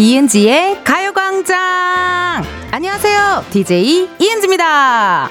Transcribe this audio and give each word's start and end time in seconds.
이은지의 0.00 0.82
가요광장! 0.82 2.42
안녕하세요. 2.70 3.44
DJ 3.50 4.08
이은지입니다. 4.18 5.28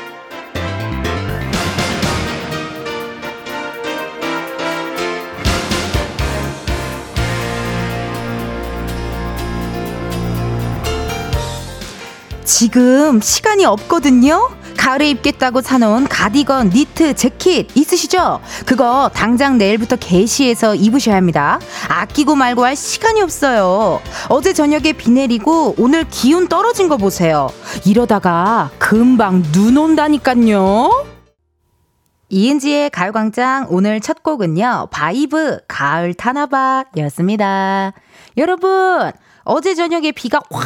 지금 12.44 13.22
시간이 13.22 13.66
없거든요? 13.66 14.59
가을에 14.90 15.12
입겠다고 15.12 15.62
사놓은 15.62 16.08
가디건, 16.08 16.72
니트, 16.74 17.14
재킷 17.14 17.68
있으시죠? 17.78 18.40
그거 18.66 19.12
당장 19.14 19.60
내일부터 19.60 19.98
개시해서 19.98 20.74
입으셔야 20.74 21.16
합니다. 21.16 21.60
아끼고 21.88 22.34
말고 22.34 22.66
할 22.66 22.76
시간이 22.76 23.22
없어요. 23.22 24.02
어제 24.30 24.52
저녁에 24.52 24.94
비 24.94 25.12
내리고 25.12 25.76
오늘 25.78 26.06
기온 26.10 26.48
떨어진 26.48 26.90
거 26.90 26.98
보세요. 26.98 27.52
이러다가 27.86 28.72
금방 28.80 29.44
눈 29.52 29.78
온다니깐요. 29.78 31.06
이은지의 32.30 32.90
가요광장 32.90 33.68
오늘 33.70 34.02
첫 34.02 34.24
곡은요. 34.24 34.88
바이브 34.90 35.60
가을 35.68 36.16
타나봐 36.16 36.86
였습니다. 36.98 37.94
여러분 38.38 39.12
어제 39.44 39.76
저녁에 39.76 40.12
비가 40.14 40.42
확 40.50 40.64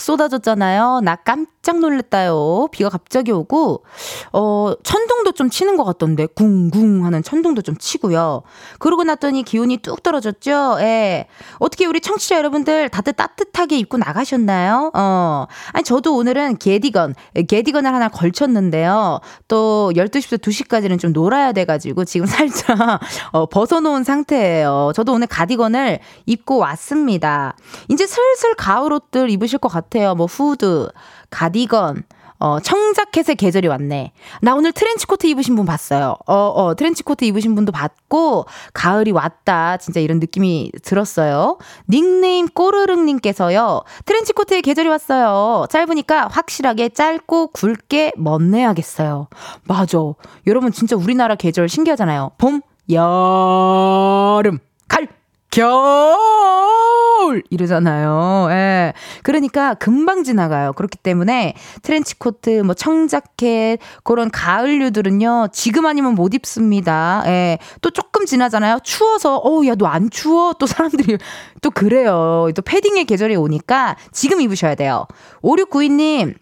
쏟아졌잖아요. 0.00 1.00
나 1.04 1.16
깜짝 1.16 1.59
놀랐다요. 1.80 2.68
비가 2.72 2.88
갑자기 2.88 3.32
오고, 3.32 3.84
어, 4.32 4.72
천둥도 4.82 5.32
좀 5.32 5.50
치는 5.50 5.76
것 5.76 5.84
같던데, 5.84 6.26
궁궁 6.26 7.04
하는 7.04 7.22
천둥도 7.22 7.62
좀 7.62 7.76
치고요. 7.76 8.42
그러고 8.78 9.04
났더니 9.04 9.42
기온이 9.42 9.76
뚝 9.78 10.02
떨어졌죠? 10.02 10.78
예. 10.80 11.26
어떻게 11.58 11.86
우리 11.86 12.00
청취자 12.00 12.36
여러분들 12.38 12.88
다들 12.88 13.12
따뜻하게 13.12 13.78
입고 13.78 13.98
나가셨나요? 13.98 14.90
어. 14.94 15.46
아니, 15.72 15.84
저도 15.84 16.16
오늘은 16.16 16.56
게디건, 16.58 17.14
게디건을 17.46 17.92
하나 17.92 18.08
걸쳤는데요. 18.08 19.20
또 19.48 19.92
12시부터 19.94 20.38
2시까지는 20.38 20.98
좀 20.98 21.12
놀아야 21.12 21.52
돼가지고 21.52 22.04
지금 22.04 22.26
살짝, 22.30 23.00
어, 23.32 23.46
벗어놓은 23.46 24.04
상태예요. 24.04 24.92
저도 24.94 25.12
오늘 25.12 25.26
가디건을 25.26 25.98
입고 26.26 26.56
왔습니다. 26.58 27.54
이제 27.88 28.06
슬슬 28.06 28.54
가을 28.54 28.92
옷들 28.92 29.30
입으실 29.30 29.58
것 29.58 29.68
같아요. 29.68 30.14
뭐 30.14 30.26
후드, 30.26 30.88
가디건, 31.30 32.02
어, 32.42 32.58
청자켓의 32.58 33.36
계절이 33.36 33.68
왔네. 33.68 34.12
나 34.40 34.54
오늘 34.54 34.72
트렌치코트 34.72 35.26
입으신 35.26 35.56
분 35.56 35.66
봤어요. 35.66 36.16
어, 36.26 36.34
어, 36.34 36.74
트렌치코트 36.74 37.24
입으신 37.26 37.54
분도 37.54 37.70
봤고, 37.70 38.46
가을이 38.72 39.10
왔다. 39.10 39.76
진짜 39.76 40.00
이런 40.00 40.20
느낌이 40.20 40.72
들었어요. 40.82 41.58
닉네임 41.90 42.48
꼬르릉님께서요, 42.48 43.82
트렌치코트의 44.06 44.62
계절이 44.62 44.88
왔어요. 44.88 45.66
짧으니까 45.68 46.28
확실하게 46.28 46.88
짧고 46.88 47.48
굵게 47.48 48.12
멋내야겠어요. 48.16 49.28
맞아. 49.64 49.98
여러분 50.46 50.72
진짜 50.72 50.96
우리나라 50.96 51.34
계절 51.34 51.68
신기하잖아요. 51.68 52.32
봄, 52.38 52.62
여름, 52.90 54.58
갈, 54.88 55.08
겨울 55.50 57.42
이러잖아요. 57.50 58.48
예. 58.50 58.92
그러니까 59.22 59.74
금방 59.74 60.24
지나가요. 60.24 60.72
그렇기 60.72 60.98
때문에 60.98 61.54
트렌치코트, 61.82 62.62
뭐 62.62 62.74
청자켓 62.74 63.78
그런 64.04 64.30
가을류들은요. 64.30 65.48
지금 65.52 65.86
아니면 65.86 66.14
못 66.14 66.34
입습니다. 66.34 67.22
예. 67.26 67.58
또 67.82 67.90
조금 67.90 68.26
지나잖아요. 68.26 68.78
추워서 68.82 69.36
어우 69.36 69.66
야 69.66 69.74
너 69.74 69.86
안 69.86 70.08
추워? 70.10 70.52
또 70.54 70.66
사람들이 70.66 71.18
또 71.62 71.70
그래요. 71.70 72.48
또 72.54 72.62
패딩의 72.62 73.04
계절이 73.06 73.34
오니까 73.36 73.96
지금 74.12 74.40
입으셔야 74.40 74.74
돼요. 74.76 75.06
5692님 75.42 76.34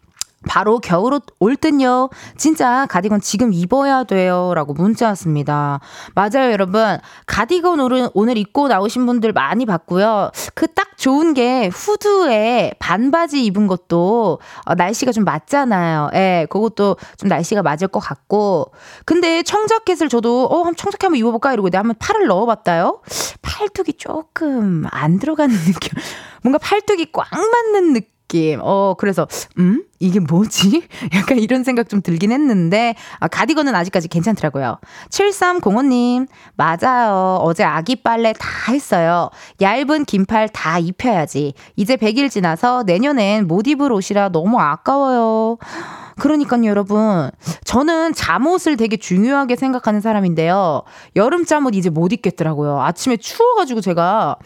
바로 0.46 0.78
겨울옷 0.78 1.24
올 1.40 1.56
땐요. 1.56 2.10
진짜 2.36 2.86
가디건 2.88 3.20
지금 3.20 3.52
입어야 3.52 4.04
돼요. 4.04 4.52
라고 4.54 4.72
문자 4.72 5.08
왔습니다. 5.08 5.80
맞아요, 6.14 6.52
여러분. 6.52 6.98
가디건 7.26 7.80
오늘, 7.80 8.08
오늘 8.14 8.38
입고 8.38 8.68
나오신 8.68 9.04
분들 9.06 9.32
많이 9.32 9.66
봤고요. 9.66 10.30
그 10.54 10.66
딱 10.78 10.96
좋은 10.96 11.32
게 11.34 11.68
후드에 11.72 12.72
반바지 12.78 13.44
입은 13.46 13.66
것도 13.68 14.38
어, 14.64 14.74
날씨가 14.74 15.12
좀 15.12 15.24
맞잖아요. 15.24 16.10
예, 16.14 16.46
그것도 16.50 16.96
좀 17.16 17.28
날씨가 17.28 17.62
맞을 17.62 17.88
것 17.88 17.98
같고. 18.00 18.72
근데 19.04 19.42
청자켓을 19.42 20.08
저도, 20.08 20.46
어, 20.46 20.64
청자켓 20.76 21.04
한번 21.04 21.18
입어볼까? 21.18 21.52
이러고 21.52 21.70
내가 21.70 21.80
한번 21.80 21.96
팔을 21.98 22.26
넣어봤다요. 22.26 23.00
팔뚝이 23.42 23.94
조금 23.96 24.84
안 24.90 25.18
들어가는 25.18 25.54
느낌. 25.66 25.92
뭔가 26.42 26.58
팔뚝이 26.58 27.06
꽉 27.12 27.26
맞는 27.32 27.92
느낌. 27.94 28.17
느낌. 28.28 28.60
어, 28.62 28.94
그래서, 28.96 29.26
음? 29.58 29.82
이게 29.98 30.20
뭐지? 30.20 30.86
약간 31.16 31.38
이런 31.38 31.64
생각 31.64 31.88
좀 31.88 32.02
들긴 32.02 32.30
했는데, 32.30 32.94
아, 33.18 33.26
가디건은 33.26 33.74
아직까지 33.74 34.08
괜찮더라고요. 34.08 34.78
7305님, 35.08 36.28
맞아요. 36.54 37.38
어제 37.40 37.64
아기 37.64 37.96
빨래 37.96 38.32
다 38.38 38.48
했어요. 38.70 39.30
얇은 39.60 40.04
긴팔 40.04 40.50
다 40.50 40.78
입혀야지. 40.78 41.54
이제 41.74 41.96
100일 41.96 42.30
지나서 42.30 42.84
내년엔 42.86 43.48
못 43.48 43.66
입을 43.66 43.90
옷이라 43.90 44.28
너무 44.28 44.60
아까워요. 44.60 45.56
그러니까요, 46.20 46.66
여러분. 46.66 47.30
저는 47.64 48.12
잠옷을 48.12 48.76
되게 48.76 48.96
중요하게 48.96 49.56
생각하는 49.56 50.00
사람인데요. 50.00 50.82
여름 51.16 51.44
잠옷 51.44 51.74
이제 51.74 51.90
못 51.90 52.12
입겠더라고요. 52.12 52.80
아침에 52.82 53.16
추워가지고 53.16 53.80
제가 53.80 54.36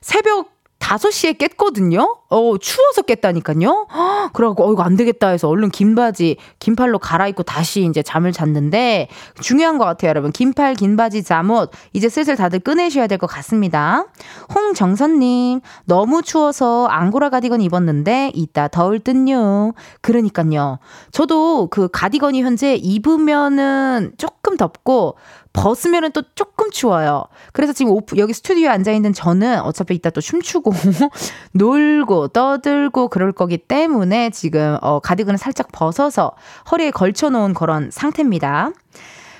새벽 0.00 0.52
5시에 0.82 1.38
깼거든요? 1.38 2.21
어, 2.32 2.56
추워서 2.56 3.02
깼다니까요? 3.02 3.86
그러고, 4.32 4.66
어, 4.66 4.72
이거 4.72 4.82
안 4.82 4.96
되겠다 4.96 5.28
해서 5.28 5.48
얼른 5.48 5.68
긴 5.70 5.94
바지, 5.94 6.36
긴 6.58 6.74
팔로 6.76 6.98
갈아입고 6.98 7.42
다시 7.42 7.84
이제 7.84 8.02
잠을 8.02 8.32
잤는데, 8.32 9.08
중요한 9.40 9.76
것 9.76 9.84
같아요, 9.84 10.08
여러분. 10.08 10.32
긴팔, 10.32 10.74
긴 10.76 10.96
바지, 10.96 11.22
잠옷, 11.22 11.70
이제 11.92 12.08
슬슬 12.08 12.34
다들 12.36 12.60
꺼내셔야 12.60 13.06
될 13.06 13.18
것 13.18 13.26
같습니다. 13.26 14.06
홍정선님, 14.54 15.60
너무 15.84 16.22
추워서 16.22 16.86
앙고라 16.86 17.28
가디건 17.28 17.60
입었는데, 17.60 18.32
이따 18.34 18.66
더울 18.68 18.98
듯요. 18.98 19.74
그러니까요. 20.00 20.78
저도 21.10 21.68
그 21.70 21.88
가디건이 21.92 22.42
현재 22.42 22.74
입으면은 22.76 24.12
조금 24.16 24.56
덥고, 24.56 25.16
벗으면은 25.52 26.12
또 26.12 26.22
조금 26.34 26.70
추워요. 26.70 27.24
그래서 27.52 27.74
지금 27.74 27.92
오프, 27.92 28.16
여기 28.16 28.32
스튜디오에 28.32 28.68
앉아 28.70 28.90
있는 28.92 29.12
저는 29.12 29.60
어차피 29.60 29.94
이따 29.94 30.08
또 30.08 30.22
춤추고, 30.22 30.72
놀고, 31.52 32.21
떠들고 32.28 33.08
그럴 33.08 33.32
거기 33.32 33.58
때문에 33.58 34.30
지금, 34.30 34.78
어, 34.80 35.00
가디건을 35.00 35.38
살짝 35.38 35.68
벗어서 35.72 36.32
허리에 36.70 36.90
걸쳐놓은 36.90 37.54
그런 37.54 37.90
상태입니다. 37.90 38.72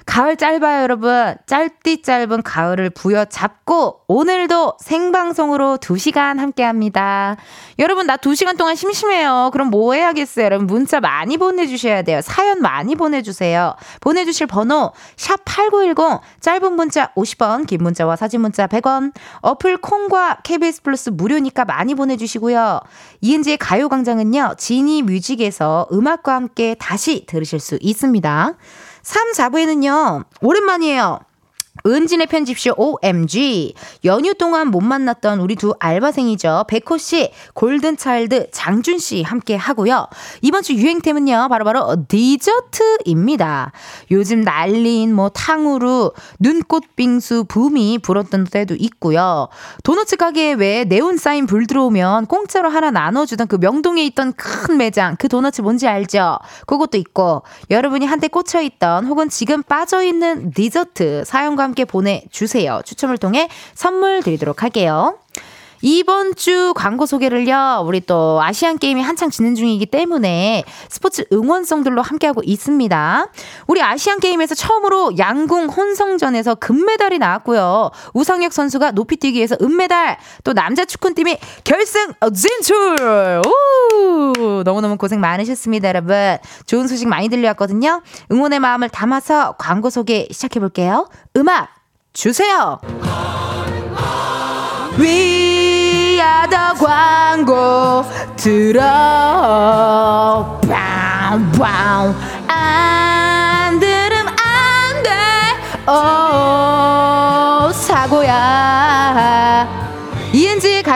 가을 0.07 0.37
짧아요, 0.37 0.83
여러분. 0.83 1.35
짧디 1.47 2.03
짧은 2.03 2.43
가을을 2.43 2.91
부여잡고 2.91 4.01
오늘도 4.09 4.77
생방송으로 4.81 5.79
2시간 5.79 6.39
함께 6.39 6.63
합니다. 6.63 7.37
여러분, 7.79 8.07
나 8.07 8.17
2시간 8.17 8.59
동안 8.59 8.75
심심해요. 8.75 9.51
그럼 9.53 9.71
뭐 9.71 9.95
해야겠어요? 9.95 10.45
여러분, 10.47 10.67
문자 10.67 11.01
많이 11.01 11.37
보내주셔야 11.37 12.03
돼요. 12.03 12.21
사연 12.23 12.61
많이 12.61 12.97
보내주세요. 12.97 13.75
보내주실 14.01 14.49
번호, 14.49 14.93
샵8910, 15.17 16.21
짧은 16.41 16.73
문자 16.75 17.13
50원, 17.15 17.67
긴 17.67 17.83
문자와 17.83 18.17
사진 18.17 18.41
문자 18.41 18.67
100원, 18.67 19.13
어플 19.41 19.79
콩과 19.79 20.39
KBS 20.43 20.83
플러스 20.83 21.11
무료니까 21.11 21.65
많이 21.65 21.95
보내주시고요. 21.95 22.81
이은지의 23.21 23.57
가요광장은요, 23.59 24.55
지니 24.59 25.03
뮤직에서 25.03 25.89
음악과 25.93 26.35
함께 26.35 26.75
다시 26.79 27.25
들으실 27.27 27.61
수 27.61 27.79
있습니다. 27.81 28.55
3, 29.03 29.33
4부에는요, 29.33 30.25
오랜만이에요. 30.41 31.21
은진의 31.87 32.27
편집쇼 32.27 32.75
OMG. 32.77 33.75
연휴 34.05 34.35
동안 34.35 34.69
못 34.69 34.81
만났던 34.81 35.41
우리 35.41 35.57
두 35.57 35.75
알바생이죠. 35.81 36.67
백호 36.69 36.99
씨, 36.99 37.33
골든차일드 37.55 38.51
장준 38.53 38.99
씨 38.99 39.23
함께 39.23 39.57
하고요. 39.57 40.07
이번 40.43 40.63
주 40.63 40.75
유행템은요. 40.75 41.49
바로바로 41.49 41.81
바로 41.81 42.07
디저트입니다. 42.09 43.73
요즘 44.11 44.43
난리인 44.43 45.15
뭐 45.15 45.31
탕후루, 45.31 46.13
눈꽃 46.39 46.95
빙수 46.95 47.47
붐이 47.49 47.99
불었던 47.99 48.45
때도 48.45 48.77
있고요. 48.79 49.49
도너츠 49.83 50.17
가게에 50.17 50.53
왜 50.53 50.85
네온 50.85 51.17
사인 51.17 51.47
불 51.47 51.67
들어오면 51.67 52.27
공짜로 52.27 52.69
하나 52.69 52.91
나눠주던 52.91 53.47
그 53.47 53.57
명동에 53.57 54.05
있던 54.07 54.35
큰 54.35 54.77
매장 54.77 55.17
그 55.19 55.29
도너츠 55.29 55.63
뭔지 55.63 55.89
알죠? 55.89 56.39
그것도 56.67 56.99
있고 56.99 57.43
여러분이 57.71 58.05
한때 58.05 58.29
꽂혀있던 58.29 59.07
혹은 59.07 59.31
지금 59.31 59.63
빠져있는 59.63 60.51
디저트 60.53 61.25
사용과 61.25 61.62
함께 61.63 61.85
보내주세요. 61.85 62.81
추첨을 62.85 63.19
통해 63.19 63.49
선물 63.75 64.23
드리도록 64.23 64.63
할게요. 64.63 65.19
이번 65.83 66.37
주 66.37 66.73
광고 66.77 67.07
소개를요, 67.07 67.83
우리 67.85 68.01
또 68.01 68.41
아시안 68.41 68.79
게임이 68.79 69.03
한창 69.03 69.31
진행 69.31 69.57
중이기 69.57 69.87
때문에 69.87 70.63
스포츠 70.89 71.25
응원송들로 71.33 72.01
함께하고 72.01 72.41
있습니다. 72.45 73.27
우리 73.67 73.83
아시안 73.83 74.21
게임에서 74.21 74.55
처음으로 74.55 75.19
양궁 75.19 75.67
혼성전에서 75.67 76.55
금메달이 76.55 77.19
나왔고요. 77.19 77.91
우상혁 78.15 78.53
선수가 78.53 78.93
높이뛰기에서 78.93 79.57
은메달, 79.61 80.19
또 80.45 80.53
남자 80.53 80.85
축구팀이 80.85 81.37
결승 81.65 82.13
진출! 82.33 83.43
우! 83.45 84.63
너무너무 84.65 84.97
고생 84.97 85.21
많으셨습니다, 85.21 85.89
여러분. 85.89 86.39
좋은 86.67 86.87
소식 86.87 87.09
많이 87.09 87.29
들려왔거든요. 87.29 88.03
응원의 88.31 88.61
마음을 88.61 88.89
담아서 88.89 89.57
광고 89.59 89.91
소개 89.91 90.29
시작해볼게요. 90.31 91.09
음악 91.37 91.71
주세요! 92.13 92.79
위 94.99 95.52
아더 96.23 96.75
광고 96.75 98.05
들어. 98.37 98.83
빵빵 100.69 102.15
안 102.49 103.79
들음 103.79 104.27
안돼. 104.29 105.11
오 105.89 107.71
사고야 107.73 109.82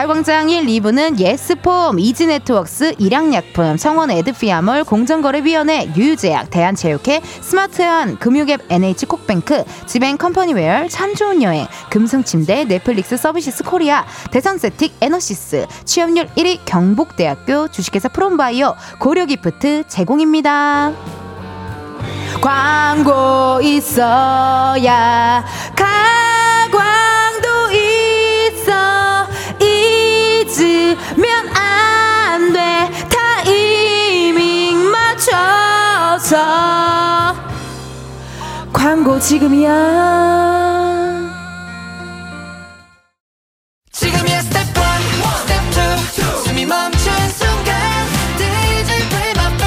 가요광장 0.07 0.49
1, 0.49 0.65
2부는 0.65 1.19
예스폼, 1.19 1.99
이지네트웍스, 1.99 2.95
일양약품, 2.97 3.75
성원 3.75 4.09
에드피아몰, 4.09 4.85
공정거래위원회, 4.85 5.91
유유제약, 5.97 6.49
대한체육회, 6.49 7.21
스마트한, 7.41 8.17
금융앱 8.17 8.61
NH콕뱅크, 8.69 9.65
지뱅 9.85 10.17
컴퍼니웨어, 10.17 10.87
참 10.87 11.13
좋은 11.13 11.43
여행, 11.43 11.67
금성침대, 11.89 12.65
넷플릭스 12.65 13.17
서비스 13.17 13.63
코리아, 13.65 14.05
대선세틱, 14.31 14.95
에너시스, 15.01 15.67
취업률 15.83 16.27
1위 16.37 16.59
경북대학교, 16.63 17.67
주식회사 17.67 18.07
프롬바이오, 18.07 18.75
고려기프트 18.99 19.83
제공입니다. 19.89 20.93
광고 22.41 23.59
있어야 23.61 25.43
가광 25.75 26.96
잊으면 30.47 31.49
안 31.53 32.53
돼. 32.53 32.89
타이밍 33.43 34.89
맞춰서. 34.89 36.37
광고 38.71 39.19
지금이야. 39.19 39.67
지금이야 43.91 44.41
스텝 44.41 44.67
1, 44.67 44.83
스텝 45.41 45.61
2 45.71 46.45
숨이 46.45 46.65
멈춘 46.65 47.29
순간 47.29 47.75
DJ 48.37 49.09
play 49.09 49.31
my 49.35 49.57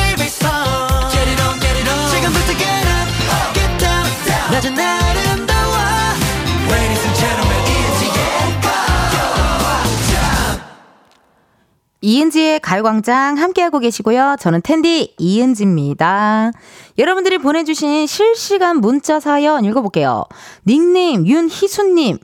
이은지의 12.02 12.60
가요광장 12.60 13.36
함께하고 13.36 13.78
계시고요. 13.78 14.36
저는 14.40 14.62
은디 14.62 15.14
이은지입니다. 15.18 16.52
여러분들이 16.98 17.38
보내주신 17.38 18.06
실시간 18.06 18.80
문자 18.80 19.20
사연 19.20 19.64
읽어볼게요. 19.64 20.24
닉네임 20.66 21.26
윤희수님. 21.26 22.18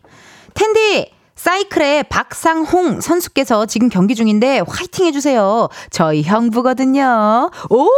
텐디, 0.55 1.11
사이클의 1.47 2.03
박상홍 2.09 3.01
선수께서 3.01 3.67
지금 3.67 3.89
경기 3.89 4.17
중인데 4.17 4.65
화이팅 4.67 5.07
해주세요. 5.07 5.69
저희 5.91 6.25
형부거든요. 6.25 7.51
오! 7.71 7.89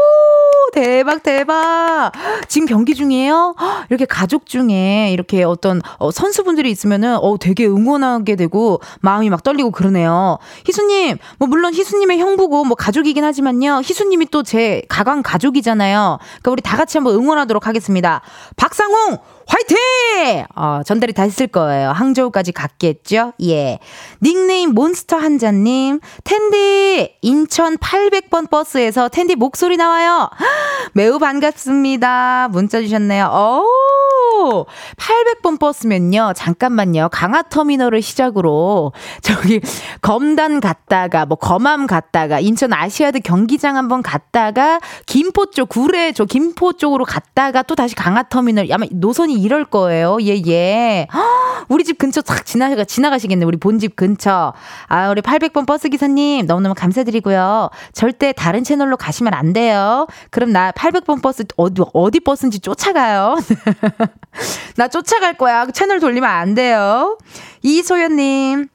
대박, 0.75 1.23
대박. 1.23 2.13
지금 2.47 2.69
경기 2.69 2.95
중이에요? 2.95 3.55
이렇게 3.89 4.05
가족 4.05 4.45
중에 4.45 5.11
이렇게 5.13 5.45
어떤 5.45 5.81
어, 5.97 6.11
선수분들이 6.11 6.71
있으면은 6.71 7.17
어, 7.17 7.39
되게 7.39 7.67
응원하게 7.67 8.37
되고 8.37 8.83
마음이 9.01 9.31
막 9.31 9.43
떨리고 9.43 9.71
그러네요. 9.71 10.37
희수님, 10.67 11.17
뭐 11.39 11.49
물론 11.49 11.73
희수님의 11.73 12.19
형부고 12.19 12.65
뭐 12.65 12.77
가족이긴 12.77 13.25
하지만요. 13.25 13.79
희수님이 13.83 14.27
또 14.27 14.43
제 14.43 14.83
가강 14.91 15.23
가족이잖아요. 15.23 16.19
그러니까 16.21 16.51
우리 16.51 16.61
다 16.61 16.77
같이 16.77 16.99
한번 16.99 17.15
응원하도록 17.15 17.67
하겠습니다. 17.67 18.21
박상홍! 18.57 19.19
화이팅! 19.49 20.45
어, 20.55 20.83
전달이 20.85 21.15
다 21.15 21.23
했을 21.23 21.47
거예요. 21.47 21.91
항저우까지 21.91 22.53
갔겠죠? 22.53 23.33
예. 23.43 23.79
닉네임 24.23 24.75
몬스터 24.75 25.17
한자님, 25.17 26.01
텐디, 26.23 27.17
인천 27.23 27.79
800번 27.79 28.51
버스에서 28.51 29.09
텐디 29.09 29.37
목소리 29.37 29.79
나와요. 29.79 30.29
매우 30.93 31.19
반갑습니다. 31.19 32.49
문자 32.51 32.81
주셨네요. 32.83 33.25
오! 33.33 34.67
800번 34.97 35.59
버스면요. 35.59 36.33
잠깐만요. 36.37 37.09
강화터미널을 37.11 38.03
시작으로 38.03 38.93
저기 39.23 39.61
검단 40.01 40.61
갔다가 40.61 41.27
뭐 41.27 41.37
검암 41.37 41.87
갔다가 41.87 42.39
인천 42.41 42.73
아시아드 42.73 43.21
경기장 43.21 43.77
한번 43.77 44.03
갔다가 44.03 44.81
김포 45.07 45.47
쪽 45.51 45.69
구례 45.69 46.13
저 46.13 46.25
김포 46.25 46.73
쪽으로 46.73 47.05
갔다가 47.05 47.63
또 47.63 47.75
다시 47.75 47.95
강화터미널 47.95 48.69
아마 48.73 48.87
노선이 48.91 49.38
이럴 49.39 49.65
거예요. 49.65 50.19
예, 50.23 50.41
예. 50.47 51.07
우리 51.69 51.85
집 51.85 51.99
근처 51.99 52.23
싹 52.25 52.45
지나가, 52.45 52.85
지나가시겠네. 52.85 53.45
우리 53.45 53.57
본집 53.59 53.97
근처. 53.97 54.53
아, 54.89 55.11
우리 55.11 55.21
800번 55.21 55.67
버스 55.67 55.89
기사님 55.89 56.47
너무너무 56.47 56.75
감사드리고요. 56.75 57.71
절대 57.93 58.33
다른 58.33 58.65
채널로 58.65 58.97
가시면 58.97 59.35
안 59.35 59.53
돼요. 59.53 60.07
그럼 60.31 60.53
나 60.53 60.73
800번 60.73 61.23
버스 61.23 61.45
어디, 61.57 61.83
어디 61.93 62.21
버스인지 62.21 62.61
쫓아가요. 62.61 63.37
나 64.77 64.89
쫓아갈 64.89 65.35
거야. 65.35 65.67
채널 65.67 66.01
돌리면 66.01 66.29
안 66.29 66.55
돼요. 66.55 67.19
이소연님. 67.63 68.69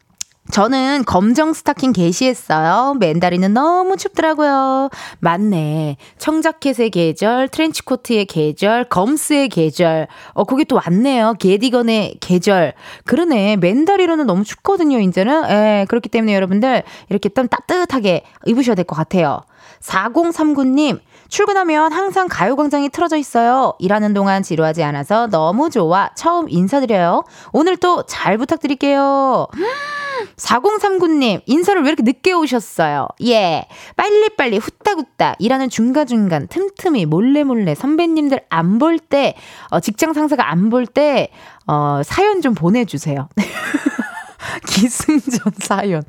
저는 0.53 1.03
검정 1.07 1.51
스타킹 1.51 1.93
개시했어요. 1.93 2.97
맨다리는 2.99 3.51
너무 3.55 3.97
춥더라고요. 3.97 4.89
맞네. 5.19 5.97
청자켓의 6.19 6.91
계절, 6.91 7.47
트렌치코트의 7.47 8.25
계절, 8.25 8.83
검스의 8.83 9.49
계절. 9.49 10.07
어, 10.33 10.43
그게 10.43 10.63
또 10.63 10.75
왔네요. 10.75 11.33
게디건의 11.39 12.17
계절. 12.21 12.73
그러네. 13.05 13.55
맨다리로는 13.55 14.27
너무 14.27 14.43
춥거든요, 14.43 14.99
이제는. 14.99 15.43
예, 15.49 15.85
그렇기 15.89 16.07
때문에 16.09 16.35
여러분들 16.35 16.83
이렇게 17.09 17.29
좀 17.29 17.47
따뜻하게 17.47 18.21
입으셔야 18.45 18.75
될 18.75 18.83
것 18.85 18.95
같아요. 18.95 19.41
4039님, 19.81 20.99
출근하면 21.33 21.91
항상 21.91 22.27
가요광장이 22.29 22.89
틀어져 22.89 23.17
있어요. 23.17 23.73
일하는 23.79 24.13
동안 24.13 24.43
지루하지 24.43 24.83
않아서 24.83 25.25
너무 25.25 25.71
좋아. 25.71 26.11
처음 26.15 26.47
인사드려요. 26.47 27.23
오늘 27.51 27.75
또 27.77 28.03
잘 28.05 28.37
부탁드릴게요. 28.37 29.47
4039님, 30.37 31.41
인사를 31.47 31.81
왜 31.81 31.87
이렇게 31.87 32.03
늦게 32.03 32.33
오셨어요? 32.33 33.07
예. 33.25 33.65
빨리빨리 33.95 34.59
후딱후딱 34.59 35.37
일하는 35.39 35.71
중간중간 35.71 36.47
틈틈이 36.49 37.07
몰래몰래 37.07 37.73
선배님들 37.73 38.41
안 38.49 38.77
볼 38.77 38.99
때, 38.99 39.33
어, 39.71 39.79
직장 39.79 40.13
상사가 40.13 40.51
안 40.51 40.69
볼 40.69 40.85
때, 40.85 41.29
어, 41.65 42.01
사연 42.05 42.41
좀 42.43 42.53
보내주세요. 42.53 43.27
기승전 44.69 45.53
사연. 45.59 46.03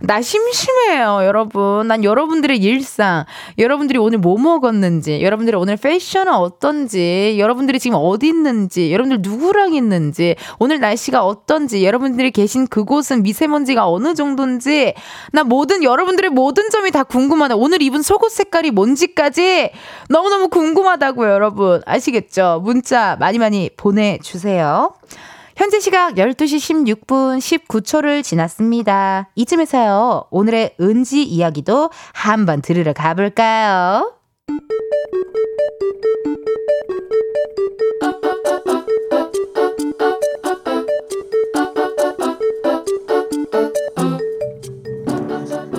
나 0.00 0.20
심심해요, 0.20 1.20
여러분. 1.24 1.88
난 1.88 2.04
여러분들의 2.04 2.58
일상, 2.58 3.24
여러분들이 3.58 3.98
오늘 3.98 4.18
뭐 4.18 4.38
먹었는지, 4.38 5.22
여러분들의 5.22 5.60
오늘 5.60 5.76
패션은 5.76 6.32
어떤지, 6.32 7.36
여러분들이 7.38 7.78
지금 7.78 7.98
어디 8.00 8.28
있는지, 8.28 8.92
여러분들 8.92 9.18
누구랑 9.22 9.74
있는지, 9.74 10.36
오늘 10.58 10.80
날씨가 10.80 11.24
어떤지, 11.24 11.84
여러분들이 11.84 12.30
계신 12.30 12.66
그곳은 12.66 13.22
미세먼지가 13.22 13.88
어느 13.88 14.14
정도인지, 14.14 14.94
나 15.32 15.44
모든, 15.44 15.82
여러분들의 15.82 16.30
모든 16.30 16.68
점이 16.70 16.90
다 16.90 17.02
궁금하다. 17.02 17.56
오늘 17.56 17.80
입은 17.82 18.02
속옷 18.02 18.30
색깔이 18.30 18.70
뭔지까지 18.72 19.70
너무너무 20.08 20.48
궁금하다고요, 20.48 21.30
여러분. 21.30 21.80
아시겠죠? 21.86 22.60
문자 22.64 23.16
많이 23.18 23.38
많이 23.38 23.70
보내주세요. 23.76 24.92
현재 25.56 25.80
시각 25.80 26.16
12시 26.16 26.84
16분 27.06 27.38
19초를 27.38 28.22
지났습니다. 28.22 29.30
이쯤에서요, 29.36 30.26
오늘의 30.30 30.76
은지 30.78 31.22
이야기도 31.22 31.88
한번 32.12 32.60
들으러 32.60 32.92
가볼까요? 32.92 34.12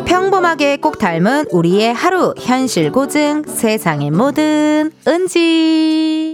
평범하게 0.08 0.78
꼭 0.78 0.98
닮은 0.98 1.46
우리의 1.52 1.94
하루 1.94 2.34
현실 2.40 2.92
고증 2.92 3.44
세상의 3.46 4.10
모든 4.10 4.92
은지 5.08 6.34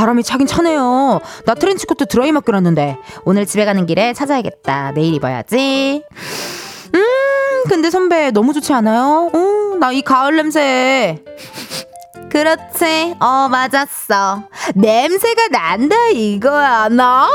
바람이 0.00 0.22
차긴 0.22 0.46
차네요. 0.46 1.20
나 1.44 1.54
트렌치코트 1.54 2.06
드라이 2.06 2.32
맡겨놨는데. 2.32 2.96
오늘 3.26 3.44
집에 3.44 3.66
가는 3.66 3.84
길에 3.84 4.14
찾아야겠다. 4.14 4.92
내일 4.94 5.12
입어야지. 5.12 6.02
음, 6.94 7.04
근데 7.68 7.90
선배 7.90 8.30
너무 8.30 8.54
좋지 8.54 8.72
않아요? 8.72 9.30
어, 9.30 9.76
나 9.78 9.92
이 9.92 10.00
가을 10.00 10.36
냄새. 10.36 11.22
그렇지. 12.30 13.14
어, 13.20 13.48
맞았어. 13.50 14.44
냄새가 14.74 15.48
난다, 15.52 15.96
이거야. 16.14 16.88
나, 16.88 17.28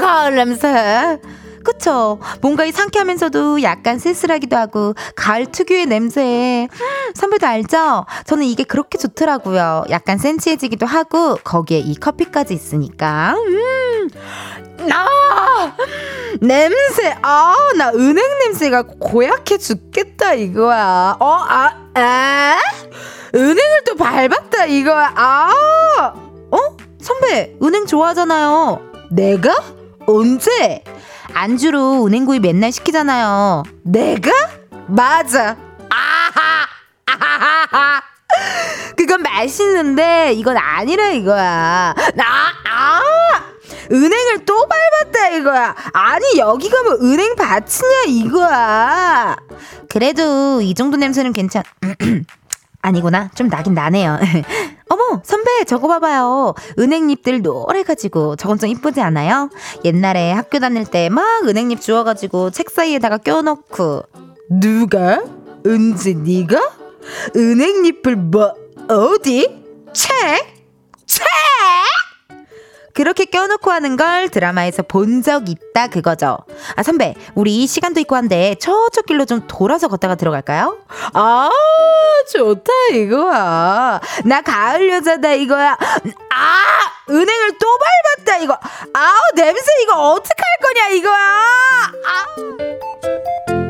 가을 0.00 0.34
냄새. 0.34 1.20
그쵸? 1.64 2.18
뭔가 2.40 2.64
이 2.64 2.72
상쾌하면서도 2.72 3.62
약간 3.62 3.98
쓸쓸하기도 3.98 4.56
하고 4.56 4.94
가을 5.16 5.46
특유의 5.46 5.86
냄새. 5.86 6.68
선배도 7.14 7.46
알죠? 7.46 8.06
저는 8.26 8.44
이게 8.46 8.64
그렇게 8.64 8.98
좋더라고요. 8.98 9.84
약간 9.90 10.18
센치해지기도 10.18 10.86
하고 10.86 11.36
거기에 11.44 11.78
이 11.78 11.94
커피까지 11.94 12.54
있으니까. 12.54 13.34
음. 13.36 14.08
나 14.88 15.06
냄새 16.40 17.14
아 17.22 17.54
나 17.76 17.90
은행 17.90 18.24
냄새가 18.40 18.82
고약해 18.98 19.56
죽겠다 19.58 20.34
이거야. 20.34 21.16
어 21.20 21.26
아 21.48 21.70
에? 21.96 22.56
은행을 23.34 23.84
또 23.86 23.94
밟았다 23.94 24.66
이거야. 24.66 25.12
아 25.14 26.12
어? 26.50 26.58
선배 27.00 27.54
은행 27.62 27.86
좋아하잖아요. 27.86 28.80
내가? 29.10 29.54
언제? 30.06 30.82
안주로 31.34 32.04
은행구이 32.06 32.40
맨날 32.40 32.72
시키잖아요. 32.72 33.62
내가? 33.84 34.30
맞아. 34.88 35.56
아하! 35.88 36.66
아하하! 37.06 38.02
그건 38.96 39.22
맛있는데 39.22 40.32
이건 40.34 40.56
아니라 40.56 41.10
이거야. 41.10 41.94
나 42.14 42.24
아! 42.68 43.02
은행을 43.90 44.44
또 44.44 44.66
밟았다 44.66 45.28
이거야. 45.36 45.74
아니 45.92 46.38
여기가 46.38 46.82
뭐 46.82 46.94
은행 47.02 47.34
밭이냐 47.36 48.04
이거야. 48.08 49.36
그래도 49.88 50.60
이 50.62 50.74
정도 50.74 50.96
냄새는 50.96 51.32
괜찮. 51.32 51.62
아니구나. 52.82 53.30
좀 53.34 53.48
나긴 53.48 53.74
나네요. 53.74 54.18
어머, 54.92 55.22
선배, 55.24 55.64
저거 55.64 55.88
봐봐요. 55.88 56.52
은행잎들 56.78 57.40
노래가지고 57.40 58.36
저건 58.36 58.58
좀 58.58 58.68
이쁘지 58.68 59.00
않아요? 59.00 59.48
옛날에 59.86 60.32
학교 60.32 60.58
다닐 60.58 60.84
때 60.84 61.08
막 61.08 61.24
은행잎 61.48 61.80
주워가지고 61.80 62.50
책 62.50 62.68
사이에다가 62.70 63.16
껴놓고. 63.18 64.02
누가? 64.50 65.22
은지 65.66 66.14
네가? 66.14 66.60
은행잎을 67.34 68.16
뭐, 68.16 68.52
어디? 68.88 69.62
책? 69.94 70.12
책? 71.06 71.26
그렇게 72.94 73.24
껴놓고 73.24 73.70
하는 73.70 73.96
걸 73.96 74.28
드라마에서 74.28 74.82
본 74.82 75.22
적 75.22 75.48
있다 75.48 75.86
그거죠. 75.86 76.38
아 76.74 76.82
선배, 76.82 77.14
우리 77.34 77.66
시간도 77.66 78.00
있고 78.00 78.16
한데 78.16 78.56
저쪽 78.60 79.06
길로 79.06 79.24
좀 79.24 79.46
돌아서 79.46 79.86
걷다가 79.88 80.16
들어갈까요? 80.16 80.78
아 81.14 81.48
좋다 82.32 82.72
이거야. 82.94 84.00
나 84.24 84.40
가을 84.40 84.88
여자다 84.90 85.32
이거야. 85.34 85.72
아 86.30 86.62
은행을 87.08 87.58
또 87.58 87.66
밟았다 88.16 88.38
이거. 88.38 88.58
아우 88.94 89.14
냄새 89.36 89.64
이거 89.84 89.92
어떡할 90.12 90.44
거냐 90.62 90.88
이거야. 90.88 91.92
아. 92.06 93.61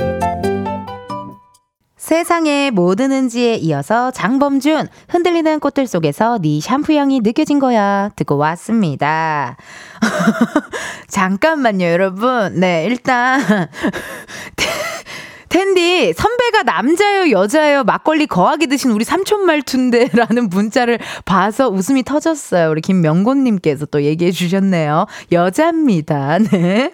세상의 2.13 2.73
모든 2.73 3.11
은지에 3.11 3.55
이어서 3.55 4.11
장범준 4.11 4.87
흔들리는 5.09 5.61
꽃들 5.61 5.87
속에서 5.87 6.39
네 6.43 6.61
샴푸 6.61 6.93
향이 6.93 7.21
느껴진 7.21 7.59
거야 7.59 8.11
듣고 8.17 8.37
왔습니다. 8.37 9.57
잠깐만요, 11.09 11.87
여러분. 11.87 12.61
네, 12.61 12.85
일단 12.85 13.41
텐디 15.49 16.13
선배가 16.13 16.65
남자예요 16.65 17.31
여자예요 17.31 17.85
막걸리 17.85 18.27
거하게 18.27 18.67
드신 18.67 18.91
우리 18.91 19.05
삼촌 19.05 19.47
말투인데라는 19.47 20.51
문자를 20.51 20.99
봐서 21.25 21.69
웃음이 21.69 22.05
터졌어요 22.05 22.71
우리 22.71 22.81
김명곤님께서 22.81 23.87
또 23.87 24.03
얘기해 24.03 24.33
주셨네요 24.33 25.07
여자입니다 25.31 26.39
네 26.39 26.93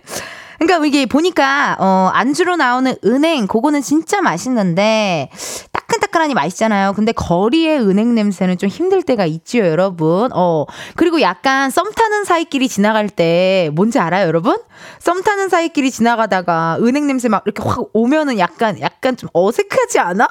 그러니까 0.59 0.85
이게 0.87 1.07
보니까 1.07 1.77
어 1.79 2.11
안주로 2.13 2.57
나오는 2.57 2.95
은행 3.05 3.47
그거는 3.47 3.81
진짜 3.81 4.21
맛있는데 4.21 5.31
따끈따끈하니 5.73 6.35
맛있잖아요. 6.35 6.93
근데 6.95 7.13
거리의 7.13 7.79
은행 7.81 8.15
냄새는 8.15 8.59
좀 8.59 8.69
힘들 8.69 9.03
때가 9.03 9.25
있지요, 9.25 9.65
여러분. 9.67 10.31
어 10.35 10.67
그리고 10.97 11.21
약간 11.21 11.71
썸 11.71 11.93
타는 11.93 12.25
사이끼리 12.25 12.69
지나갈 12.69 13.09
때 13.09 13.71
뭔지 13.75 13.99
알아요, 13.99 14.27
여러분? 14.27 14.57
썸 14.99 15.23
타는 15.23 15.49
사이끼리 15.49 15.91
지나가다가 15.91 16.79
은행 16.81 17.07
냄새 17.07 17.29
막 17.29 17.43
이렇게 17.47 17.63
확 17.63 17.89
오면은 17.93 18.39
약간 18.39 18.81
약간 18.81 19.17
좀 19.17 19.31
어색하지 19.33 20.01
않아? 20.01 20.29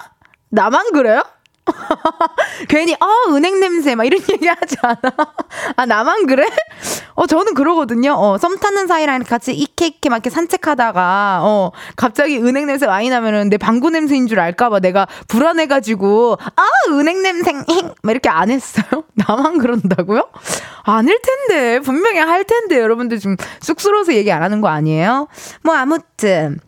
나만 0.49 0.91
그래요? 0.91 1.23
괜히 2.69 2.93
어 2.93 3.33
은행 3.33 3.59
냄새 3.59 3.95
막 3.95 4.03
이런 4.05 4.21
얘기 4.31 4.47
하지 4.47 4.75
않아? 4.81 4.99
아 5.75 5.85
나만 5.85 6.27
그래? 6.27 6.47
어 7.17 7.25
저는 7.25 7.55
그러거든요. 7.55 8.13
어 8.13 8.37
썸 8.37 8.59
타는 8.59 8.85
사이랑 8.87 9.23
같이 9.23 9.53
이케 9.53 9.87
이케 9.87 10.09
막 10.09 10.17
이렇게 10.17 10.29
산책하다가 10.29 11.39
어 11.43 11.71
갑자기 11.95 12.37
은행 12.37 12.67
냄새 12.67 12.85
많이 12.85 13.09
나면은 13.09 13.49
내 13.49 13.57
방구 13.57 13.89
냄새인 13.89 14.27
줄 14.27 14.39
알까봐 14.39 14.79
내가 14.81 15.07
불안해가지고 15.27 16.37
아 16.39 16.63
은행 16.91 17.23
냄새 17.23 17.51
막 17.53 18.11
이렇게 18.11 18.29
안 18.29 18.51
했어요. 18.51 19.03
나만 19.15 19.57
그런다고요? 19.57 20.29
아닐 20.83 21.17
텐데 21.21 21.79
분명히 21.79 22.19
할 22.19 22.43
텐데 22.43 22.79
여러분들 22.79 23.19
좀 23.19 23.35
쑥스러워서 23.61 24.13
얘기 24.13 24.31
안 24.31 24.43
하는 24.43 24.61
거 24.61 24.67
아니에요? 24.67 25.27
뭐 25.63 25.73
아무튼. 25.75 26.59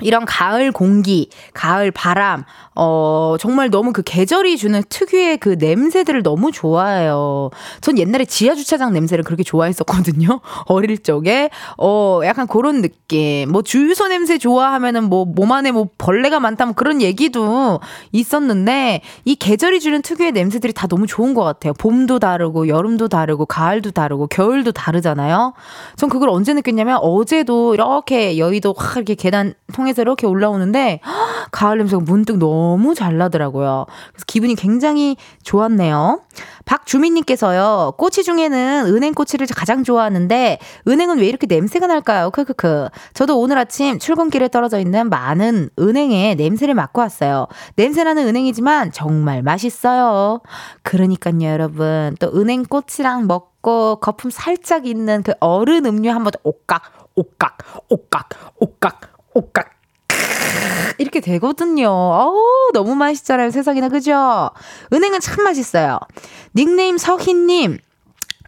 이런 0.00 0.24
가을 0.24 0.72
공기, 0.72 1.30
가을 1.54 1.90
바람, 1.90 2.44
어, 2.74 3.36
정말 3.40 3.70
너무 3.70 3.92
그 3.92 4.02
계절이 4.02 4.56
주는 4.56 4.82
특유의 4.88 5.38
그 5.38 5.56
냄새들을 5.58 6.22
너무 6.22 6.52
좋아해요. 6.52 7.50
전 7.80 7.98
옛날에 7.98 8.24
지하주차장 8.24 8.92
냄새를 8.92 9.24
그렇게 9.24 9.42
좋아했었거든요. 9.42 10.40
어릴 10.66 10.98
적에. 10.98 11.50
어, 11.78 12.20
약간 12.24 12.46
그런 12.46 12.82
느낌. 12.82 13.50
뭐 13.50 13.62
주유소 13.62 14.08
냄새 14.08 14.38
좋아하면은 14.38 15.04
뭐 15.04 15.28
몸 15.38 15.52
안에 15.52 15.72
뭐 15.72 15.88
벌레가 15.98 16.40
많다면 16.40 16.74
그런 16.74 17.00
얘기도 17.02 17.80
있었는데 18.12 19.02
이 19.24 19.34
계절이 19.36 19.80
주는 19.80 20.02
특유의 20.02 20.32
냄새들이 20.32 20.72
다 20.72 20.86
너무 20.86 21.06
좋은 21.06 21.34
것 21.34 21.44
같아요. 21.44 21.72
봄도 21.74 22.18
다르고 22.18 22.68
여름도 22.68 23.08
다르고 23.08 23.46
가을도 23.46 23.92
다르고 23.92 24.26
겨울도 24.28 24.72
다르잖아요. 24.72 25.54
전 25.96 26.08
그걸 26.08 26.28
언제 26.30 26.54
느꼈냐면 26.54 26.98
어제도 27.02 27.74
이렇게 27.74 28.38
여의도 28.38 28.74
확 28.76 28.96
이렇게 28.96 29.14
계단 29.14 29.54
통해 29.72 29.87
서 29.94 30.02
이렇게 30.02 30.26
올라오는데 30.26 31.00
가을 31.50 31.78
냄새가 31.78 32.02
문득 32.02 32.38
너무 32.38 32.94
잘 32.94 33.16
나더라고요. 33.18 33.86
그래서 34.12 34.24
기분이 34.26 34.54
굉장히 34.54 35.16
좋았네요. 35.42 36.20
박주민님께서요, 36.64 37.94
꼬치 37.96 38.22
중에는 38.24 38.86
은행 38.86 39.14
꼬치를 39.14 39.46
가장 39.56 39.84
좋아하는데, 39.84 40.58
은행은 40.86 41.18
왜 41.18 41.26
이렇게 41.26 41.46
냄새가 41.46 41.86
날까요? 41.86 42.30
크크크. 42.30 42.88
저도 43.14 43.40
오늘 43.40 43.56
아침 43.56 43.98
출근길에 43.98 44.48
떨어져 44.48 44.78
있는 44.78 45.08
많은 45.08 45.70
은행에 45.78 46.34
냄새를 46.34 46.74
맡고 46.74 47.00
왔어요. 47.00 47.46
냄새나는 47.76 48.28
은행이지만 48.28 48.92
정말 48.92 49.42
맛있어요. 49.42 50.40
그러니까요, 50.82 51.44
여러분. 51.44 52.14
또 52.20 52.30
은행 52.34 52.64
꼬치랑 52.64 53.26
먹고 53.26 53.96
거품 53.96 54.30
살짝 54.30 54.86
있는 54.86 55.22
그 55.22 55.32
어른 55.40 55.86
음료 55.86 56.10
한번 56.10 56.32
옥각, 56.42 56.82
옥각, 57.14 57.58
옥각, 57.88 58.28
옥각, 58.60 59.00
옥각. 59.34 59.77
이렇게 60.98 61.20
되거든요. 61.20 61.88
어우, 61.88 62.70
너무 62.72 62.94
맛있잖아요. 62.94 63.50
세상에나, 63.50 63.88
그죠? 63.88 64.50
은행은 64.92 65.20
참 65.20 65.44
맛있어요. 65.44 65.98
닉네임 66.54 66.98
서희님. 66.98 67.78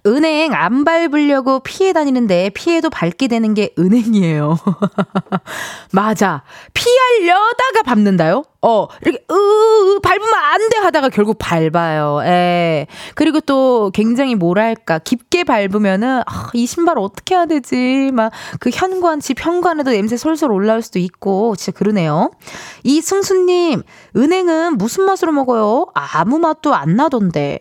은행 0.07 0.55
안 0.55 0.85
밟으려고 0.85 1.61
피해 1.61 1.93
다니는데 1.93 2.51
피해도 2.51 2.91
밟게 2.91 3.29
되는 3.29 3.55
게 3.55 3.73
은행이에요. 3.79 4.59
맞아. 5.93 6.43
피하려다가 6.75 7.83
밟는다요? 7.85 8.45
어, 8.63 8.87
이렇게, 9.03 9.25
으, 9.31 9.35
으, 9.35 10.01
밟으면 10.03 10.35
안 10.35 10.69
돼 10.71 10.77
하다가 10.79 11.09
결국 11.09 11.37
밟아요. 11.39 12.21
예. 12.25 12.87
그리고 13.15 13.41
또 13.41 13.91
굉장히 13.95 14.35
뭐랄까, 14.35 14.99
깊게 14.99 15.45
밟으면은, 15.45 16.21
아, 16.27 16.51
이 16.53 16.67
신발 16.67 16.99
어떻게 16.99 17.35
해야 17.35 17.47
되지? 17.47 18.11
막, 18.13 18.31
그 18.61 18.69
현관, 18.71 19.21
집 19.21 19.43
현관에도 19.45 19.91
냄새 19.93 20.19
솔솔 20.19 20.53
올라올 20.53 20.83
수도 20.83 20.99
있고, 20.99 21.57
진짜 21.57 21.77
그러네요. 21.77 22.31
이승수님, 22.85 23.83
은행은 24.17 24.77
무슨 24.77 25.05
맛으로 25.05 25.33
먹어요? 25.33 25.87
아무 25.95 26.39
맛도 26.39 26.75
안 26.75 26.97
나던데. 26.97 27.61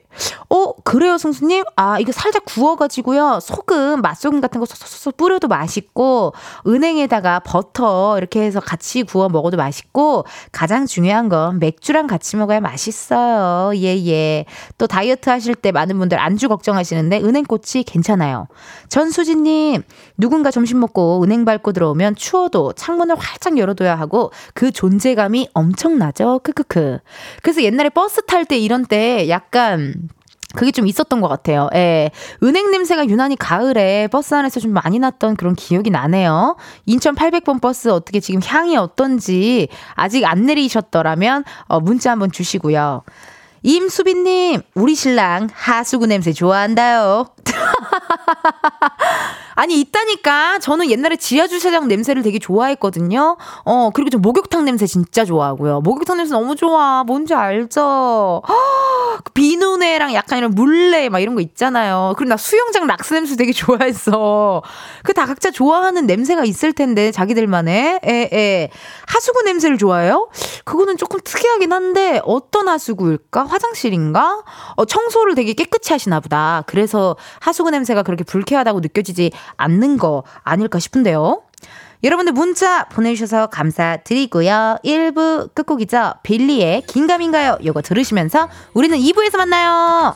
어, 0.49 0.73
그래요, 0.83 1.17
승수님? 1.17 1.63
아, 1.77 1.97
이거 1.99 2.11
살 2.11 2.28
살짝 2.29 2.45
구워가지고요. 2.45 3.39
소금, 3.41 4.01
맛소금 4.01 4.39
같은 4.41 4.59
거 4.59 4.65
쏙쏙쏙 4.65 5.17
뿌려도 5.17 5.47
맛있고, 5.47 6.33
은행에다가 6.67 7.39
버터 7.39 8.17
이렇게 8.17 8.41
해서 8.41 8.59
같이 8.59 9.03
구워 9.03 9.29
먹어도 9.29 9.57
맛있고, 9.57 10.25
가장 10.51 10.85
중요한 10.85 11.27
건 11.27 11.59
맥주랑 11.59 12.07
같이 12.07 12.37
먹어야 12.37 12.59
맛있어요. 12.59 13.75
예, 13.75 13.97
예. 14.05 14.45
또 14.77 14.85
다이어트 14.87 15.29
하실 15.29 15.55
때 15.55 15.71
많은 15.71 15.97
분들 15.97 16.19
안주 16.19 16.47
걱정하시는데, 16.49 17.21
은행꽃이 17.21 17.83
괜찮아요. 17.85 18.47
전수진님, 18.89 19.83
누군가 20.17 20.51
점심 20.51 20.79
먹고 20.79 21.23
은행 21.23 21.45
밟고 21.45 21.71
들어오면 21.71 22.15
추워도 22.15 22.73
창문을 22.73 23.15
활짝 23.17 23.57
열어둬야 23.57 23.95
하고, 23.95 24.31
그 24.53 24.71
존재감이 24.71 25.49
엄청나죠? 25.53 26.41
크크크. 26.43 26.99
그래서 27.41 27.63
옛날에 27.63 27.89
버스 27.89 28.23
탈 28.25 28.45
때 28.45 28.57
이런 28.57 28.85
때 28.85 29.27
약간 29.29 30.09
그게 30.55 30.71
좀 30.71 30.87
있었던 30.87 31.21
것 31.21 31.27
같아요. 31.27 31.69
예. 31.75 32.09
은행 32.41 32.71
냄새가 32.71 33.07
유난히 33.07 33.35
가을에 33.35 34.07
버스 34.07 34.33
안에서 34.33 34.59
좀 34.59 34.73
많이 34.73 34.97
났던 34.97 35.35
그런 35.35 35.55
기억이 35.55 35.91
나네요. 35.91 36.57
인천 36.85 37.15
800번 37.15 37.61
버스 37.61 37.89
어떻게 37.89 38.19
지금 38.19 38.41
향이 38.43 38.75
어떤지 38.75 39.67
아직 39.93 40.25
안 40.25 40.45
내리셨더라면 40.45 41.43
어, 41.67 41.79
문자 41.79 42.11
한번 42.11 42.31
주시고요. 42.31 43.03
임수빈님, 43.61 44.61
우리 44.73 44.95
신랑 44.95 45.49
하수구 45.53 46.07
냄새 46.07 46.31
좋아한대요. 46.31 47.25
아니, 49.59 49.77
있다니까. 49.81 50.59
저는 50.59 50.89
옛날에 50.89 51.17
지하 51.17 51.45
주차장 51.45 51.89
냄새를 51.89 52.23
되게 52.23 52.39
좋아했거든요. 52.39 53.35
어, 53.65 53.89
그리고 53.93 54.09
저 54.09 54.17
목욕탕 54.17 54.63
냄새 54.63 54.87
진짜 54.87 55.25
좋아하고요. 55.25 55.81
목욕탕 55.81 56.15
냄새 56.15 56.31
너무 56.31 56.55
좋아. 56.55 57.03
뭔지 57.05 57.33
알죠? 57.33 58.41
그 59.25 59.33
비누네랑 59.33 60.13
약간 60.13 60.37
이런 60.39 60.51
물레 60.51 61.09
막 61.09 61.19
이런 61.19 61.35
거 61.35 61.41
있잖아요. 61.41 62.13
그리고 62.17 62.29
나 62.29 62.37
수영장 62.37 62.87
락스 62.87 63.13
냄새 63.13 63.35
되게 63.35 63.51
좋아했어. 63.51 64.61
그 65.03 65.11
다 65.19 65.25
각자 65.25 65.51
좋아하는 65.51 66.05
냄새가 66.05 66.45
있을 66.45 66.71
텐데, 66.71 67.11
자기들만의. 67.11 67.99
에, 68.05 68.29
에. 68.31 68.69
하수구 69.07 69.41
냄새를 69.43 69.77
좋아해요? 69.77 70.29
그거는 70.63 70.95
조금 70.95 71.19
특이하긴 71.21 71.73
한데, 71.73 72.21
어떤 72.23 72.69
하수구일까? 72.69 73.43
화장실인가? 73.43 74.43
어, 74.77 74.85
청소를 74.85 75.35
되게 75.35 75.51
깨끗이 75.51 75.91
하시나 75.91 76.21
보다. 76.21 76.63
그래서 76.67 77.17
하수구 77.41 77.71
냄새가 77.71 78.03
그렇게 78.03 78.23
불쾌하다고 78.23 78.79
느껴지지 78.79 79.31
않는 79.57 79.97
거 79.97 80.23
아닐까 80.43 80.79
싶은데요. 80.79 81.41
여러분들 82.03 82.31
문자 82.31 82.85
보내주셔서 82.85 83.47
감사드리고요. 83.47 84.77
1부 84.85 85.53
끝곡이죠. 85.53 86.13
빌리의 86.23 86.83
긴가민가요? 86.83 87.57
요거 87.65 87.81
들으시면서 87.81 88.49
우리는 88.73 88.97
2부에서 88.97 89.37
만나요. 89.37 90.15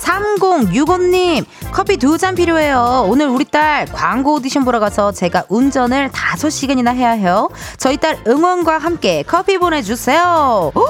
3065님, 0.00 1.44
커피 1.72 1.96
두 1.96 2.18
잔 2.20 2.34
필요해요. 2.34 3.06
오늘 3.08 3.28
우리 3.28 3.44
딸 3.44 3.86
광고 3.86 4.34
오디션 4.34 4.64
보러 4.64 4.78
가서 4.78 5.10
제가 5.12 5.44
운전을 5.48 6.10
5시간이나 6.10 6.94
해야 6.94 7.10
해요. 7.12 7.48
저희 7.78 7.96
딸 7.96 8.18
응원과 8.26 8.76
함께 8.78 9.22
커피 9.26 9.56
보내주세요. 9.58 10.70
오, 10.74 10.84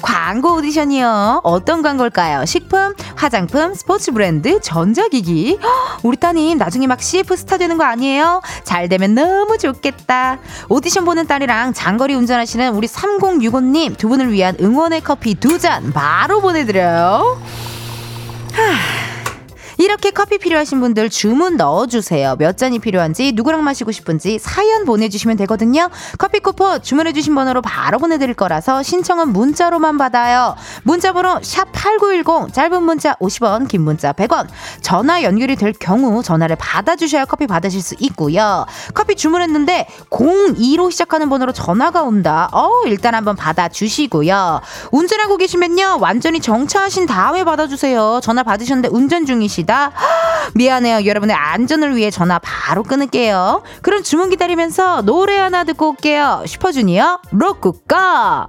광고 0.00 0.54
오디션이요. 0.56 1.42
어떤 1.44 1.82
광고일까요? 1.82 2.46
식품, 2.46 2.94
화장품, 3.16 3.74
스포츠 3.74 4.10
브랜드, 4.12 4.60
전자기기. 4.60 5.58
우리 6.02 6.16
따님 6.16 6.58
나중에 6.58 6.86
막 6.88 7.00
CF 7.00 7.36
스타 7.36 7.58
되는 7.58 7.78
거 7.78 7.84
아니에요? 7.84 8.40
잘 8.64 8.88
되면 8.88 9.14
너무 9.14 9.58
좋겠다. 9.58 10.38
오디션 10.68 11.04
보는 11.04 11.26
딸이랑 11.28 11.74
장거리 11.74 12.14
운전하시는 12.14 12.74
우리 12.74 12.88
3065님 12.88 13.96
두 13.98 14.08
분을 14.08 14.32
위한 14.32 14.56
응원의 14.60 15.02
커피 15.02 15.34
두 15.36 15.52
잔 15.62 15.92
바로 15.92 16.40
보내드려요. 16.40 17.40
Ah. 18.54 18.88
이렇게 19.78 20.10
커피 20.10 20.38
필요하신 20.38 20.80
분들 20.80 21.10
주문 21.10 21.56
넣어주세요. 21.56 22.36
몇 22.38 22.56
잔이 22.56 22.78
필요한지, 22.78 23.32
누구랑 23.32 23.64
마시고 23.64 23.92
싶은지 23.92 24.38
사연 24.38 24.84
보내주시면 24.84 25.36
되거든요. 25.38 25.88
커피 26.18 26.40
쿠폰 26.40 26.82
주문해주신 26.82 27.34
번호로 27.34 27.62
바로 27.62 27.98
보내드릴 27.98 28.34
거라서 28.34 28.82
신청은 28.82 29.28
문자로만 29.32 29.98
받아요. 29.98 30.56
문자번호 30.82 31.40
샵8910, 31.40 32.52
짧은 32.52 32.82
문자 32.82 33.14
50원, 33.14 33.68
긴 33.68 33.82
문자 33.82 34.12
100원. 34.12 34.46
전화 34.80 35.22
연결이 35.22 35.56
될 35.56 35.72
경우 35.72 36.22
전화를 36.22 36.56
받아주셔야 36.56 37.24
커피 37.24 37.46
받으실 37.46 37.80
수 37.82 37.94
있고요. 37.98 38.66
커피 38.94 39.14
주문했는데 39.16 39.88
02로 40.10 40.90
시작하는 40.90 41.28
번호로 41.28 41.52
전화가 41.52 42.02
온다. 42.02 42.48
어, 42.52 42.68
일단 42.86 43.14
한번 43.14 43.36
받아주시고요. 43.36 44.60
운전하고 44.90 45.36
계시면요. 45.36 45.98
완전히 46.00 46.40
정차하신 46.40 47.06
다음에 47.06 47.44
받아주세요. 47.44 48.20
전화 48.22 48.42
받으셨는데 48.42 48.88
운전 48.92 49.26
중이시 49.26 49.61
다. 49.64 49.72
있습니다. 49.72 49.92
미안해요. 50.54 51.06
여러분의 51.06 51.34
안전을 51.34 51.96
위해 51.96 52.10
전화 52.10 52.38
바로 52.38 52.82
끊을게요. 52.82 53.62
그럼 53.80 54.02
주문 54.02 54.30
기다리면서 54.30 55.02
노래 55.02 55.36
하나 55.38 55.64
듣고 55.64 55.90
올게요. 55.90 56.42
슈퍼주니어 56.46 57.20
로쿠꺼 57.30 58.46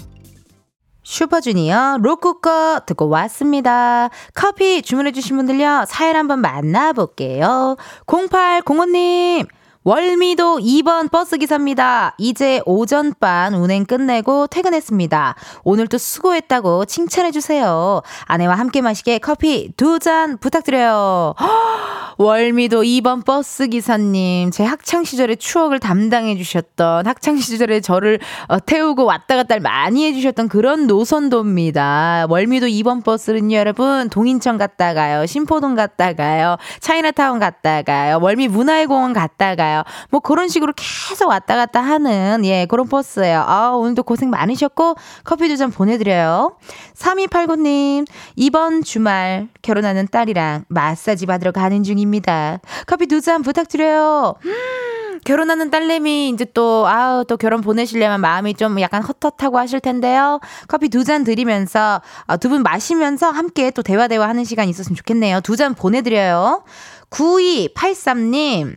슈퍼주니어 1.03 1.97
로쿠꺼 2.01 2.81
듣고 2.85 3.09
왔습니다. 3.09 4.09
커피 4.33 4.81
주문해주신 4.81 5.37
분들요. 5.37 5.85
사연 5.87 6.15
한번 6.15 6.39
만나볼게요. 6.39 7.77
0805님. 8.05 9.47
월미도 9.85 10.59
2번 10.59 11.11
버스 11.11 11.37
기사입니다. 11.37 12.15
이제 12.17 12.61
오전반 12.65 13.53
운행 13.53 13.83
끝내고 13.85 14.47
퇴근했습니다. 14.47 15.35
오늘도 15.65 15.97
수고했다고 15.97 16.85
칭찬해주세요. 16.85 18.01
아내와 18.25 18.55
함께 18.55 18.81
마시게 18.81 19.19
커피 19.19 19.73
두 19.75 19.99
잔 19.99 20.37
부탁드려요. 20.37 21.33
월미도 22.17 22.83
2번 22.83 23.25
버스 23.25 23.67
기사님, 23.67 24.51
제 24.51 24.63
학창 24.63 25.03
시절의 25.03 25.37
추억을 25.37 25.79
담당해 25.79 26.35
주셨던 26.35 27.07
학창 27.07 27.37
시절에 27.37 27.79
저를 27.79 28.19
어, 28.47 28.59
태우고 28.59 29.05
왔다 29.05 29.35
갔다 29.35 29.57
많이 29.59 30.05
해 30.05 30.13
주셨던 30.13 30.47
그런 30.49 30.87
노선도입니다. 30.87 32.27
월미도 32.29 32.67
2번 32.67 33.03
버스는요, 33.03 33.55
여러분 33.57 34.09
동인천 34.09 34.57
갔다가요, 34.57 35.25
신포동 35.25 35.75
갔다가요, 35.75 36.57
차이나타운 36.79 37.39
갔다가요, 37.39 38.19
월미 38.21 38.47
문화의 38.49 38.85
공원 38.87 39.13
갔다가요. 39.13 39.72
뭐 40.09 40.19
그런 40.19 40.47
식으로 40.47 40.73
계속 40.75 41.29
왔다 41.29 41.55
갔다 41.55 41.81
하는 41.81 42.43
예, 42.45 42.65
그런 42.65 42.87
버스예요. 42.87 43.43
아, 43.47 43.69
오늘도 43.71 44.03
고생 44.03 44.29
많으셨고 44.29 44.95
커피 45.23 45.47
두 45.49 45.57
잔 45.57 45.71
보내드려요. 45.71 46.57
3289님, 46.95 48.05
이번 48.35 48.83
주말 48.83 49.47
결혼하는 49.61 50.07
딸이랑 50.11 50.65
마사지 50.67 51.25
받으러 51.25 51.51
가는 51.51 51.83
중입니다. 51.83 52.59
커피 52.87 53.07
두 53.07 53.21
잔 53.21 53.41
부탁드려요. 53.43 54.35
음, 54.45 55.19
결혼하는 55.23 55.69
딸내미 55.71 56.29
이제 56.29 56.45
또, 56.53 56.85
아우, 56.87 57.23
또 57.25 57.37
결혼 57.37 57.61
보내시려면 57.61 58.19
마음이 58.19 58.55
좀 58.55 58.79
약간 58.81 59.01
헛헛하고 59.03 59.57
하실 59.57 59.79
텐데요. 59.79 60.39
커피 60.67 60.89
두 60.89 61.03
잔 61.05 61.23
드리면서, 61.23 62.01
어, 62.27 62.37
두분 62.37 62.63
마시면서 62.63 63.29
함께 63.29 63.71
또 63.71 63.81
대화 63.83 64.07
대화 64.07 64.27
하는 64.27 64.43
시간 64.43 64.67
있었으면 64.67 64.95
좋겠네요. 64.95 65.39
두 65.41 65.55
잔 65.55 65.73
보내드려요. 65.75 66.63
9283님, 67.09 68.75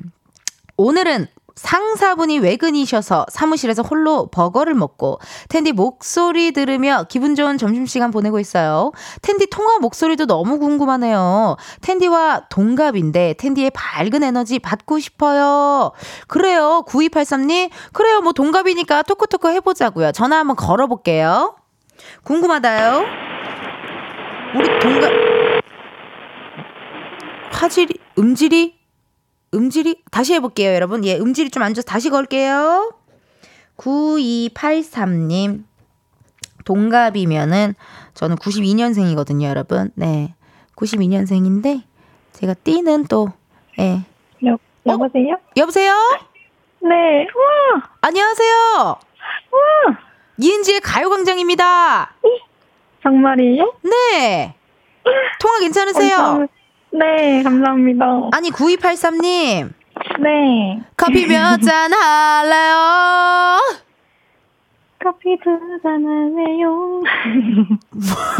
오늘은 0.77 1.29
상사분이 1.57 2.39
외근이셔서 2.41 3.27
사무실에서 3.31 3.83
홀로 3.83 4.27
버거를 4.27 4.75
먹고 4.75 5.19
텐디 5.49 5.73
목소리 5.73 6.53
들으며 6.53 7.07
기분 7.09 7.35
좋은 7.35 7.57
점심시간 7.57 8.11
보내고 8.11 8.39
있어요. 8.39 8.93
텐디 9.23 9.47
통화 9.47 9.79
목소리도 9.79 10.27
너무 10.27 10.59
궁금하네요. 10.59 11.57
텐디와 11.81 12.49
동갑인데 12.51 13.37
텐디의 13.39 13.71
밝은 13.71 14.23
에너지 14.23 14.59
받고 14.59 14.99
싶어요. 14.99 15.93
그래요. 16.29 16.85
9283님. 16.87 17.71
그래요. 17.95 18.21
뭐 18.21 18.33
동갑이니까 18.33 19.03
토크토크 19.05 19.49
해보자고요. 19.49 20.13
전화 20.13 20.39
한번 20.39 20.57
걸어볼게요. 20.57 21.57
궁금하다요. 22.25 23.05
우리 24.57 24.79
동갑 24.79 25.11
화질이 27.51 27.95
음질이 28.19 28.76
음질이 29.55 30.03
다시 30.11 30.35
해볼게요, 30.35 30.75
여러분. 30.75 31.05
예, 31.05 31.17
음질이 31.17 31.51
좀 31.51 31.63
안 31.63 31.73
좋아서 31.75 31.87
다시 31.87 32.11
걸게요. 32.11 32.93
9283님. 33.77 35.65
동갑이면은 36.65 37.75
저는 38.15 38.37
92년생이거든요, 38.37 39.45
여러분. 39.45 39.91
네. 39.95 40.35
92년생인데 40.75 41.83
제가 42.33 42.55
띠는 42.55 43.07
또 43.07 43.29
예. 43.79 44.01
여, 44.45 44.59
여보세요? 44.87 45.35
어? 45.35 45.39
여보세요? 45.57 45.93
네. 46.81 47.27
우와. 47.35 47.91
안녕하세요. 48.01 48.55
우와. 49.53 49.99
이은지의 50.39 50.81
가요광장입니다. 50.81 52.15
정말이에요? 53.03 53.75
네. 53.83 54.55
통화 55.41 55.61
괜찮으세요? 55.61 56.49
감사합니다. 56.99 57.05
네, 57.05 57.43
감사합니다. 57.43 58.07
아니, 58.33 58.51
9283님. 58.51 59.73
네. 60.21 60.81
커피 60.97 61.27
몇 61.27 61.59
잔 61.61 61.93
할래요? 61.93 63.61
커피 65.03 65.37
두 65.43 65.59
잔 65.83 66.05
할래요? 66.05 67.03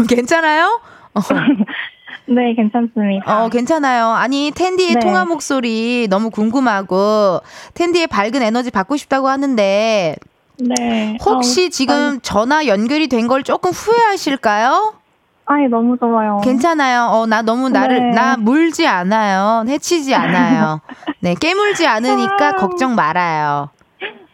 괜찮아요? 0.09 0.81
어. 1.13 1.19
네, 2.29 2.53
괜찮습니다. 2.55 3.45
어, 3.45 3.49
괜찮아요. 3.49 4.07
아니, 4.07 4.51
텐디의 4.53 4.95
네. 4.95 4.99
통화 4.99 5.23
목소리 5.23 6.07
너무 6.09 6.29
궁금하고, 6.29 7.39
텐디의 7.73 8.07
밝은 8.07 8.41
에너지 8.41 8.69
받고 8.69 8.97
싶다고 8.97 9.29
하는데, 9.29 10.15
네. 10.59 11.17
혹시 11.23 11.67
어, 11.67 11.69
지금 11.69 12.19
전화 12.21 12.65
연결이 12.67 13.07
된 13.07 13.27
걸 13.27 13.43
조금 13.43 13.71
후회하실까요? 13.71 14.95
아니, 15.49 15.67
너무 15.69 15.97
좋아요. 15.97 16.41
괜찮아요. 16.43 17.05
어, 17.05 17.25
나 17.25 17.41
너무 17.41 17.69
나를, 17.69 18.09
네. 18.09 18.13
나 18.13 18.35
물지 18.37 18.85
않아요. 18.85 19.63
해치지 19.67 20.13
않아요. 20.13 20.81
네, 21.21 21.35
깨물지 21.35 21.87
않으니까 21.87 22.49
아. 22.49 22.55
걱정 22.55 22.95
말아요. 22.95 23.69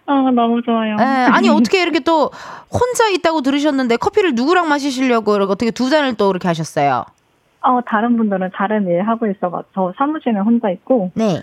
어, 0.06 0.13
너무 0.32 0.62
좋아요. 0.63 0.97
예, 0.99 1.04
아니, 1.04 1.49
어떻게 1.49 1.82
이렇게 1.82 1.99
또 1.99 2.32
혼자 2.71 3.08
있다고 3.10 3.41
들으셨는데 3.41 3.97
커피를 3.97 4.34
누구랑 4.36 4.67
마시시려고 4.67 5.36
이렇게 5.36 5.52
어떻게 5.52 5.71
두 5.71 5.89
잔을 5.89 6.15
또 6.15 6.32
이렇게 6.32 6.47
하셨어요? 6.47 7.06
어, 7.62 7.80
다른 7.86 8.17
분들은 8.17 8.49
다른 8.54 8.88
일 8.88 9.04
하고 9.04 9.28
있어가지고, 9.28 9.71
저 9.73 9.93
사무실에 9.97 10.39
혼자 10.39 10.69
있고, 10.71 11.12
네. 11.13 11.41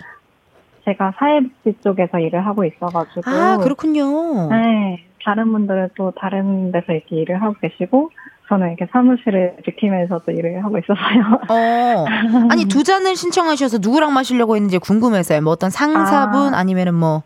제가 0.85 1.13
사회복지 1.17 1.81
쪽에서 1.83 2.19
일을 2.19 2.45
하고 2.45 2.65
있어가지고, 2.65 3.21
아, 3.25 3.57
그렇군요. 3.57 4.49
네, 4.49 5.03
다른 5.23 5.51
분들은 5.51 5.89
또 5.95 6.11
다른 6.19 6.71
데서 6.71 6.91
이렇게 6.91 7.15
일을 7.15 7.41
하고 7.41 7.55
계시고, 7.59 8.11
저는 8.51 8.67
이렇게 8.67 8.85
사무실을 8.91 9.55
지키면서도 9.63 10.29
일을 10.33 10.61
하고 10.61 10.77
있어서요. 10.77 11.39
어. 11.47 12.05
아니, 12.51 12.65
두 12.65 12.83
잔을 12.83 13.15
신청하셔서 13.15 13.77
누구랑 13.81 14.13
마시려고 14.13 14.57
했는지 14.57 14.77
궁금해서요. 14.77 15.41
뭐 15.41 15.53
어떤 15.53 15.69
상사분 15.69 16.53
아. 16.53 16.57
아니면은 16.57 16.93
뭐 16.93 17.23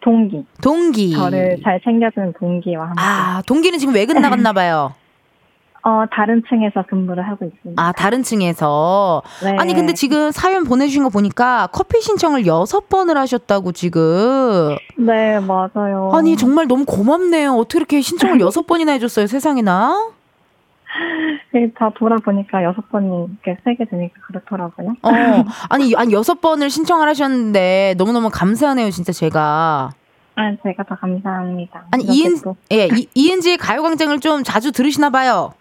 동기. 0.00 0.44
동기. 0.60 1.12
저를 1.12 1.58
잘 1.62 1.80
챙겨주는 1.80 2.32
동기와 2.40 2.88
함께. 2.88 3.00
아, 3.00 3.42
동기는 3.46 3.78
지금 3.78 3.94
외근 3.94 4.20
나갔나 4.20 4.52
봐요. 4.52 4.94
어, 5.86 6.06
다른 6.10 6.42
층에서 6.48 6.82
근무를 6.88 7.22
하고 7.28 7.44
있습니다. 7.44 7.80
아, 7.80 7.92
다른 7.92 8.24
층에서. 8.24 9.22
네. 9.44 9.54
아니, 9.58 9.74
근데 9.74 9.92
지금 9.92 10.32
사연 10.32 10.64
보내주신 10.64 11.04
거 11.04 11.08
보니까 11.08 11.68
커피 11.72 12.00
신청을 12.00 12.46
여섯 12.46 12.88
번을 12.88 13.16
하셨다고 13.16 13.70
지금. 13.72 14.76
네, 14.96 15.38
맞아요. 15.38 16.10
아니, 16.14 16.36
정말 16.36 16.66
너무 16.66 16.84
고맙네요. 16.84 17.52
어떻게 17.52 17.78
이렇게 17.78 18.00
신청을 18.00 18.40
여섯 18.40 18.66
번이나 18.66 18.92
해줬어요, 18.92 19.28
세상에나? 19.28 20.14
네, 21.52 21.70
다 21.76 21.90
돌아보니까 21.94 22.62
여섯 22.64 22.88
번이 22.90 23.26
이렇게 23.44 23.60
세게 23.64 23.84
되니까 23.86 24.14
그렇더라고요. 24.26 24.90
어. 25.02 25.10
아니, 25.68 25.94
아니, 25.96 26.12
여섯 26.12 26.40
번을 26.40 26.70
신청을 26.70 27.08
하셨는데 27.08 27.94
너무너무 27.98 28.30
감사하네요, 28.32 28.90
진짜 28.90 29.12
제가. 29.12 29.90
아, 30.36 30.56
제가 30.62 30.82
더 30.84 30.94
감사합니다. 30.96 31.84
아니, 31.92 32.04
이은, 32.04 32.40
또- 32.42 32.56
예, 32.72 32.86
이, 32.92 33.08
이은지의 33.14 33.56
가요광장을 33.58 34.18
좀 34.20 34.42
자주 34.42 34.72
들으시나 34.72 35.10
봐요. 35.10 35.52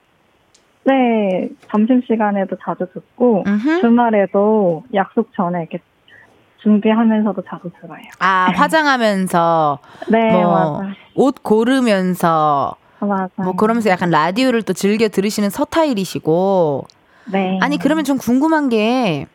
네, 0.85 1.49
점심시간에도 1.71 2.57
자주 2.63 2.85
듣고, 2.93 3.43
음흠. 3.47 3.81
주말에도 3.81 4.83
약속 4.93 5.31
전에 5.35 5.59
이렇게 5.61 5.79
준비하면서도 6.61 7.43
자주 7.47 7.69
들어요. 7.79 8.01
아, 8.19 8.51
화장하면서, 8.55 9.79
네, 10.11 10.31
뭐, 10.31 10.79
맞아요. 10.79 10.93
옷 11.15 11.41
고르면서, 11.43 12.75
맞아요. 13.05 13.29
뭐, 13.35 13.53
그러면서 13.55 13.89
약간 13.89 14.09
라디오를 14.09 14.61
또 14.63 14.73
즐겨 14.73 15.07
들으시는 15.07 15.49
서타일이시고. 15.49 16.85
네. 17.31 17.59
아니, 17.61 17.77
그러면 17.77 18.03
좀 18.03 18.17
궁금한 18.17 18.69
게, 18.69 19.27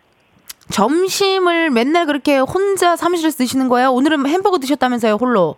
점심을 0.70 1.70
맨날 1.70 2.07
그렇게 2.07 2.38
혼자 2.38 2.96
사무실에서 2.96 3.38
드시는 3.38 3.68
거예요? 3.68 3.90
오늘은 3.92 4.26
햄버거 4.26 4.59
드셨다면서요, 4.59 5.14
홀로? 5.14 5.57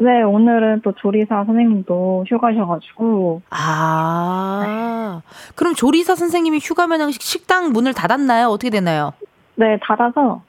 네, 0.00 0.22
오늘은 0.22 0.82
또 0.84 0.92
조리사 0.92 1.44
선생님도 1.44 2.26
휴가셔가지고, 2.28 3.42
아, 3.50 5.22
그럼 5.56 5.74
조리사 5.74 6.14
선생님이 6.14 6.60
휴가면 6.62 7.10
식당 7.12 7.72
문을 7.72 7.94
닫았나요? 7.94 8.46
어떻게 8.46 8.70
되나요? 8.70 9.12
네, 9.56 9.76
닫아서 9.82 10.42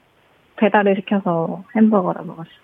배달을 0.56 0.96
시켜서 1.00 1.64
햄버거를 1.74 2.24
먹었어요. 2.24 2.54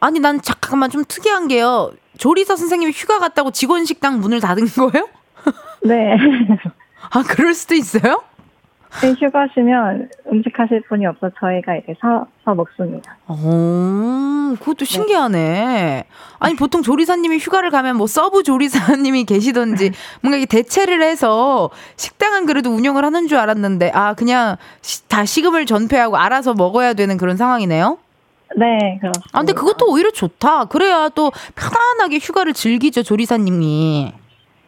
아니, 0.00 0.18
난 0.18 0.40
잠깐만 0.40 0.88
좀 0.88 1.04
특이한 1.06 1.48
게요. 1.48 1.92
조리사 2.18 2.56
선생님이 2.56 2.92
휴가 2.92 3.18
갔다고 3.18 3.50
직원 3.50 3.84
식당 3.84 4.20
문을 4.20 4.40
닫은 4.40 4.66
거예요? 4.66 5.08
네. 5.84 6.16
아, 7.10 7.22
그럴 7.22 7.54
수도 7.54 7.74
있어요? 7.74 8.22
네, 9.02 9.12
휴가시면 9.18 10.08
음식 10.30 10.56
하실 10.56 10.80
분이 10.88 11.04
없어 11.06 11.28
저희가 11.40 11.74
이제 11.76 11.94
사서 12.00 12.54
먹습니다. 12.54 13.16
오, 13.26 14.54
그것도 14.60 14.84
신기하네. 14.84 16.04
아니, 16.38 16.54
보통 16.54 16.80
조리사님이 16.82 17.38
휴가를 17.38 17.70
가면 17.70 17.96
뭐 17.96 18.06
서브 18.06 18.44
조리사님이 18.44 19.24
계시던지 19.24 19.90
뭔가 20.22 20.36
이게 20.36 20.46
대체를 20.46 21.02
해서 21.02 21.70
식당은 21.96 22.46
그래도 22.46 22.70
운영을 22.70 23.04
하는 23.04 23.26
줄 23.26 23.38
알았는데, 23.38 23.90
아, 23.94 24.14
그냥 24.14 24.56
시- 24.80 25.08
다 25.08 25.24
식음을 25.24 25.66
전폐하고 25.66 26.16
알아서 26.16 26.54
먹어야 26.54 26.94
되는 26.94 27.16
그런 27.16 27.36
상황이네요? 27.36 27.98
네, 28.56 28.98
그렇습니다. 29.00 29.30
아, 29.32 29.38
근데 29.38 29.52
그것도 29.52 29.86
오히려 29.90 30.10
좋다. 30.10 30.66
그래야 30.66 31.08
또 31.08 31.32
편안하게 31.56 32.18
휴가를 32.18 32.52
즐기죠, 32.52 33.02
조리사님이. 33.02 34.12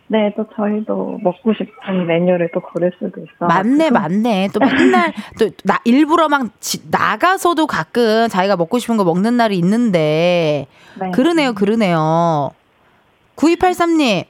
네, 0.09 0.33
또 0.37 0.47
저희도 0.55 1.19
먹고 1.23 1.53
싶은 1.55 2.07
메뉴를 2.07 2.51
또 2.55 2.61
고를 2.61 2.93
수도 2.99 3.21
있어. 3.21 3.47
맞네, 3.47 3.91
맞네. 3.91 4.51
또 4.53 4.61
맨날 4.61 5.13
또 5.39 5.49
나 5.65 5.81
일부러 5.85 6.29
막 6.29 6.49
지- 6.61 6.81
나가서도 6.91 7.67
가끔 7.67 8.29
자기가 8.29 8.57
먹고 8.57 8.79
싶은 8.79 8.97
거 8.97 9.05
먹는 9.05 9.37
날이 9.37 9.59
있는데 9.59 10.69
네. 11.01 11.11
그러네요, 11.13 11.55
그러네요. 11.55 12.51
9283님 13.35 14.25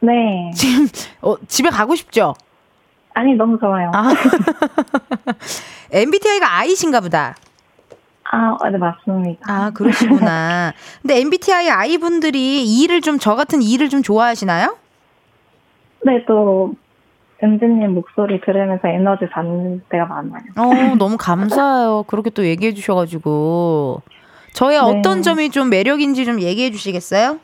네. 0.00 0.50
지금 0.54 0.86
어, 1.22 1.36
집에 1.48 1.70
가고 1.70 1.94
싶죠? 1.96 2.34
아니 3.14 3.32
너무 3.34 3.58
좋아요. 3.58 3.90
아. 3.94 4.12
MBTI가 5.90 6.58
I신가 6.58 7.00
보다. 7.00 7.34
아, 8.30 8.56
어, 8.60 8.68
네 8.70 8.78
맞습니다. 8.78 9.40
아, 9.46 9.70
그러시구나. 9.70 10.72
근데 11.02 11.20
MBTI 11.20 11.68
I 11.70 11.98
분들이 11.98 12.64
이 12.64 12.82
일을 12.82 13.00
좀 13.00 13.18
저 13.18 13.34
같은 13.36 13.62
이 13.62 13.70
일을 13.72 13.88
좀 13.88 14.02
좋아하시나요? 14.02 14.76
네, 16.04 16.24
또 16.26 16.74
은지님 17.42 17.92
목소리 17.94 18.40
들으면서 18.40 18.88
에너지 18.88 19.28
받는 19.28 19.82
때가 19.88 20.06
많아요. 20.06 20.42
어, 20.56 20.94
너무 20.96 21.16
감사해요. 21.18 22.04
그렇게 22.06 22.30
또 22.30 22.44
얘기해 22.46 22.72
주셔가지고. 22.74 24.02
저의 24.52 24.78
네. 24.78 24.84
어떤 24.84 25.22
점이 25.22 25.50
좀 25.50 25.68
매력인지 25.68 26.24
좀 26.24 26.40
얘기해 26.40 26.70
주시겠어요? 26.70 27.38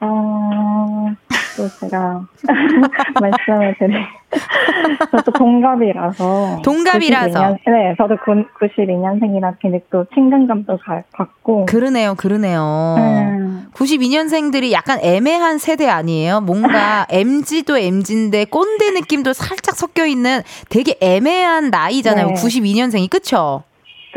어, 0.00 1.12
또 1.56 1.68
제가 1.80 2.26
말씀을 3.20 3.76
드릴. 3.78 4.04
저도 5.10 5.30
동갑이라서. 5.32 6.62
동갑이라서. 6.64 7.40
92년, 7.40 7.58
네, 7.66 7.94
저도 7.98 8.16
92년생이라 8.16 9.56
괜히 9.60 9.80
또 9.90 10.04
친근감도 10.14 10.78
가- 10.78 11.02
갖고. 11.12 11.66
그러네요, 11.66 12.14
그러네요. 12.16 12.94
음, 12.98 13.66
92년생들이 13.74 14.72
약간 14.72 14.98
애매한 15.02 15.58
세대 15.58 15.88
아니에요? 15.88 16.40
뭔가 16.40 17.06
MG도 17.10 17.76
MG인데 17.78 18.46
꼰대 18.46 18.90
느낌도 18.92 19.32
살짝 19.32 19.76
섞여 19.76 20.06
있는 20.06 20.40
되게 20.68 20.96
애매한 21.00 21.70
나이잖아요. 21.70 22.26
네. 22.28 22.34
92년생이 22.34 23.08
그쵸? 23.10 23.62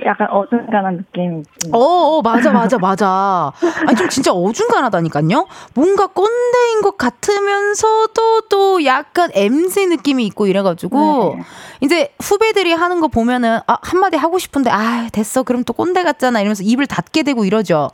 약간 0.03 0.27
어중간한 0.29 0.97
느낌이 0.97 1.39
있습니다. 1.41 1.77
어, 1.77 1.81
어, 1.81 2.21
맞아, 2.21 2.51
맞아, 2.51 2.77
맞아. 2.77 3.53
아니, 3.87 3.95
좀 3.95 4.09
진짜 4.09 4.31
어중간하다니까요? 4.33 5.47
뭔가 5.73 6.07
꼰대인 6.07 6.81
것 6.81 6.97
같으면서도 6.97 8.41
또 8.49 8.83
약간 8.83 9.29
MZ 9.33 9.87
느낌이 9.87 10.25
있고 10.27 10.47
이래가지고, 10.47 11.35
네. 11.37 11.43
이제 11.81 12.13
후배들이 12.21 12.73
하는 12.73 12.99
거 12.99 13.07
보면은, 13.07 13.59
아, 13.67 13.77
한마디 13.81 14.17
하고 14.17 14.37
싶은데, 14.37 14.69
아, 14.69 15.07
됐어. 15.11 15.43
그럼 15.43 15.63
또 15.63 15.71
꼰대 15.73 16.03
같잖아. 16.03 16.41
이러면서 16.41 16.63
입을 16.63 16.87
닫게 16.87 17.23
되고 17.23 17.45
이러죠. 17.45 17.89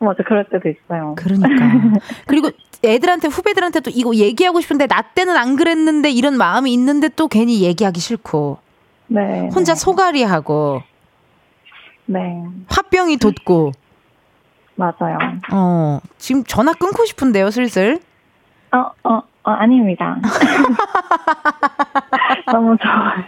맞아, 0.00 0.22
그럴 0.26 0.44
때도 0.50 0.68
있어요. 0.68 1.14
그러니까. 1.16 1.48
그리고 2.26 2.50
애들한테, 2.84 3.28
후배들한테 3.28 3.80
도 3.80 3.90
이거 3.94 4.14
얘기하고 4.14 4.60
싶은데, 4.60 4.86
나 4.86 5.02
때는 5.02 5.36
안 5.36 5.56
그랬는데, 5.56 6.10
이런 6.10 6.36
마음이 6.36 6.72
있는데 6.72 7.08
또 7.08 7.28
괜히 7.28 7.62
얘기하기 7.62 8.00
싫고. 8.00 8.58
네. 9.08 9.48
혼자 9.54 9.74
네. 9.74 9.80
소갈이 9.80 10.22
하고. 10.22 10.82
네. 12.08 12.42
화병이 12.68 13.18
돋고. 13.18 13.72
맞아요. 14.76 15.18
어, 15.52 16.00
지금 16.18 16.42
전화 16.44 16.72
끊고 16.72 17.04
싶은데요, 17.04 17.50
슬슬. 17.50 18.00
어, 18.72 18.78
어, 19.04 19.20
어 19.42 19.50
아닙니다. 19.50 20.16
너무 22.52 22.76
좋아요. 22.78 23.24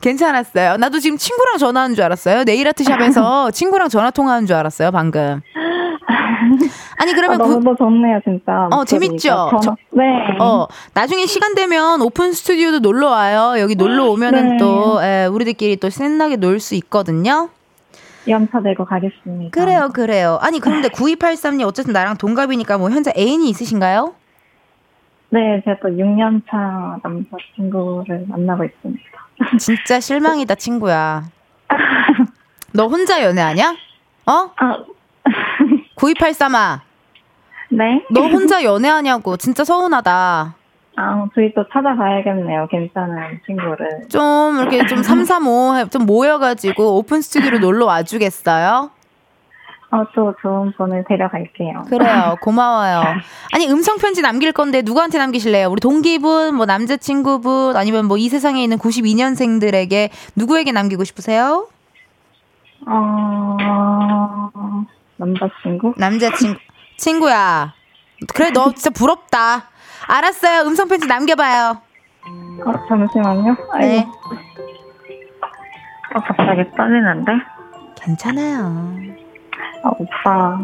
괜찮았어요. 0.00 0.76
나도 0.78 0.98
지금 0.98 1.16
친구랑 1.16 1.58
전화하는 1.58 1.94
줄 1.94 2.04
알았어요. 2.04 2.44
네일 2.44 2.66
아트샵에서 2.68 3.50
친구랑 3.52 3.88
전화 3.88 4.10
통화하는 4.10 4.46
줄 4.46 4.56
알았어요, 4.56 4.90
방금. 4.90 5.40
아니 6.98 7.12
그러면 7.12 7.40
아, 7.40 7.44
너무 7.44 7.60
구... 7.60 7.76
좋네요 7.76 8.20
진짜. 8.24 8.68
어 8.70 8.84
재밌죠. 8.84 9.50
저... 9.62 9.76
네. 9.90 10.04
어 10.40 10.66
나중에 10.92 11.26
시간 11.26 11.54
되면 11.54 12.00
오픈 12.02 12.32
스튜디오도 12.32 12.80
놀러 12.80 13.10
와요. 13.10 13.60
여기 13.60 13.74
놀러 13.74 14.06
오면은 14.06 14.50
네. 14.50 14.56
또 14.58 15.02
에, 15.02 15.24
예, 15.24 15.26
우리들끼리 15.26 15.76
또 15.76 15.88
신나게 15.90 16.36
놀 16.36 16.60
수 16.60 16.74
있거든요. 16.76 17.48
연차 18.28 18.60
내고 18.60 18.84
가겠습니다. 18.84 19.50
그래요, 19.50 19.90
그래요. 19.92 20.38
아니, 20.40 20.60
그런데 20.60 20.88
9283님 20.90 21.66
어쨌든 21.66 21.92
나랑 21.92 22.16
동갑이니까 22.16 22.78
뭐 22.78 22.90
현재 22.90 23.12
애인이 23.16 23.48
있으신가요? 23.48 24.14
네, 25.30 25.62
제가 25.64 25.78
또 25.82 25.88
6년차 25.88 27.00
남자친구를 27.02 28.26
만나고 28.28 28.64
있습니다. 28.64 29.02
진짜 29.58 30.00
실망이다, 30.00 30.54
친구야. 30.54 31.24
너 32.72 32.86
혼자 32.86 33.22
연애하냐? 33.22 33.74
어? 34.26 34.50
아. 34.56 34.84
9283아. 35.96 36.80
네? 37.70 38.04
너 38.10 38.26
혼자 38.28 38.62
연애하냐고. 38.62 39.36
진짜 39.36 39.64
서운하다. 39.64 40.54
아, 40.96 41.26
저희 41.34 41.52
또 41.54 41.64
찾아가야겠네요. 41.72 42.68
괜찮은 42.70 43.40
친구를. 43.46 44.08
좀 44.08 44.58
이렇게 44.60 44.86
좀 44.86 45.02
3, 45.02 45.24
3, 45.24 45.46
5, 45.46 45.86
좀 45.90 46.06
모여가지고 46.06 46.98
오픈 46.98 47.20
스튜디오로 47.20 47.58
놀러 47.58 47.86
와주겠어요? 47.86 48.90
어, 49.90 50.04
또 50.14 50.34
좋은 50.42 50.72
분을 50.76 51.04
데려갈게요. 51.08 51.84
그래요. 51.88 52.36
고마워요. 52.42 53.02
아니, 53.52 53.68
음성편지 53.70 54.22
남길 54.22 54.52
건데 54.52 54.82
누구한테 54.82 55.18
남기실래요? 55.18 55.68
우리 55.68 55.80
동기분, 55.80 56.54
뭐 56.54 56.66
남자친구분, 56.66 57.76
아니면 57.76 58.06
뭐 58.06 58.16
이 58.16 58.28
세상에 58.28 58.62
있는 58.62 58.78
92년생들에게 58.78 60.10
누구에게 60.36 60.72
남기고 60.72 61.04
싶으세요? 61.04 61.68
어, 62.86 63.56
남자친구? 65.16 65.94
남자친구. 65.96 66.58
친구야. 66.96 67.72
그래, 68.32 68.50
너 68.50 68.72
진짜 68.72 68.90
부럽다. 68.90 69.64
알았어요. 70.06 70.62
음성 70.66 70.88
편지 70.88 71.06
남겨봐요. 71.06 71.78
어, 72.66 72.72
잠시만요. 72.88 73.56
네. 73.80 74.06
어, 76.14 76.20
갑자기 76.20 76.64
떨리는데? 76.76 77.32
괜찮아요. 78.00 78.94
아, 79.82 79.90
오빠. 79.98 80.58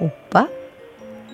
오빠? 0.00 0.48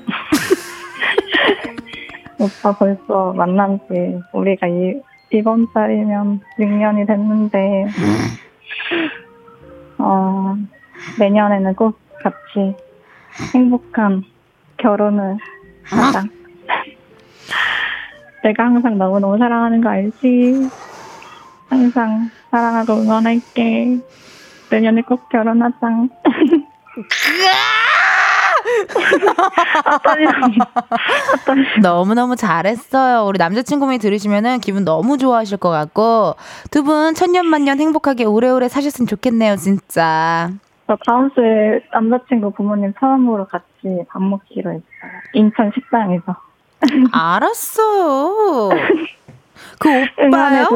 오빠 2.39 2.73
벌써 2.77 3.33
만난 3.35 3.79
지 3.89 4.19
우리가 4.33 4.67
이, 4.67 5.01
이번 5.31 5.71
달이면 5.73 6.41
6년이 6.59 7.07
됐는데, 7.07 7.87
어, 9.99 10.57
내년에는 11.19 11.75
꼭 11.75 11.99
같이 12.23 12.75
행복한 13.55 14.25
결혼을 14.79 15.37
하자. 15.85 16.25
내가 18.43 18.65
항상 18.65 18.99
너무너무 18.99 19.39
사랑하는 19.39 19.81
거 19.81 19.89
알지? 19.91 20.69
항상 21.69 22.31
사랑하고 22.51 22.95
응원할게. 22.95 23.99
내년에 24.71 25.03
꼭 25.03 25.29
결혼하자. 25.29 25.79
너무너무 31.83 32.37
잘했어요. 32.37 33.27
우리 33.27 33.39
남자친구분이 33.39 33.99
들으시면은 33.99 34.61
기분 34.61 34.85
너무 34.85 35.19
좋아하실 35.19 35.59
것 35.59 35.71
같고 35.71 36.35
두 36.71 36.83
분 36.83 37.15
천년만년 37.15 37.79
행복하게 37.79 38.25
오래오래 38.25 38.69
사셨으면 38.69 39.07
좋겠네요, 39.07 39.55
진짜. 39.57 40.51
저 40.89 40.97
다음 41.07 41.31
주에 41.33 41.81
남자친구 41.93 42.51
부모님 42.53 42.93
처음으로 42.99 43.47
같이 43.47 44.05
밥 44.09 44.21
먹기로 44.21 44.71
했어요. 44.71 44.83
인천 45.35 45.71
식당에서. 45.75 46.37
알았어요. 47.13 48.71
그 49.79 49.89
오빠요? 50.29 50.67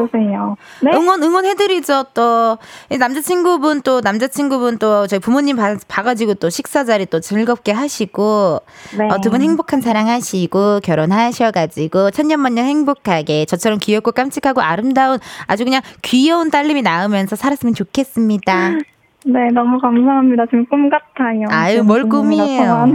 네? 0.81 0.91
응원 0.93 1.23
응원해드리죠. 1.23 2.07
또 2.13 2.57
남자친구분 2.99 3.81
또 3.81 4.01
남자친구분 4.01 4.79
또 4.79 5.07
저희 5.07 5.21
부모님 5.21 5.55
봐, 5.55 5.77
봐가지고 5.87 6.33
또 6.35 6.49
식사 6.49 6.83
자리 6.83 7.05
또 7.05 7.21
즐겁게 7.21 7.71
하시고 7.71 8.61
네. 8.97 9.07
어, 9.09 9.21
두 9.21 9.29
분 9.29 9.41
행복한 9.41 9.79
사랑하시고 9.79 10.81
결혼하셔가지고 10.83 12.11
천년만년 12.11 12.65
행복하게 12.65 13.45
저처럼 13.45 13.79
귀엽고 13.79 14.11
깜찍하고 14.11 14.59
아름다운 14.61 15.19
아주 15.45 15.63
그냥 15.63 15.81
귀여운 16.01 16.51
딸님이 16.51 16.81
낳으면서 16.81 17.37
살았으면 17.37 17.75
좋겠습니다. 17.75 18.71
네, 19.25 19.47
너무 19.53 19.79
감사합니다. 19.79 20.45
지금 20.45 20.65
꿈 20.67 20.89
같아요. 20.89 21.47
아유, 21.49 21.83
뭘 21.83 22.07
꿈이에요. 22.07 22.85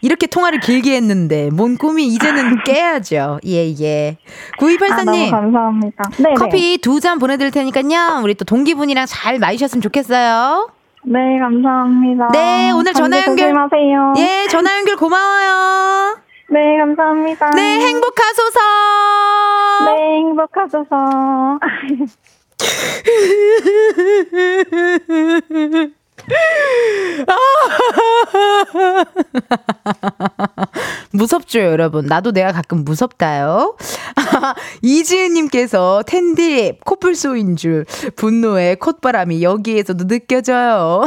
이렇게 0.00 0.26
통화를 0.26 0.58
길게 0.58 0.96
했는데, 0.96 1.50
뭔 1.52 1.76
꿈이 1.76 2.06
이제는 2.06 2.62
깨야죠. 2.64 3.38
예, 3.46 3.72
예. 3.80 4.16
9284님. 4.58 4.92
아, 4.92 5.04
너무 5.04 5.30
감사합니다. 5.30 6.04
네, 6.18 6.34
커피 6.34 6.78
두 6.78 6.98
잔 7.00 7.18
보내드릴 7.18 7.50
테니까요. 7.52 8.20
우리 8.22 8.34
또 8.34 8.44
동기분이랑 8.44 9.06
잘 9.06 9.38
마시셨으면 9.38 9.80
좋겠어요. 9.82 10.70
네, 11.04 11.38
감사합니다. 11.38 12.28
네, 12.32 12.70
오늘 12.72 12.92
전화 12.92 13.18
연결. 13.18 13.36
조심하세요. 13.48 14.14
예, 14.18 14.46
전화 14.48 14.76
연결 14.76 14.96
고마워요. 14.96 16.18
네, 16.50 16.78
감사합니다. 16.78 17.50
네, 17.50 17.78
행복하소서. 17.80 18.60
네, 19.86 20.16
행복하소서. 20.16 21.58
무섭죠, 31.12 31.60
여러분. 31.60 32.06
나도 32.06 32.32
내가 32.32 32.52
가끔 32.52 32.84
무섭다요. 32.84 33.76
이지은님께서 34.82 36.02
텐디 36.06 36.78
코뿔소인 36.84 37.56
줄 37.56 37.84
분노의 38.16 38.76
콧바람이 38.76 39.42
여기에서도 39.42 40.06
느껴져요. 40.06 41.04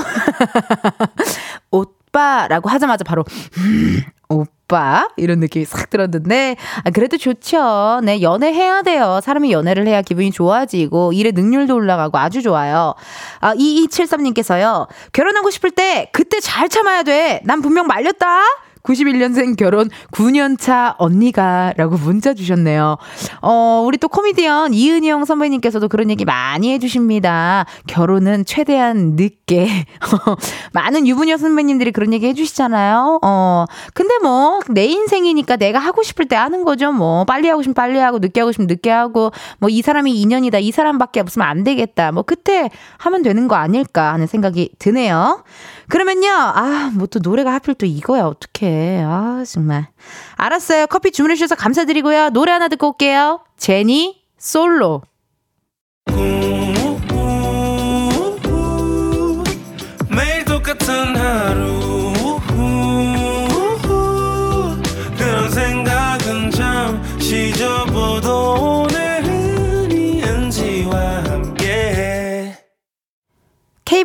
오빠라고 1.71 2.69
하자마자 2.69 3.03
바로 3.03 3.23
음, 3.59 4.01
오빠 4.29 4.62
이런 5.17 5.39
느낌이 5.39 5.65
싹 5.65 5.89
들었는데 5.89 6.55
아, 6.83 6.89
그래도 6.91 7.17
좋죠. 7.17 8.01
네 8.03 8.21
연애해야 8.21 8.81
돼요. 8.81 9.19
사람이 9.23 9.51
연애를 9.51 9.87
해야 9.87 10.01
기분이 10.01 10.31
좋아지고 10.31 11.13
일의 11.13 11.31
능률도 11.33 11.75
올라가고 11.75 12.17
아주 12.17 12.41
좋아요. 12.41 12.93
아 13.39 13.53
2273님께서요. 13.55 14.87
결혼하고 15.11 15.49
싶을 15.49 15.71
때 15.71 16.09
그때 16.11 16.39
잘 16.39 16.69
참아야 16.69 17.03
돼. 17.03 17.41
난 17.43 17.61
분명 17.61 17.87
말렸다. 17.87 18.43
91년생 18.83 19.55
결혼 19.55 19.89
9년차 20.11 20.95
언니가 20.97 21.73
라고 21.77 21.97
문자 21.97 22.33
주셨네요. 22.33 22.97
어, 23.41 23.83
우리 23.85 23.97
또 23.97 24.09
코미디언 24.09 24.73
이은영 24.73 25.25
선배님께서도 25.25 25.87
그런 25.87 26.09
얘기 26.09 26.25
많이 26.25 26.71
해주십니다. 26.73 27.65
결혼은 27.87 28.43
최대한 28.45 29.15
늦게. 29.15 29.85
많은 30.73 31.07
유부녀 31.07 31.37
선배님들이 31.37 31.91
그런 31.91 32.13
얘기 32.13 32.27
해주시잖아요. 32.27 33.19
어, 33.23 33.65
근데 33.93 34.17
뭐, 34.19 34.59
내 34.69 34.85
인생이니까 34.85 35.55
내가 35.55 35.79
하고 35.79 36.03
싶을 36.03 36.27
때 36.27 36.35
하는 36.35 36.65
거죠. 36.65 36.91
뭐, 36.91 37.23
빨리 37.23 37.47
하고 37.47 37.61
싶으면 37.61 37.73
빨리 37.73 37.99
하고, 37.99 38.19
늦게 38.19 38.41
하고 38.41 38.51
싶으면 38.51 38.67
늦게 38.67 38.89
하고, 38.89 39.31
뭐, 39.59 39.69
이 39.69 39.81
사람이 39.81 40.19
인연이다. 40.19 40.59
이 40.59 40.71
사람밖에 40.71 41.21
없으면 41.21 41.47
안 41.47 41.63
되겠다. 41.63 42.11
뭐, 42.11 42.23
그때 42.23 42.69
하면 42.97 43.23
되는 43.23 43.47
거 43.47 43.55
아닐까 43.55 44.13
하는 44.13 44.27
생각이 44.27 44.71
드네요. 44.77 45.43
그러면요, 45.89 46.29
아, 46.31 46.91
뭐 46.93 47.07
또 47.07 47.19
노래가 47.19 47.53
하필 47.53 47.75
또 47.75 47.85
이거야, 47.85 48.23
어떡해. 48.23 49.03
아, 49.05 49.43
정말. 49.47 49.87
알았어요. 50.35 50.87
커피 50.87 51.11
주문해 51.11 51.35
주셔서 51.35 51.55
감사드리고요. 51.55 52.29
노래 52.29 52.51
하나 52.51 52.67
듣고 52.67 52.89
올게요. 52.89 53.41
제니, 53.57 54.23
솔로. 54.37 55.01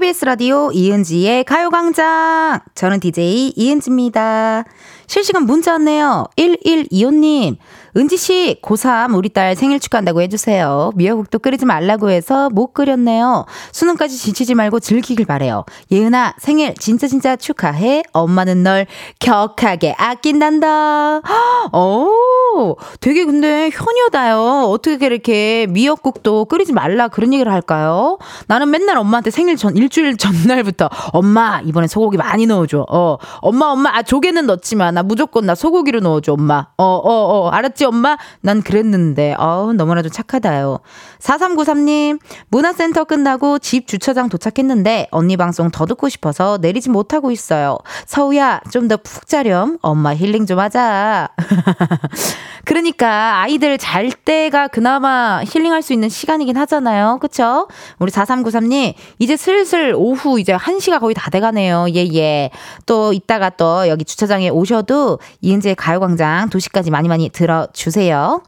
라디오 0.01 0.71
이은지의 0.71 1.43
가요광장. 1.43 2.61
저는 2.77 3.01
DJ 3.01 3.53
이은지입니다. 3.57 4.65
실시간 5.09 5.43
문자 5.43 5.73
왔네요. 5.73 6.27
1125님. 6.37 7.57
은지 7.97 8.17
씨, 8.17 8.59
고3 8.63 9.17
우리 9.17 9.29
딸 9.29 9.57
생일 9.57 9.81
축하한다고 9.81 10.21
해주세요. 10.23 10.93
미역국도 10.95 11.39
끓이지 11.39 11.65
말라고 11.65 12.11
해서 12.11 12.51
못 12.51 12.73
끓였네요. 12.73 13.47
수능까지 13.73 14.17
지치지 14.17 14.55
말고 14.55 14.81
즐기길 14.81 15.27
바래요. 15.27 15.65
예은아, 15.91 16.35
생일 16.39 16.75
진짜 16.75 17.07
진짜 17.07 17.37
축하해. 17.37 18.03
엄마는 18.13 18.63
널 18.63 18.87
격하게 19.21 19.95
아낀단다. 19.99 21.23
오, 21.73 22.77
되게 23.01 23.25
근데 23.25 23.71
효녀다요. 23.71 24.69
어떻게 24.69 25.07
이렇게 25.07 25.67
미역국도 25.71 26.47
끓이지 26.47 26.73
말라 26.73 27.09
그런 27.09 27.33
얘기를 27.33 27.53
할까요? 27.53 28.19
나는 28.47 28.71
맨날 28.71 28.99
엄마한테 28.99 29.31
생일 29.31 29.57
전, 29.57 29.77
일주일 29.77 30.17
전날부터 30.17 30.89
엄마, 31.13 31.61
이번에 31.65 31.87
소고기 31.87 32.17
많이 32.17 32.47
넣어줘. 32.47 32.87
어, 32.89 33.17
엄마, 33.41 33.67
엄마, 33.67 33.91
아, 33.97 34.03
조개는 34.03 34.47
넣지마. 34.47 34.91
나 34.93 35.03
무조건 35.03 35.47
나 35.47 35.55
소고기로 35.55 36.01
넣어줘, 36.01 36.33
엄마. 36.35 36.67
어, 36.77 36.85
어, 36.85 37.13
어, 37.47 37.49
알았지, 37.51 37.78
엄마? 37.85 38.17
난 38.41 38.63
그랬는데, 38.63 39.35
어우, 39.39 39.73
너무나도 39.75 40.09
착하다요. 40.09 40.81
4393님, 41.21 42.19
문화센터 42.49 43.05
끝나고 43.05 43.59
집 43.59 43.87
주차장 43.87 44.29
도착했는데, 44.29 45.09
언니 45.11 45.37
방송 45.37 45.71
더 45.71 45.87
듣고 45.87 46.09
싶어서 46.09 46.59
내리지 46.61 46.91
못하고 46.91 47.31
있어요. 47.31 47.79
서우야, 48.07 48.61
좀 48.71 48.89
더 48.89 48.97
푹 48.99 49.27
자렴. 49.27 49.79
엄마 49.83 50.15
힐링 50.15 50.47
좀 50.47 50.59
하자. 50.59 51.29
그러니까 52.65 53.41
아이들 53.43 53.79
잘 53.79 54.11
때가 54.11 54.69
그나마 54.69 55.43
힐링할 55.47 55.81
수 55.83 55.93
있는 55.93 56.09
시간이긴 56.09 56.57
하잖아요. 56.59 57.19
그쵸? 57.21 57.69
우리 57.99 58.11
4393님, 58.13 58.95
이제 59.19 59.37
슬슬 59.37 59.95
오후 59.97 60.39
이제 60.41 60.55
1시가 60.55 61.01
거의 61.01 61.15
다 61.15 61.31
돼가네요. 61.31 61.87
예, 61.95 62.07
예. 62.15 62.51
또 62.85 63.13
이따가 63.13 63.49
또 63.51 63.89
여기 63.89 64.05
주차장에 64.05 64.51
오셔도 64.51 65.19
이은지의 65.41 65.77
가요광장 65.77 66.51
2시까지 66.51 66.91
많이 66.91 67.09
많이 67.09 67.31
들어 67.31 67.68
주세요. 67.73 68.43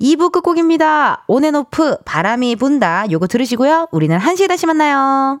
2부 0.00 0.32
끝곡입니다. 0.32 1.24
온앤오프 1.28 1.98
바람이 2.04 2.56
분다. 2.56 3.10
요거 3.10 3.26
들으시고요. 3.26 3.88
우리는 3.92 4.18
1시에 4.18 4.48
다시 4.48 4.66
만나요. 4.66 5.40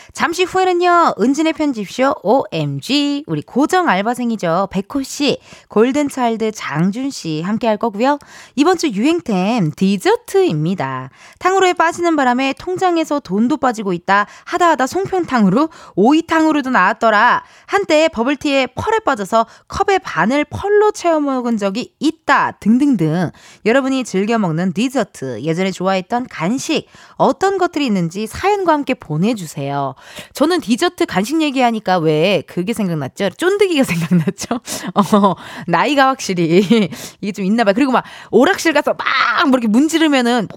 잠시 0.13 0.43
후에는요, 0.43 1.13
은진의 1.19 1.53
편집쇼 1.53 2.15
OMG, 2.21 3.23
우리 3.27 3.41
고정 3.41 3.87
알바생이죠. 3.87 4.67
백호씨, 4.69 5.39
골든차일드 5.69 6.51
장준씨 6.51 7.41
함께 7.41 7.67
할 7.67 7.77
거고요. 7.77 8.19
이번 8.55 8.77
주 8.77 8.89
유행템 8.89 9.71
디저트입니다. 9.75 11.11
탕후루에 11.39 11.73
빠지는 11.73 12.15
바람에 12.17 12.53
통장에서 12.59 13.21
돈도 13.21 13.57
빠지고 13.57 13.93
있다. 13.93 14.27
하다 14.45 14.71
하다 14.71 14.87
송편탕으로 14.87 15.69
오이탕으로도 15.95 16.71
나왔더라. 16.71 17.43
한때 17.65 18.09
버블티에 18.09 18.67
펄에 18.75 18.99
빠져서 18.99 19.45
컵의 19.69 19.99
반을 19.99 20.45
펄로 20.45 20.91
채워 20.91 21.21
먹은 21.21 21.57
적이 21.57 21.93
있다. 21.99 22.51
등등등. 22.59 23.31
여러분이 23.65 24.03
즐겨 24.03 24.37
먹는 24.37 24.73
디저트, 24.73 25.41
예전에 25.43 25.71
좋아했던 25.71 26.27
간식, 26.29 26.87
어떤 27.15 27.57
것들이 27.57 27.85
있는지 27.85 28.27
사연과 28.27 28.73
함께 28.73 28.93
보내주세요. 28.93 29.95
저는 30.33 30.61
디저트 30.61 31.05
간식 31.05 31.41
얘기하니까 31.41 31.97
왜 31.97 32.43
그게 32.47 32.73
생각났죠? 32.73 33.29
쫀득이가 33.31 33.83
생각났죠? 33.85 34.55
어, 34.95 35.35
나이가 35.67 36.07
확실히 36.07 36.89
이게 37.21 37.31
좀 37.31 37.45
있나 37.45 37.63
봐요. 37.63 37.73
그리고 37.75 37.91
막 37.91 38.03
오락실 38.31 38.73
가서 38.73 38.93
막 38.93 39.05
뭐 39.47 39.57
이렇게 39.57 39.67
문지르면은 39.67 40.47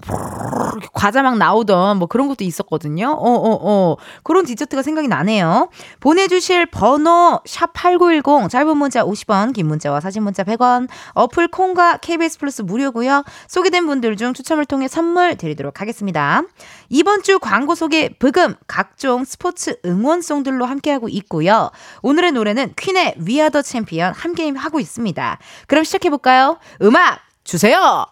과자 0.93 1.21
막 1.21 1.37
나오던 1.37 1.97
뭐 1.97 2.07
그런 2.07 2.27
것도 2.27 2.43
있었거든요. 2.43 3.09
어, 3.11 3.29
어, 3.29 3.59
어. 3.61 3.95
그런 4.23 4.45
디저트가 4.45 4.81
생각이 4.81 5.07
나네요. 5.07 5.69
보내주실 5.99 6.67
번호 6.67 7.39
샵8910 7.45 8.49
짧은 8.49 8.77
문자 8.77 9.03
50원, 9.03 9.53
긴 9.53 9.67
문자와 9.67 9.99
사진 10.01 10.23
문자 10.23 10.43
100원, 10.43 10.87
어플 11.13 11.47
콩과 11.49 11.97
KBS 11.97 12.39
플러스 12.39 12.61
무료고요. 12.61 13.23
소개된 13.47 13.85
분들 13.85 14.17
중 14.17 14.33
추첨을 14.33 14.65
통해 14.65 14.87
선물 14.87 15.35
드리도록 15.35 15.81
하겠습니다. 15.81 16.43
이번 16.89 17.23
주 17.23 17.39
광고 17.39 17.75
소개 17.75 18.09
브금 18.19 18.55
각종 18.67 19.25
스포츠 19.35 19.75
응원송들로 19.85 20.65
함께하고 20.65 21.09
있고요. 21.09 21.69
오늘의 22.01 22.31
노래는 22.31 22.73
퀸의 22.77 23.15
We 23.17 23.28
Are 23.28 23.44
The 23.44 23.61
Champion 23.63 24.13
함께 24.13 24.49
하고 24.51 24.79
있습니다. 24.79 25.39
그럼 25.67 25.83
시작해볼까요? 25.83 26.57
음악 26.81 27.19
주세요! 27.43 28.05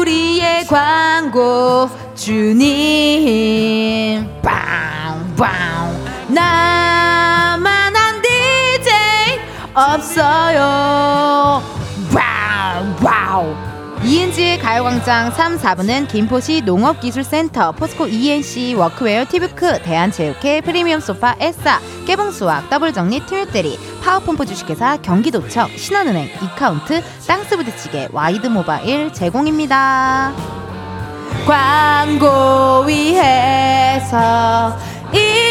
우리의 0.00 0.66
광고 0.66 1.88
주님 2.16 2.66
빵빵 4.42 5.46
나만 6.28 7.94
한 7.94 8.20
DJ 8.22 8.90
없어요 9.74 11.62
wow 13.00 13.69
이은지의 14.10 14.58
가요광장 14.58 15.30
3, 15.30 15.58
4부는 15.58 16.08
김포시 16.08 16.62
농업기술센터, 16.62 17.70
포스코 17.70 18.08
E&C, 18.08 18.74
워크웨어, 18.74 19.24
티뷰크, 19.26 19.82
대한체육회, 19.82 20.62
프리미엄 20.62 20.98
소파, 20.98 21.36
에싸, 21.38 21.78
깨봉수학, 22.08 22.68
더블정리, 22.70 23.24
트윈대리, 23.26 23.78
파워펌프 24.02 24.46
주식회사, 24.46 24.96
경기도청, 24.96 25.68
신한은행, 25.76 26.28
이카운트, 26.42 27.00
땅스부대찌개, 27.28 28.08
와이드모바일 28.10 29.12
제공입니다. 29.12 30.32
광고 31.46 32.82
위해서 32.88 34.76
이 35.14 35.49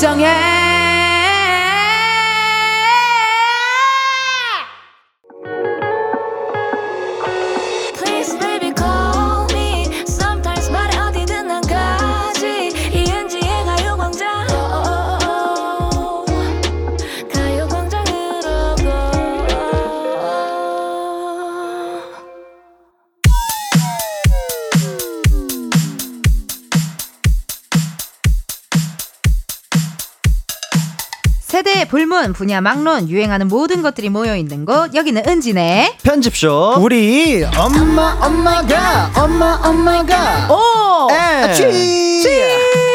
인정해 0.00 0.49
불문, 31.90 32.34
분야 32.34 32.60
막론, 32.60 33.08
유행하는 33.08 33.48
모든 33.48 33.82
것들이 33.82 34.10
모여 34.10 34.36
있는 34.36 34.64
곳. 34.64 34.94
여기는 34.94 35.24
은지네 35.26 35.96
편집숍. 36.04 36.76
우리 36.78 37.44
엄마 37.58 38.16
엄마가 38.20 39.10
엄마 39.16 39.60
엄마가 39.64 40.48
오, 40.54 41.08
에, 41.12 41.52
쥐. 41.52 42.89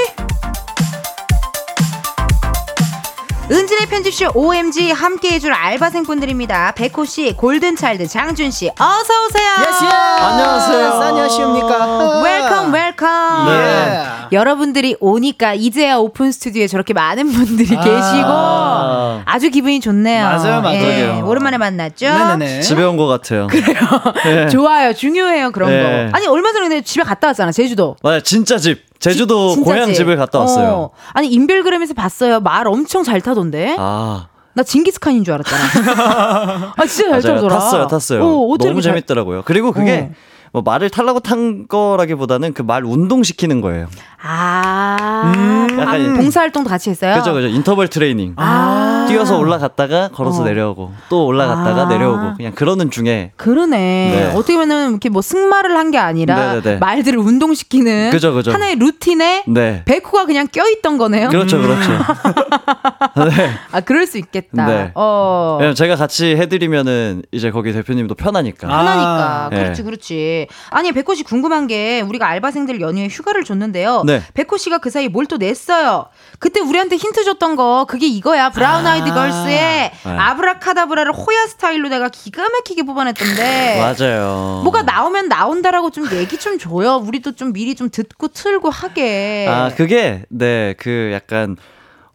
은지네 3.52 3.86
편집숍 3.90 4.32
OMG 4.34 4.90
함께 4.92 5.30
해줄 5.34 5.54
알바생분들입니다. 5.54 6.72
백호 6.72 7.06
씨, 7.06 7.34
골든차일드 7.38 8.08
장준 8.08 8.50
씨, 8.50 8.70
어서 8.70 9.26
오세요. 9.28 9.52
yes, 9.70 9.84
예. 9.84 9.88
안녕하세요. 9.88 10.88
안녕하십니까. 10.94 12.22
welcome, 12.24 12.74
welcome. 12.74 13.48
예. 13.50 14.06
여러분들이 14.32 14.98
오니까 15.00 15.54
이제야 15.54 15.98
오픈 15.98 16.32
스튜디오에 16.32 16.66
저렇게 16.66 16.96
많은 16.96 17.32
분들이 17.32 17.78
아. 17.78 17.84
계시고 17.84 19.22
아주 19.32 19.52
기분이 19.52 19.80
좋네요. 19.80 20.24
맞아요, 20.26 20.62
맞아요. 20.62 20.78
예, 20.82 21.22
오랜만에 21.22 21.60
만났죠? 21.60 22.08
네네네. 22.08 22.62
집에 22.62 22.84
온 22.84 22.98
것 22.98 23.06
같아요. 23.06 23.46
네. 24.26 24.48
좋아요. 24.50 24.94
중요해요. 24.94 25.52
그런 25.52 25.70
네. 25.70 26.10
거. 26.12 26.18
아니, 26.18 26.26
얼마 26.28 26.52
전에 26.52 26.82
집에 26.82 27.04
갔다 27.04 27.28
왔잖아. 27.28 27.52
제주도. 27.52 27.96
맞아, 28.02 28.22
진짜 28.22 28.58
집. 28.58 28.85
제주도 29.00 29.50
진- 29.50 29.64
진짜 29.64 29.72
고향 29.72 29.88
집. 29.88 29.96
집을 29.96 30.18
갔다 30.18 30.40
왔어요. 30.40 30.68
어. 30.70 30.90
아니, 31.14 31.28
인별그램에서 31.30 31.94
봤어요. 31.94 32.40
말 32.40 32.68
엄청 32.68 33.04
잘 33.04 33.22
타던데. 33.22 33.76
아, 33.80 34.28
나 34.54 34.64
징기스칸인 34.64 35.24
줄 35.24 35.34
알았잖아. 35.34 36.74
아, 36.78 36.86
진짜 36.86 37.20
잘 37.22 37.34
맞아요. 37.34 37.36
타더라. 37.36 37.60
탔어요, 37.60 37.88
탔어요. 37.88 38.24
어, 38.26 38.48
어떻게 38.54 38.70
너무 38.70 38.82
잘- 38.82 38.94
재밌더라고요. 38.94 39.42
그리고 39.46 39.72
그게 39.72 40.10
어. 40.12 40.16
뭐 40.54 40.62
말을 40.62 40.90
타려고 40.90 41.20
탄 41.20 41.68
거라기보다는 41.68 42.54
그 42.54 42.64
말 42.64 42.86
운동시키는 42.86 43.60
거예요. 43.60 43.88
아, 44.24 45.34
음, 45.36 45.68
아, 45.80 45.82
약간 45.82 46.16
봉사활동도 46.16 46.70
같이 46.70 46.90
했어요? 46.90 47.16
그죠, 47.16 47.34
그죠. 47.34 47.48
인터벌 47.48 47.90
트레이닝. 47.90 48.34
아. 48.38 48.85
뛰어서 49.08 49.38
올라갔다가 49.38 50.10
걸어서 50.10 50.42
어. 50.42 50.46
내려오고 50.46 50.92
또 51.10 51.26
올라갔다가 51.26 51.84
아. 51.84 51.86
내려오고 51.86 52.34
그냥 52.38 52.54
그러는 52.54 52.90
중에 52.92 53.32
그러네. 53.38 53.78
네. 53.78 54.32
어떻게 54.36 54.56
보면 54.56 54.92
이렇게 54.92 55.10
뭐 55.10 55.22
승마를 55.22 55.76
한 55.78 55.86
게 55.92 56.00
아니라 56.00 56.54
네네네. 56.56 56.78
말들을 56.80 57.20
운동시키는 57.20 58.10
그죠, 58.10 58.34
그죠. 58.34 58.52
하나의 58.52 58.76
루틴에 58.78 59.44
네. 59.48 59.84
백호가 59.86 60.26
그냥 60.26 60.48
껴있던 60.52 60.98
거네요. 60.98 61.30
그렇죠, 61.30 61.62
그렇죠. 61.62 61.92
네. 63.30 63.50
아, 63.72 63.82
그럴 63.82 64.08
수 64.08 64.18
있겠다. 64.18 64.66
네. 64.66 64.92
어. 64.96 65.60
제가 65.76 65.96
같이 65.96 66.36
해드리면은 66.36 67.22
이제 67.32 67.52
거기 67.52 67.72
대표님도 67.72 68.16
편하니까. 68.16 68.68
아. 68.68 68.80
하나니까. 68.80 69.48
네. 69.52 69.58
그렇지, 69.64 69.84
그렇지. 69.84 70.48
아니, 70.72 70.92
백호 70.92 71.14
씨 71.14 71.24
궁금한 71.24 71.68
게 71.68 72.02
우리가 72.02 72.28
알바생들 72.28 72.82
연휴에 72.82 73.08
휴가를 73.10 73.44
줬는데요. 73.44 74.04
네. 74.06 74.22
백호 74.34 74.58
씨가 74.58 74.80
그 74.80 74.90
사이 74.90 75.08
뭘 75.08 75.26
또 75.28 75.38
냈어요. 75.38 76.06
그때 76.38 76.60
우리한테 76.60 76.98
힌트 76.98 77.24
줬던 77.24 77.56
거 77.56 77.86
그게 77.90 78.06
이거야. 78.06 78.52
브라운 78.52 78.86
아 78.86 78.95
이드 78.98 79.14
걸스의 79.14 79.92
네. 80.06 80.18
아브라카다브라를 80.18 81.14
호야 81.14 81.48
스타일로 81.48 81.90
내가 81.90 82.10
기가 82.10 82.50
막히게 82.50 82.84
뽑아냈던데. 82.84 83.80
맞아요. 84.00 84.62
뭐가 84.64 84.84
나오면 84.84 85.28
나온다라고 85.28 85.92
좀 85.92 86.08
얘기 86.14 86.38
좀 86.38 86.58
줘요. 86.58 86.96
우리도 86.98 87.34
좀 87.34 87.54
미리 87.54 87.76
좀 87.76 87.90
듣고 87.90 88.30
틀고 88.30 88.70
하게. 88.70 89.48
아, 89.50 89.70
그게, 89.76 90.24
네, 90.30 90.74
그 90.78 91.12
약간, 91.14 91.58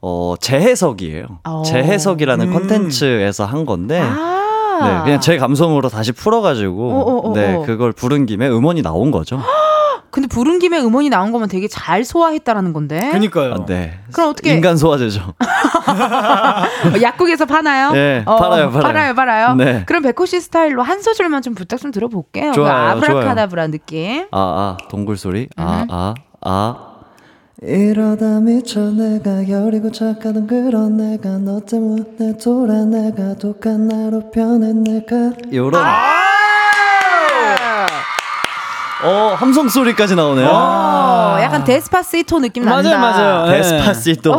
어, 0.01 0.35
재해석이에요. 0.41 1.41
어. 1.45 1.63
재해석이라는 1.65 2.49
음. 2.49 2.53
콘텐츠에서 2.53 3.45
한 3.45 3.67
건데, 3.67 4.01
아. 4.01 4.79
네, 4.83 5.05
그냥 5.05 5.21
제 5.21 5.37
감성으로 5.37 5.89
다시 5.89 6.13
풀어가지고, 6.13 6.91
어, 6.91 6.99
어, 7.01 7.31
어, 7.31 7.35
네, 7.35 7.55
어. 7.55 7.63
그걸 7.63 7.93
부른 7.93 8.27
김에 8.27 8.49
음원이 8.49 8.83
나온 8.83 9.11
거죠. 9.11 9.41
근데 10.11 10.27
부른 10.29 10.59
김에 10.59 10.79
음원이 10.81 11.09
나온 11.09 11.31
거면 11.33 11.49
되게 11.49 11.69
잘 11.69 12.05
소화했다라는 12.05 12.73
건데. 12.73 13.11
그니까요. 13.13 13.55
아, 13.55 13.65
네. 13.67 13.99
그럼 14.13 14.31
어떻게- 14.31 14.53
인간 14.53 14.77
소화제죠. 14.77 15.21
어, 15.23 17.01
약국에서 17.01 17.47
파나요? 17.47 17.93
네, 17.93 18.23
어, 18.27 18.37
팔아요, 18.37 18.71
팔아요. 18.71 18.83
팔아요, 18.83 19.15
팔아요. 19.15 19.55
네. 19.55 19.85
그럼 19.87 20.03
백호 20.03 20.27
씨 20.27 20.41
스타일로 20.41 20.83
한 20.83 21.01
소절만 21.01 21.43
좀 21.43 21.55
부탁 21.55 21.79
좀 21.79 21.91
들어볼게요. 21.93 22.53
좋아요, 22.53 22.99
그 23.01 23.07
아브라카다브라 23.07 23.69
느낌. 23.69 24.27
아, 24.33 24.39
아, 24.39 24.77
동굴 24.89 25.17
소리. 25.17 25.43
음. 25.43 25.63
아, 25.63 25.87
아, 25.89 26.15
아. 26.43 26.87
이러다 27.63 28.41
미쳐 28.41 28.81
내가 28.81 29.47
여리고 29.47 29.93
착하던 29.93 30.47
그런 30.47 30.97
내가 30.97 31.37
너 31.39 31.61
때문에 31.61 32.37
돌아 32.43 32.85
내가 32.87 33.35
독한 33.35 33.87
나로 33.87 34.31
변해 34.31 34.73
내가 34.73 35.33
요런. 35.53 35.85
어, 39.03 39.35
함성 39.37 39.69
소리까지 39.69 40.15
나오네요. 40.15 40.47
어, 40.51 41.39
약간 41.41 41.65
Despacito 41.65 42.39
느낌 42.41 42.65
난다. 42.65 42.99
맞아요, 42.99 43.01
맞아요. 43.01 43.47
네. 43.51 43.57
Despacito. 43.63 44.35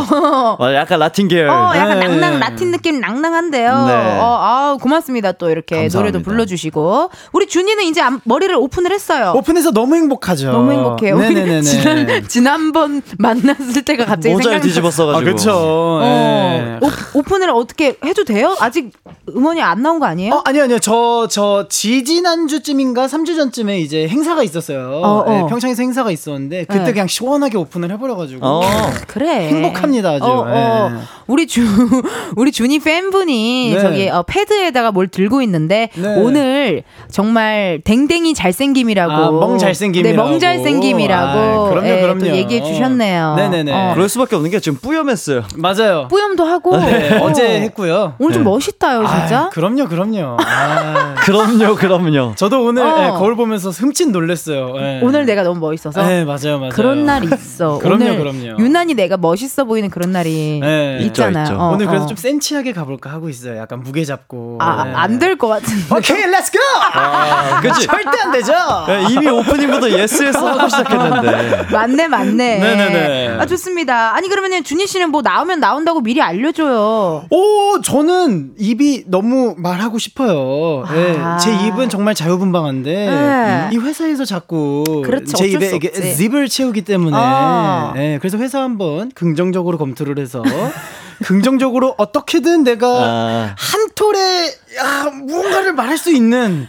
맞아, 0.59 0.75
약간 0.75 0.99
라틴 0.99 1.27
계열. 1.27 1.49
어, 1.49 1.71
약간 1.75 1.99
네. 1.99 2.07
낭낭 2.07 2.39
라틴 2.39 2.71
느낌 2.71 2.99
낭낭한데요. 2.99 3.85
네. 3.87 3.93
어, 4.19 4.37
아우 4.39 4.77
고맙습니다. 4.77 5.31
또 5.31 5.49
이렇게 5.49 5.75
감사합니다. 5.75 5.97
노래도 5.99 6.21
불러 6.21 6.45
주시고 6.45 7.09
우리 7.33 7.47
준이는 7.47 7.83
이제 7.85 8.01
앞- 8.01 8.21
머리를 8.23 8.55
오픈을 8.55 8.91
했어요. 8.91 9.33
오픈해서 9.35 9.71
너무 9.71 9.95
행복하죠. 9.95 10.51
너무 10.51 10.71
행복해요. 10.71 11.17
네네네네. 11.17 11.61
지난 11.65 12.27
지난번 12.27 13.01
만났을 13.17 13.81
때가 13.83 14.05
갑자기 14.05 14.33
모자를 14.35 14.59
생각나. 14.59 14.61
뒤집어 14.61 14.91
써가지고. 14.91 15.29
아, 15.29 15.33
그쵸. 15.33 15.51
어, 15.55 15.99
네. 16.03 16.79
오, 16.81 17.19
오픈을 17.19 17.49
어떻게 17.49 17.95
해도 18.05 18.23
돼요? 18.25 18.55
아직 18.59 18.91
음원이 19.35 19.61
안 19.61 19.81
나온 19.81 19.99
거 19.99 20.05
아니에요? 20.05 20.35
어, 20.35 20.41
아니요, 20.45 20.63
아니요. 20.63 20.79
저, 20.79 21.27
저, 21.29 21.65
지지난주쯤인가 21.69 23.07
3주 23.07 23.35
전쯤에 23.35 23.79
이제 23.79 24.07
행사가 24.07 24.43
있 24.43 24.50
었어요. 24.59 25.01
어, 25.03 25.19
어. 25.19 25.29
네, 25.29 25.45
평창에서 25.47 25.81
행사가 25.83 26.11
있었는데, 26.11 26.65
그때 26.65 26.83
네. 26.83 26.91
그냥 26.91 27.07
시원하게 27.07 27.57
오픈을 27.57 27.91
해버려가지고. 27.91 28.45
어. 28.45 28.61
그래. 29.07 29.47
행복합니다, 29.49 30.11
아주. 30.11 30.25
어, 30.25 30.45
어. 30.47 31.01
네. 31.31 31.33
우리 31.33 31.47
주 31.47 31.61
우리 32.35 32.51
준이 32.51 32.79
팬분이 32.79 33.73
네. 33.73 33.79
저기 33.79 34.09
어, 34.09 34.23
패드에다가 34.27 34.91
뭘 34.91 35.07
들고 35.07 35.41
있는데 35.43 35.89
네. 35.95 36.15
오늘 36.17 36.83
정말 37.09 37.79
댕댕이 37.83 38.33
잘생김이라고. 38.33 39.13
아, 39.13 39.31
멍 39.31 39.57
잘생김이라고. 39.57 40.15
네, 40.15 40.29
멍 40.31 40.39
잘생김이라고. 40.39 41.39
아, 41.39 41.69
그럼요, 41.69 41.87
예, 41.87 42.01
그럼요. 42.01 42.19
또 42.19 42.27
얘기해 42.27 42.63
주셨네요. 42.63 43.35
네네네. 43.35 43.71
어, 43.71 43.93
그럴 43.93 44.09
수밖에 44.09 44.35
없는 44.35 44.51
게 44.51 44.59
지금 44.59 44.77
뿌염했어요. 44.79 45.43
맞아요. 45.55 46.07
뿌염도 46.09 46.43
하고. 46.43 46.77
네, 46.77 47.17
어. 47.17 47.25
어제 47.25 47.61
했고요. 47.61 48.15
오늘 48.19 48.33
좀 48.33 48.43
네. 48.43 48.49
멋있다요, 48.49 49.05
진짜. 49.07 49.39
아, 49.39 49.49
그럼요, 49.49 49.87
그럼요. 49.87 50.37
아, 50.45 51.15
그럼요, 51.19 51.75
그럼요. 51.75 52.33
저도 52.35 52.65
오늘 52.65 52.83
어. 52.83 53.05
예, 53.05 53.09
거울 53.11 53.35
보면서 53.35 53.69
흠칫 53.69 54.09
놀랐어요. 54.09 54.73
예. 54.77 54.99
오늘 55.01 55.25
내가 55.25 55.43
너무 55.43 55.59
멋있어서. 55.59 56.05
네, 56.05 56.25
맞아요, 56.25 56.57
맞아요. 56.59 56.69
그런 56.73 57.05
날이 57.05 57.27
있어. 57.33 57.77
그럼요, 57.81 58.03
오늘 58.03 58.17
그럼요. 58.19 58.57
유난히 58.59 58.93
내가 58.95 59.17
멋있어 59.17 59.63
보이는 59.63 59.89
그런 59.89 60.11
날이 60.11 60.59
네. 60.61 60.99
있잖아요. 61.29 61.57
어, 61.57 61.71
오늘 61.73 61.87
그래서 61.87 62.05
어. 62.05 62.07
좀 62.07 62.17
센치하게 62.17 62.73
가볼까 62.73 63.11
하고 63.11 63.29
있어요. 63.29 63.57
약간 63.57 63.81
무게 63.83 64.03
잡고. 64.05 64.57
아, 64.59 64.83
네. 64.85 64.93
안될 64.93 65.37
것 65.37 65.47
같은데. 65.47 65.95
오케이, 65.95 66.23
let's 66.25 66.51
go! 66.51 66.57
아, 66.93 67.59
그치? 67.61 67.87
절대 67.87 68.09
안 68.23 68.31
되죠? 68.31 68.51
야, 68.53 68.99
이미 69.09 69.27
오프닝부터 69.27 69.89
yes 69.91 70.23
yes 70.23 70.37
하고 70.37 70.67
시작했는데. 70.67 71.67
맞네, 71.71 72.07
맞네. 72.07 72.59
네네네. 72.59 73.37
아, 73.39 73.45
좋습니다. 73.45 74.15
아니, 74.15 74.27
그러면은 74.29 74.63
준희 74.63 74.87
씨는 74.87 75.09
뭐 75.11 75.21
나오면 75.21 75.59
나온다고 75.59 76.01
미리 76.01 76.21
알려줘요. 76.21 77.25
오, 77.29 77.81
저는 77.81 78.53
입이 78.57 79.05
너무 79.07 79.55
말하고 79.57 79.97
싶어요. 79.99 80.85
예, 80.95 81.17
아. 81.19 81.37
제 81.37 81.51
입은 81.67 81.89
정말 81.89 82.15
자유분방한데 82.15 82.91
네. 82.93 83.69
이 83.73 83.77
회사에서 83.77 84.25
자꾸 84.25 85.01
그렇죠, 85.05 85.37
제 85.37 85.47
입에 85.47 85.69
수 85.69 85.75
이게. 85.75 85.91
지퍼를 85.91 86.47
채우기 86.47 86.81
때문에 86.83 87.17
어. 87.17 87.93
예, 87.97 88.17
그래서 88.19 88.37
회사 88.37 88.61
한번 88.61 89.11
긍정적으로 89.13 89.77
검토를 89.77 90.19
해서 90.19 90.41
긍정적으로 91.23 91.95
어떻게든 91.97 92.63
내가 92.63 92.87
아. 92.87 93.55
한 93.57 93.89
톨에 93.95 94.53
야, 94.77 95.11
무언가를 95.13 95.73
말할 95.73 95.97
수 95.97 96.11
있는 96.13 96.65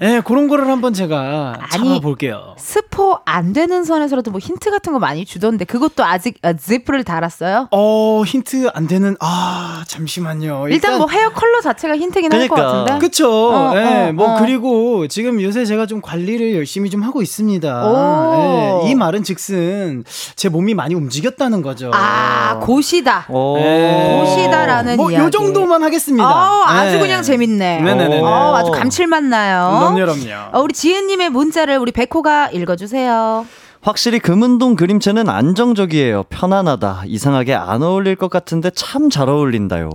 예, 0.00 0.22
그런 0.24 0.48
거를 0.48 0.68
한번 0.68 0.94
제가 0.94 1.54
아니, 1.70 1.84
잡아 1.88 2.00
볼게요. 2.00 2.54
스포 2.58 3.18
안 3.26 3.52
되는 3.52 3.84
선에서라도 3.84 4.30
뭐 4.30 4.40
힌트 4.40 4.70
같은 4.70 4.94
거 4.94 4.98
많이 4.98 5.26
주던데 5.26 5.66
그것도 5.66 6.02
아직 6.02 6.38
어, 6.42 6.54
지프를 6.54 7.04
달았어요? 7.04 7.68
어, 7.72 8.22
힌트 8.26 8.70
안 8.72 8.86
되는 8.86 9.16
아, 9.20 9.84
잠시만요. 9.86 10.68
일단, 10.70 10.96
뭐 10.96 11.08
헤어 11.08 11.28
컬러 11.30 11.60
자체가 11.60 11.96
힌트긴 11.96 12.32
할것 12.32 12.56
그러니까. 12.56 12.78
같은데. 12.84 13.06
그쵸. 13.06 13.30
어, 13.30 13.72
예, 13.76 14.08
어, 14.08 14.12
뭐, 14.14 14.34
어. 14.34 14.38
그리고 14.40 15.06
지금 15.08 15.42
요새 15.42 15.66
제가 15.66 15.84
좀 15.84 16.00
관리를 16.00 16.54
열심히 16.54 16.88
좀 16.88 17.02
하고 17.02 17.20
있습니다. 17.20 17.86
오. 17.86 18.82
예, 18.86 18.90
이 18.90 18.94
말은 18.94 19.24
즉슨 19.24 20.04
제 20.36 20.48
몸이 20.48 20.72
많이 20.72 20.94
움직였다는 20.94 21.60
거죠. 21.60 21.90
아, 21.92 22.60
고시다. 22.62 23.26
오. 23.28 23.58
예. 23.58 24.22
고시다라는 24.24 24.96
뭐. 24.96 25.12
요 25.12 25.28
정도만 25.30 25.82
하겠습니다. 25.82 26.26
어, 26.26 26.64
아주 26.66 26.96
예. 26.96 26.98
그냥 26.98 27.22
재밌네. 27.26 27.80
네네네. 27.82 28.20
어, 28.20 28.54
아주 28.56 28.70
감칠맛 28.72 29.24
나요. 29.24 29.92
그럼요, 29.94 30.14
그럼요. 30.14 30.50
어, 30.52 30.60
우리 30.62 30.72
지은님의 30.72 31.30
문자를 31.30 31.78
우리 31.78 31.92
백호가 31.92 32.50
읽어주세요. 32.50 33.46
확실히 33.82 34.18
금은동 34.18 34.74
그림체는 34.74 35.28
안정적이에요. 35.28 36.24
편안하다. 36.24 37.02
이상하게 37.06 37.54
안 37.54 37.82
어울릴 37.82 38.16
것 38.16 38.30
같은데 38.30 38.70
참 38.74 39.10
잘 39.10 39.28
어울린다요. 39.28 39.90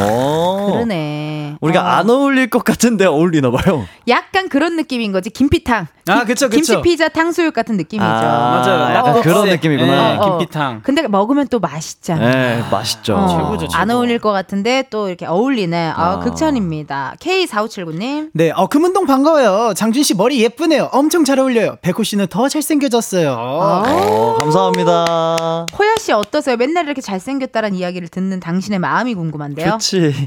어. 0.00 0.68
그러네. 0.72 1.56
우리가 1.60 1.82
어. 1.82 1.84
안 1.86 2.10
어울릴 2.10 2.48
것 2.50 2.64
같은데 2.64 3.04
어울리나 3.06 3.50
봐요. 3.50 3.86
약간 4.08 4.48
그런 4.48 4.76
느낌인 4.76 5.12
거지. 5.12 5.30
김피탕. 5.30 5.86
아, 6.08 6.24
그쵸, 6.24 6.48
그쵸. 6.48 6.56
김치 6.56 6.80
피자 6.82 7.08
탕수육 7.08 7.52
같은 7.52 7.76
느낌이죠. 7.76 8.04
아, 8.06 8.62
맞아요. 8.64 8.94
약간 8.94 9.16
어, 9.16 9.20
그런 9.20 9.44
네. 9.44 9.52
느낌이구나. 9.52 10.12
예, 10.14 10.16
어. 10.16 10.38
김피탕. 10.38 10.80
근데 10.82 11.06
먹으면 11.06 11.48
또 11.48 11.58
맛있잖아. 11.58 12.30
네, 12.30 12.64
맛있죠. 12.70 13.16
어, 13.16 13.28
최고죠, 13.28 13.68
최고. 13.68 13.74
안 13.74 13.90
어울릴 13.90 14.18
것 14.18 14.32
같은데 14.32 14.84
또 14.90 15.08
이렇게 15.08 15.26
어울리네. 15.26 15.92
아, 15.94 16.12
아. 16.12 16.18
극찬입니다. 16.20 17.16
K4579님. 17.20 18.30
네, 18.32 18.50
어, 18.54 18.66
금은동 18.68 19.06
반가워요. 19.06 19.74
장준 19.74 20.02
씨 20.02 20.14
머리 20.14 20.40
예쁘네요. 20.42 20.88
엄청 20.92 21.24
잘 21.24 21.38
어울려요. 21.38 21.76
백호 21.82 22.02
씨는 22.04 22.28
더 22.28 22.48
잘생겨졌어요. 22.48 23.32
어, 23.38 24.36
감사합니다. 24.38 25.66
호야 25.78 25.94
씨 25.98 26.12
어떠세요? 26.12 26.56
맨날 26.56 26.84
이렇게 26.86 27.00
잘생겼다는 27.00 27.74
이야기를 27.74 28.08
듣는 28.08 28.40
당신의 28.40 28.78
마음이 28.78 29.14
궁금한데요. 29.14 29.66
좋지. 29.88 30.12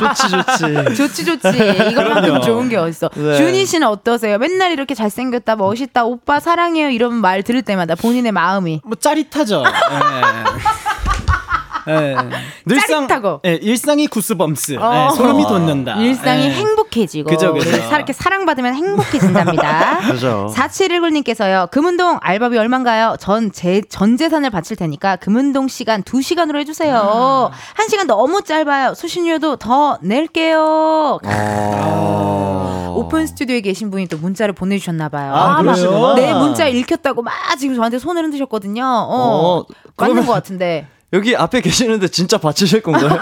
좋지, 0.00 0.28
좋지. 0.30 0.94
좋지 0.96 1.24
좋지. 1.24 1.48
이것만큼 1.90 2.22
그럼요. 2.22 2.40
좋은 2.40 2.68
게 2.68 2.76
어딨어. 2.76 3.10
네. 3.14 3.36
준희 3.36 3.66
씨는 3.66 3.86
어떠세요? 3.86 4.38
맨날 4.38 4.72
이렇게 4.72 4.94
잘생겼다, 4.94 5.56
멋있다, 5.56 6.04
오빠 6.04 6.40
사랑해요 6.40 6.88
이런 6.88 7.14
말 7.14 7.42
들을 7.42 7.60
때마다 7.62 7.94
본인의 7.94 8.32
마음이 8.32 8.80
뭐 8.84 8.94
짜릿하죠. 8.96 9.62
예. 9.66 9.70
예. 11.88 12.16
늘상 12.66 13.06
짜릿하고. 13.08 13.40
예, 13.44 13.54
일상이 13.54 14.06
구스범스. 14.06 14.76
어. 14.80 15.08
예, 15.12 15.16
소름이 15.16 15.42
돋는다. 15.44 15.94
일상이 15.96 16.44
예. 16.46 16.50
행복해지고 16.50 17.28
그죠, 17.30 17.52
그죠. 17.54 17.68
이렇게 17.70 18.12
사랑받으면 18.12 18.74
행복해진답니다. 18.74 19.98
그죠. 20.10 20.50
4719님께서요. 20.54 21.70
금운동 21.70 22.18
알바비 22.22 22.56
얼만가요? 22.58 23.16
전 23.20 23.50
제 23.52 23.82
전 23.88 24.16
재산을 24.16 24.50
바칠 24.50 24.76
테니까 24.76 25.16
금운동 25.16 25.68
시간 25.68 26.02
2시간으로 26.02 26.56
해 26.58 26.64
주세요. 26.64 27.50
한 27.74 27.86
1시간 27.86 28.06
너무 28.06 28.42
짧아요. 28.42 28.94
수신료도 28.94 29.56
더 29.56 29.98
낼게요. 30.02 31.20
어... 31.24 32.94
오픈 32.96 33.26
스튜디오에 33.26 33.60
계신 33.60 33.90
분이 33.90 34.06
또 34.08 34.16
문자를 34.18 34.54
보내 34.54 34.78
주셨나 34.78 35.08
봐요. 35.08 35.34
아, 35.34 35.48
막 35.56 35.62
그러시구나. 35.62 36.14
내 36.14 36.32
문자 36.32 36.66
읽혔다고 36.68 37.22
막 37.22 37.32
지금 37.58 37.74
저한테 37.74 37.98
손을 37.98 38.22
흔드셨거든요. 38.24 38.84
어, 38.84 39.58
어, 39.60 39.64
맞는 39.96 40.24
것 40.26 40.32
같은데. 40.32 40.86
여기 41.14 41.36
앞에 41.36 41.60
계시는데 41.60 42.08
진짜 42.08 42.38
바치실 42.38 42.82
건가요? 42.82 43.20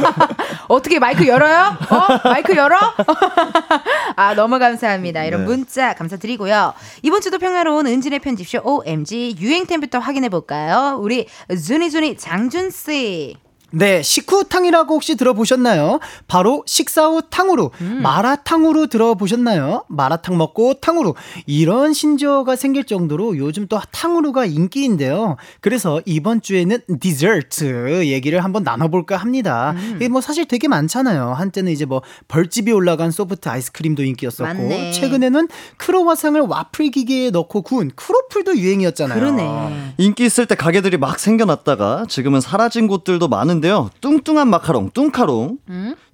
어떻게 0.68 0.98
마이크 0.98 1.26
열어요? 1.26 1.78
어? 1.90 2.28
마이크 2.28 2.54
열어? 2.54 2.76
아, 4.16 4.34
너무 4.34 4.58
감사합니다. 4.58 5.24
이런 5.24 5.40
네. 5.40 5.46
문자 5.46 5.94
감사드리고요. 5.94 6.74
이번 7.02 7.22
주도 7.22 7.38
평화로운 7.38 7.86
은진의 7.86 8.18
편집쇼 8.18 8.60
OMG 8.62 9.36
유행템부터 9.40 9.98
확인해 9.98 10.28
볼까요? 10.28 10.98
우리 11.00 11.26
준이준이 11.48 12.18
장준씨. 12.18 13.36
네, 13.74 14.02
식후탕이라고 14.02 14.94
혹시 14.94 15.16
들어보셨나요? 15.16 15.98
바로 16.28 16.62
식사 16.66 17.06
후 17.06 17.22
탕후루, 17.30 17.70
음. 17.80 18.00
마라탕후루 18.02 18.88
들어보셨나요? 18.88 19.84
마라탕 19.88 20.36
먹고 20.36 20.74
탕후루. 20.74 21.14
이런 21.46 21.94
신조어가 21.94 22.56
생길 22.56 22.84
정도로 22.84 23.38
요즘 23.38 23.66
또 23.68 23.80
탕후루가 23.90 24.44
인기인데요. 24.44 25.36
그래서 25.60 26.02
이번 26.04 26.42
주에는 26.42 26.80
디저트 27.00 28.06
얘기를 28.06 28.44
한번 28.44 28.62
나눠볼까 28.62 29.16
합니다. 29.16 29.72
음. 29.76 29.94
이게 29.96 30.08
뭐 30.08 30.20
사실 30.20 30.44
되게 30.46 30.68
많잖아요. 30.68 31.32
한때는 31.32 31.72
이제 31.72 31.86
뭐 31.86 32.02
벌집이 32.28 32.70
올라간 32.72 33.10
소프트 33.10 33.48
아이스크림도 33.48 34.04
인기였었고, 34.04 34.44
맞네. 34.44 34.92
최근에는 34.92 35.48
크로와상을 35.78 36.38
와플 36.42 36.90
기계에 36.90 37.30
넣고 37.30 37.62
구운 37.62 37.90
크로플도 37.94 38.58
유행이었잖아요. 38.58 39.18
그러네. 39.18 39.94
인기 39.96 40.26
있을 40.26 40.44
때 40.44 40.54
가게들이 40.54 40.98
막 40.98 41.18
생겨났다가 41.18 42.04
지금은 42.08 42.42
사라진 42.42 42.86
곳들도 42.86 43.28
많은 43.28 43.61
데요. 43.62 43.88
뚱뚱한 44.00 44.48
마카롱, 44.48 44.90
뚱카롱, 44.92 45.58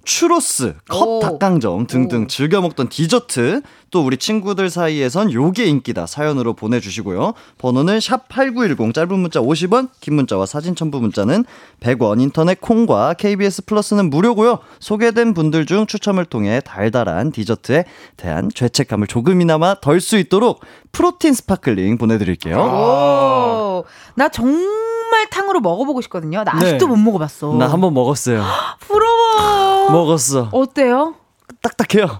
추로스, 0.05 0.75
컵 0.87 1.07
오. 1.07 1.19
닭강정 1.19 1.85
등등 1.87 2.27
즐겨 2.27 2.61
먹던 2.61 2.89
디저트 2.89 3.61
또 3.91 4.03
우리 4.03 4.17
친구들 4.17 4.69
사이에선 4.69 5.31
요게 5.31 5.65
인기다 5.65 6.05
사연으로 6.07 6.53
보내주시고요. 6.53 7.33
번호는 7.57 7.99
샵8910 7.99 8.93
짧은 8.93 9.19
문자 9.19 9.39
50원 9.39 9.89
긴 9.99 10.15
문자와 10.15 10.45
사진 10.45 10.75
첨부 10.75 10.99
문자는 10.99 11.43
100원 11.81 12.21
인터넷 12.21 12.59
콩과 12.61 13.15
KBS 13.15 13.65
플러스는 13.65 14.09
무료고요. 14.09 14.59
소개된 14.79 15.33
분들 15.33 15.65
중 15.65 15.85
추첨을 15.85 16.25
통해 16.25 16.61
달달한 16.63 17.31
디저트에 17.31 17.85
대한 18.17 18.49
죄책감을 18.53 19.07
조금이나마 19.07 19.75
덜 19.79 19.99
수 19.99 20.17
있도록 20.17 20.61
프로틴 20.91 21.33
스파클링 21.33 21.97
보내드릴게요. 21.97 22.57
오, 22.57 23.83
나 24.15 24.29
정말 24.29 24.78
탕후루 25.31 25.59
먹어보고 25.59 26.01
싶거든요. 26.01 26.43
나 26.43 26.53
아직도 26.55 26.85
네. 26.85 26.89
못 26.89 26.97
먹어봤어. 26.97 27.53
나 27.53 27.67
한 27.67 27.81
번 27.81 27.93
먹었어요. 27.93 28.43
부러워. 28.81 29.89
먹었어. 29.91 30.49
어때요? 30.51 31.15
딱딱해요. 31.61 32.07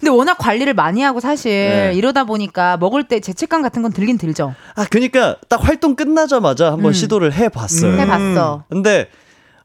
근데 0.00 0.10
워낙 0.10 0.34
관리를 0.38 0.74
많이 0.74 1.02
하고 1.02 1.20
사실 1.20 1.50
네. 1.52 1.92
이러다 1.94 2.24
보니까 2.24 2.76
먹을 2.78 3.04
때 3.08 3.20
죄책감 3.20 3.62
같은 3.62 3.82
건 3.82 3.92
들긴 3.92 4.16
들죠. 4.18 4.54
아, 4.74 4.86
그니까 4.90 5.36
딱 5.48 5.62
활동 5.66 5.94
끝나자마자 5.94 6.66
한번 6.72 6.90
음. 6.90 6.92
시도를 6.92 7.32
해봤어요. 7.34 7.92
음. 7.92 8.00
해봤어. 8.00 8.64
근데 8.70 9.10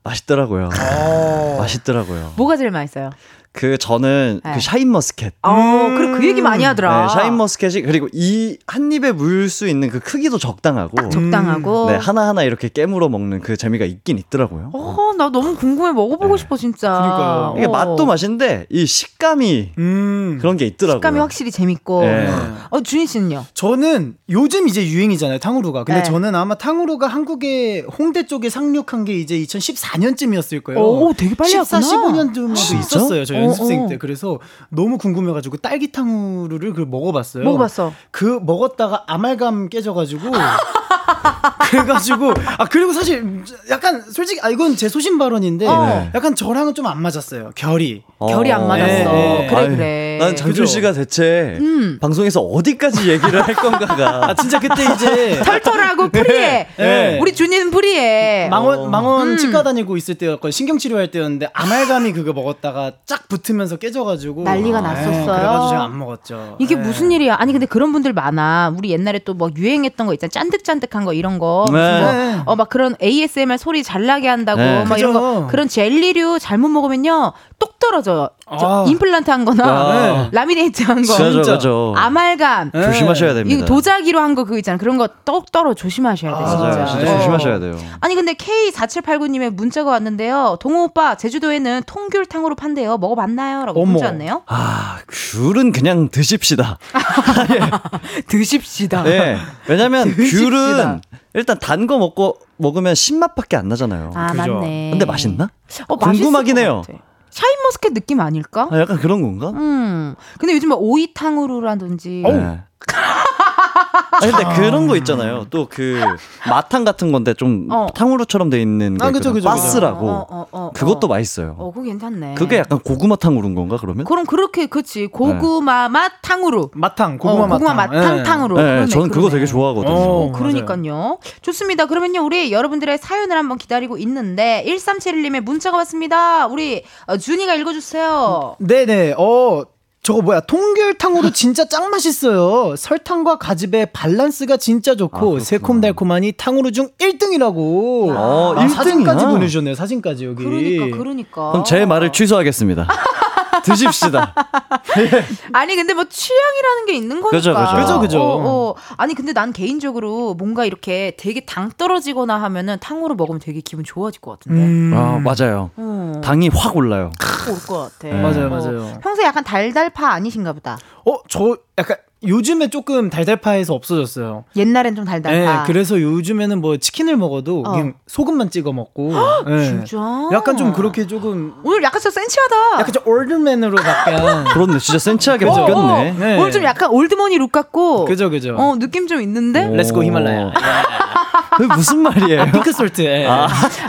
맛있더라고요. 0.04 0.70
어. 0.80 1.56
맛있더라고요. 1.60 2.34
뭐가 2.36 2.58
제일 2.58 2.72
맛있어요? 2.72 3.12
그 3.56 3.78
저는 3.78 4.42
네. 4.44 4.52
그 4.54 4.60
샤인머스켓. 4.60 5.34
어, 5.42 5.54
그래 5.96 6.18
그 6.18 6.28
얘기 6.28 6.42
많이 6.42 6.64
하더라. 6.64 7.08
네, 7.08 7.14
샤인머스켓이 7.14 7.82
그리고 7.84 8.08
이 8.14 8.58
한 8.68 8.92
입에 8.92 9.12
물 9.12 9.50
수 9.50 9.68
있는 9.68 9.90
그 9.90 10.00
크기도 10.00 10.38
적당하고 10.38 11.10
적당하고. 11.10 11.90
네, 11.92 11.96
하나하나 11.96 12.44
이렇게 12.44 12.68
깨물어 12.68 13.10
먹는 13.10 13.42
그 13.42 13.56
재미가 13.58 13.86
있긴 13.86 14.18
있더라고요. 14.18 14.72
어, 14.74 15.14
나 15.18 15.30
너무 15.30 15.56
궁금해 15.56 15.92
먹어보고 15.94 16.36
싶어 16.38 16.58
진짜. 16.58 16.92
그러니까요. 16.92 17.54
이게 17.58 17.66
어. 17.68 17.70
맛도 17.72 18.06
맛인데 18.06 18.66
이 18.70 18.86
식감이 18.86 19.72
음. 19.78 20.38
그런 20.42 20.58
게 20.58 20.66
있더라고요. 20.66 20.98
식감이 21.00 21.20
확실히 21.20 21.52
재밌고. 21.52 22.02
네. 22.02 22.28
어, 22.72 22.82
준희 22.82 23.06
씨는요? 23.08 23.46
저는 23.54 24.16
요즘 24.30 24.68
이제 24.68 24.86
유행이잖아요, 24.86 25.40
탕후루가. 25.40 25.84
근데 25.84 26.02
네. 26.02 26.04
저는 26.04 26.36
아마 26.36 26.56
탕후루가 26.56 27.08
한국에 27.08 27.86
홍대 27.98 28.26
쪽에 28.26 28.50
상륙한 28.50 29.06
게 29.06 29.14
이제 29.16 29.38
2014년쯤이었을 29.40 30.64
거예요. 30.64 30.82
오, 30.82 31.14
되게 31.14 31.36
빨리 31.36 31.52
14, 31.52 31.78
왔구나. 31.78 32.24
15년쯤에도 32.34 32.56
진짜? 32.56 32.80
있었어요, 32.80 33.26
저 33.26 33.36
어, 33.36 33.45
연습생 33.46 33.84
어. 33.84 33.88
때. 33.88 33.98
그래서 33.98 34.40
너무 34.70 34.98
궁금해가지고 34.98 35.58
딸기 35.58 35.92
탕후루를 35.92 36.74
그 36.74 36.82
먹어봤어요. 36.82 37.44
먹어봤어. 37.44 37.94
그 38.12 38.40
먹었다가 38.42 39.04
아말감 39.08 39.70
깨져가지고. 39.70 40.32
그래가지고 41.70 42.34
아 42.58 42.66
그리고 42.66 42.94
사실 42.94 43.44
약간 43.70 44.02
솔직히 44.02 44.40
아 44.42 44.50
이건 44.50 44.76
제 44.76 44.88
소신 44.90 45.18
발언인데 45.18 45.68
어. 45.68 46.10
약간 46.14 46.36
저랑은 46.36 46.74
좀 46.74 46.86
안 46.86 47.02
맞았어요 47.02 47.50
결이 47.56 48.04
결이 48.20 48.52
안 48.52 48.68
맞았어. 48.68 48.86
네, 48.88 49.04
네. 49.40 49.48
그래 49.50 49.58
아유, 49.60 49.76
그래. 49.76 50.18
난 50.20 50.36
장준 50.36 50.64
그죠? 50.64 50.66
씨가 50.66 50.94
대체 50.94 51.58
음. 51.60 51.98
방송에서 52.00 52.42
어디까지 52.42 53.10
얘기를 53.10 53.42
할 53.42 53.56
건가가 53.56 54.30
아 54.30 54.34
진짜 54.36 54.60
그때 54.60 54.84
이제 54.94 55.40
털털하고 55.44 56.10
프리해. 56.10 56.68
네. 56.78 57.18
우리 57.20 57.34
준이는 57.34 57.72
프리해. 57.72 58.50
망원 58.50 58.92
망원 58.92 59.30
음. 59.32 59.38
치과 59.38 59.64
다니고 59.64 59.98
있을 59.98 60.14
때였건 60.16 60.52
신경 60.52 60.78
치료할 60.78 61.10
때였는데 61.10 61.50
아말감이 61.54 62.14
그거 62.14 62.34
먹었다가 62.34 62.92
쫙 63.08 63.28
붙으면서 63.28 63.78
깨져가지고 63.78 64.44
난리가 64.44 64.78
아, 64.78 64.82
났었어요. 64.82 65.22
예, 65.22 65.26
그래가지고 65.26 65.70
제가 65.70 65.84
안 65.84 65.98
먹었죠. 65.98 66.56
이게 66.60 66.76
예. 66.76 66.80
무슨 66.80 67.12
일이야? 67.12 67.36
아니 67.40 67.52
근데 67.52 67.66
그런 67.66 67.92
분들 67.92 68.14
많아. 68.14 68.74
우리 68.78 68.92
옛날에 68.92 69.20
또 69.20 69.36
뭐 69.36 69.50
유행했던 69.54 70.08
거 70.08 70.14
있잖아. 70.14 70.30
짠득짠득 70.30 70.85
한 70.94 71.06
거 71.06 71.14
이런 71.14 71.40
거. 71.40 71.66
네. 71.72 72.42
어막 72.46 72.70
그런 72.70 72.96
ASMR 73.02 73.58
소리 73.58 73.82
잘 73.84 74.06
나게 74.06 74.28
한다고 74.28 74.60
네. 74.62 74.84
막 74.84 75.00
이런 75.00 75.14
거 75.14 75.20
그죠. 75.20 75.48
그런 75.48 75.68
젤리류 75.68 76.40
잘못 76.40 76.68
먹으면요 76.70 77.34
똑 77.60 77.80
떨어져요. 77.80 78.30
저 78.60 78.84
아. 78.86 78.86
임플란트 78.88 79.32
한 79.32 79.46
거나 79.46 79.64
아. 79.66 80.30
라미네이트 80.32 80.84
한 80.84 80.98
거. 81.04 81.14
그죠, 81.14 81.32
진짜. 81.32 81.54
그죠. 81.54 81.94
아말감. 81.98 82.72
네. 82.74 82.82
조심하셔야 82.84 83.34
됩니다. 83.34 83.56
이거 83.58 83.66
도자기로 83.66 84.20
한 84.20 84.36
거 84.36 84.44
그거 84.44 84.58
있잖아. 84.58 84.78
그런 84.78 84.98
거떡 84.98 85.52
떨어 85.54 85.74
조심하셔야 85.74 86.38
돼, 86.38 86.44
아, 86.44 86.48
진짜. 86.50 86.64
맞아요. 86.66 86.86
진짜 86.88 87.06
네. 87.06 87.18
조심하셔야 87.18 87.60
돼요. 87.60 87.78
아니 88.02 88.16
근데 88.16 88.34
K4789님의 88.34 89.52
문자가 89.52 89.92
왔는데요. 89.92 90.58
동호 90.60 90.84
오빠 90.86 91.16
제주도에는 91.16 91.84
통귤탕으로 91.86 92.56
판대요. 92.56 92.98
먹어봤나요?라고 92.98 93.82
어머. 93.82 93.92
문자 93.94 94.08
왔네요. 94.08 94.42
아, 94.48 94.98
귤은 95.10 95.72
그냥 95.72 96.10
드십시다. 96.10 96.78
드십시다. 98.28 99.04
네. 99.04 99.38
왜냐면 99.68 100.14
드십시 100.16 100.36
다. 100.78 100.84
귤은 100.84 101.02
일단 101.34 101.58
단 101.60 101.88
거 101.88 101.98
먹고 101.98 102.38
먹으면 102.58 102.96
신맛밖에 102.96 103.58
안 103.58 103.68
나잖아요. 103.68 104.12
아 104.16 104.32
그죠. 104.32 104.56
맞네. 104.56 104.90
근데 104.92 105.06
맛있나? 105.06 105.50
어, 105.88 105.96
궁금하긴 105.98 106.58
해요. 106.58 106.84
샤인머스켓 107.30 107.94
느낌 107.94 108.22
아닐까? 108.22 108.70
아, 108.72 108.80
약간 108.80 108.98
그런 108.98 109.22
건가? 109.22 109.50
음. 109.50 110.16
근데 110.40 110.54
요즘 110.54 110.70
뭐 110.70 110.78
오이탕후루라든지 110.78 112.24
네. 112.26 112.62
아, 113.92 114.20
근데 114.20 114.44
그런 114.56 114.88
거 114.88 114.96
있잖아요. 114.96 115.46
또 115.50 115.66
그 115.76 116.00
마탕 116.48 116.86
같은 116.86 117.12
건데 117.12 117.34
좀 117.34 117.68
어. 117.70 117.88
탕후루처럼 117.94 118.50
돼 118.50 118.62
있는 118.62 118.98
게 118.98 119.04
아. 119.04 119.12
그죠, 119.12 119.34
그죠. 119.34 119.50
빠스라고. 119.50 120.08
어, 120.08 120.26
어, 120.30 120.46
어, 120.52 120.72
그것도 120.74 121.08
어. 121.08 121.10
맛있어요. 121.10 121.56
어, 121.58 121.72
그거 121.72 121.84
괜찮네. 121.84 122.36
그게 122.36 122.60
약간 122.60 122.80
고구마 122.80 123.18
탕후루인 123.18 123.56
건가 123.56 123.78
그러면? 123.80 124.06
그럼 124.06 124.26
그렇게 124.26 124.68
그치 124.68 125.08
고구마 125.08 125.90
맛 125.90 126.14
탕후루. 126.22 126.70
마탕 126.74 127.18
고구마 127.18 127.44
어, 127.44 127.48
고구마 127.48 127.74
맛 127.74 127.88
마탕. 127.88 128.20
예. 128.20 128.24
탕탕후루. 128.24 128.56
네, 128.58 128.64
그러네, 128.64 128.86
저는 128.88 129.10
그거 129.10 129.22
그러네. 129.24 129.34
되게 129.34 129.46
좋아하거든요. 129.46 129.94
어. 129.94 130.28
어, 130.28 130.32
그러니까요. 130.32 131.18
좋습니다. 131.42 131.86
그러면요, 131.88 132.22
우리 132.24 132.52
여러분들의 132.52 132.98
사연을 132.98 133.36
한번 133.36 133.58
기다리고 133.58 133.98
있는데, 133.98 134.64
1371님의 134.68 135.42
문자가 135.42 135.78
왔습니다. 135.78 136.48
우리, 136.48 136.84
어, 137.08 137.18
준이가 137.18 137.56
읽어주세요. 137.56 138.56
네네. 138.60 139.16
어 139.18 139.64
저거 140.06 140.22
뭐야 140.22 140.40
통귤탕으로 140.42 141.32
진짜 141.34 141.68
짱 141.68 141.90
맛있어요. 141.90 142.76
설탕과 142.76 143.40
가즙의 143.40 143.88
밸런스가 143.92 144.56
진짜 144.58 144.92
아, 144.92 144.96
좋고 144.96 145.18
그렇구나. 145.18 145.44
새콤달콤하니 145.44 146.34
탕후루 146.34 146.72
중 146.72 146.90
1등이라고. 147.00 148.16
어, 148.16 148.54
아, 148.56 148.66
1등이야? 148.68 148.70
사진까지 148.70 149.26
보내주셨네요. 149.26 149.74
사진까지 149.74 150.26
여기. 150.26 150.44
그러니까, 150.44 150.96
그러니까. 150.96 151.52
그럼 151.54 151.64
제 151.66 151.86
말을 151.88 152.12
취소하겠습니다. 152.12 152.88
드십시다. 153.64 154.34
아니 155.54 155.76
근데 155.76 155.94
뭐 155.94 156.06
취향이라는 156.06 156.86
게 156.88 156.94
있는 156.94 157.22
거니까. 157.22 157.30
그죠, 157.38 157.54
그죠. 157.54 157.76
그죠, 157.76 158.00
그죠. 158.00 158.22
어, 158.22 158.70
어. 158.72 158.76
아니 158.98 159.14
근데 159.14 159.34
난 159.34 159.54
개인적으로 159.54 160.34
뭔가 160.34 160.66
이렇게 160.66 161.16
되게 161.18 161.46
당 161.46 161.70
떨어지거나 161.78 162.42
하면은 162.42 162.78
탕후루 162.80 163.16
먹으면 163.16 163.40
되게 163.40 163.62
기분 163.62 163.84
좋아질 163.84 164.22
것 164.22 164.40
같은데. 164.40 164.62
음. 164.66 164.94
아, 164.96 165.20
맞아요. 165.20 165.72
어, 165.76 166.22
당이 166.24 166.50
확 166.54 166.76
올라요. 166.76 167.12
올것 167.50 168.00
같아. 168.00 168.16
맞아요, 168.16 168.48
어. 168.48 168.50
맞아요. 168.50 169.00
평소에 169.02 169.26
약간 169.26 169.44
달달파 169.44 170.10
아니신가 170.10 170.54
보다. 170.54 170.78
어, 171.06 171.18
저 171.28 171.58
약간 171.78 171.98
요즘에 172.24 172.70
조금 172.70 173.10
달달파에서 173.10 173.74
없어졌어요. 173.76 174.46
옛날엔 174.56 174.96
좀 174.96 175.06
달달파. 175.06 175.38
네, 175.38 175.64
그래서 175.68 176.02
요즘에는 176.02 176.60
뭐 176.60 176.78
치킨을 176.78 177.18
먹어도 177.18 177.64
어. 177.66 177.72
그냥 177.72 177.94
소금만 178.08 178.50
찍어 178.50 178.74
먹고. 178.74 179.12
네. 179.46 179.64
진짜. 179.66 179.98
약간 180.34 180.58
좀 180.58 180.74
그렇게 180.74 181.06
조금 181.06 181.54
오늘 181.64 181.84
약간 181.84 182.02
좀 182.02 182.12
센치하다. 182.12 182.56
약간 182.80 182.92
좀 182.94 183.04
old 183.08 183.29
money로 183.29 183.78
약간. 183.80 184.44
그렇네. 184.54 184.80
진짜 184.80 184.98
센치하게 184.98 185.46
그죠? 185.46 185.62
바뀌었네. 185.62 186.12
네. 186.18 186.38
오늘 186.40 186.52
좀 186.52 186.64
약간 186.64 186.90
old 186.90 187.08
money 187.08 187.38
look 187.38 187.52
같고. 187.52 188.06
그죠, 188.06 188.30
그죠. 188.32 188.56
어 188.58 188.76
느낌 188.80 189.08
좀 189.08 189.22
있는데. 189.22 189.68
오. 189.68 189.76
let's 189.76 189.96
go 189.96 190.04
히말라야. 190.04 190.52
그게 191.58 191.74
무슨 191.74 192.00
말이에요? 192.00 192.52
pink 192.52 192.72
salt. 192.72 193.02
예. 193.02 193.28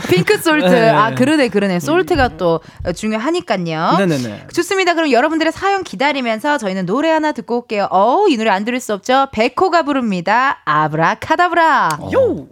pink 0.09 0.37
salt. 0.37 0.65
네. 0.67 0.89
아 0.89 1.13
그러네 1.15 1.49
그러네. 1.49 1.79
salt가 1.79 2.37
또 2.37 2.61
중요하니까요. 2.95 3.95
네네네. 3.99 4.47
좋습니다. 4.53 4.93
그럼 4.93 5.11
여러분들의 5.11 5.51
사연 5.51 5.83
기다리면서 5.83 6.57
저희는 6.57 6.85
노래 6.85 7.09
하나 7.09 7.31
듣고 7.31 7.59
올게요. 7.61 7.87
어우, 7.91 8.29
이 8.29 8.37
노래 8.37 8.49
안 8.49 8.65
들을 8.65 8.79
수 8.79 8.93
없죠. 8.93 9.27
백호가 9.31 9.83
부릅니다. 9.83 10.59
아브라카다브라. 10.65 11.99
Yo! 12.13 12.47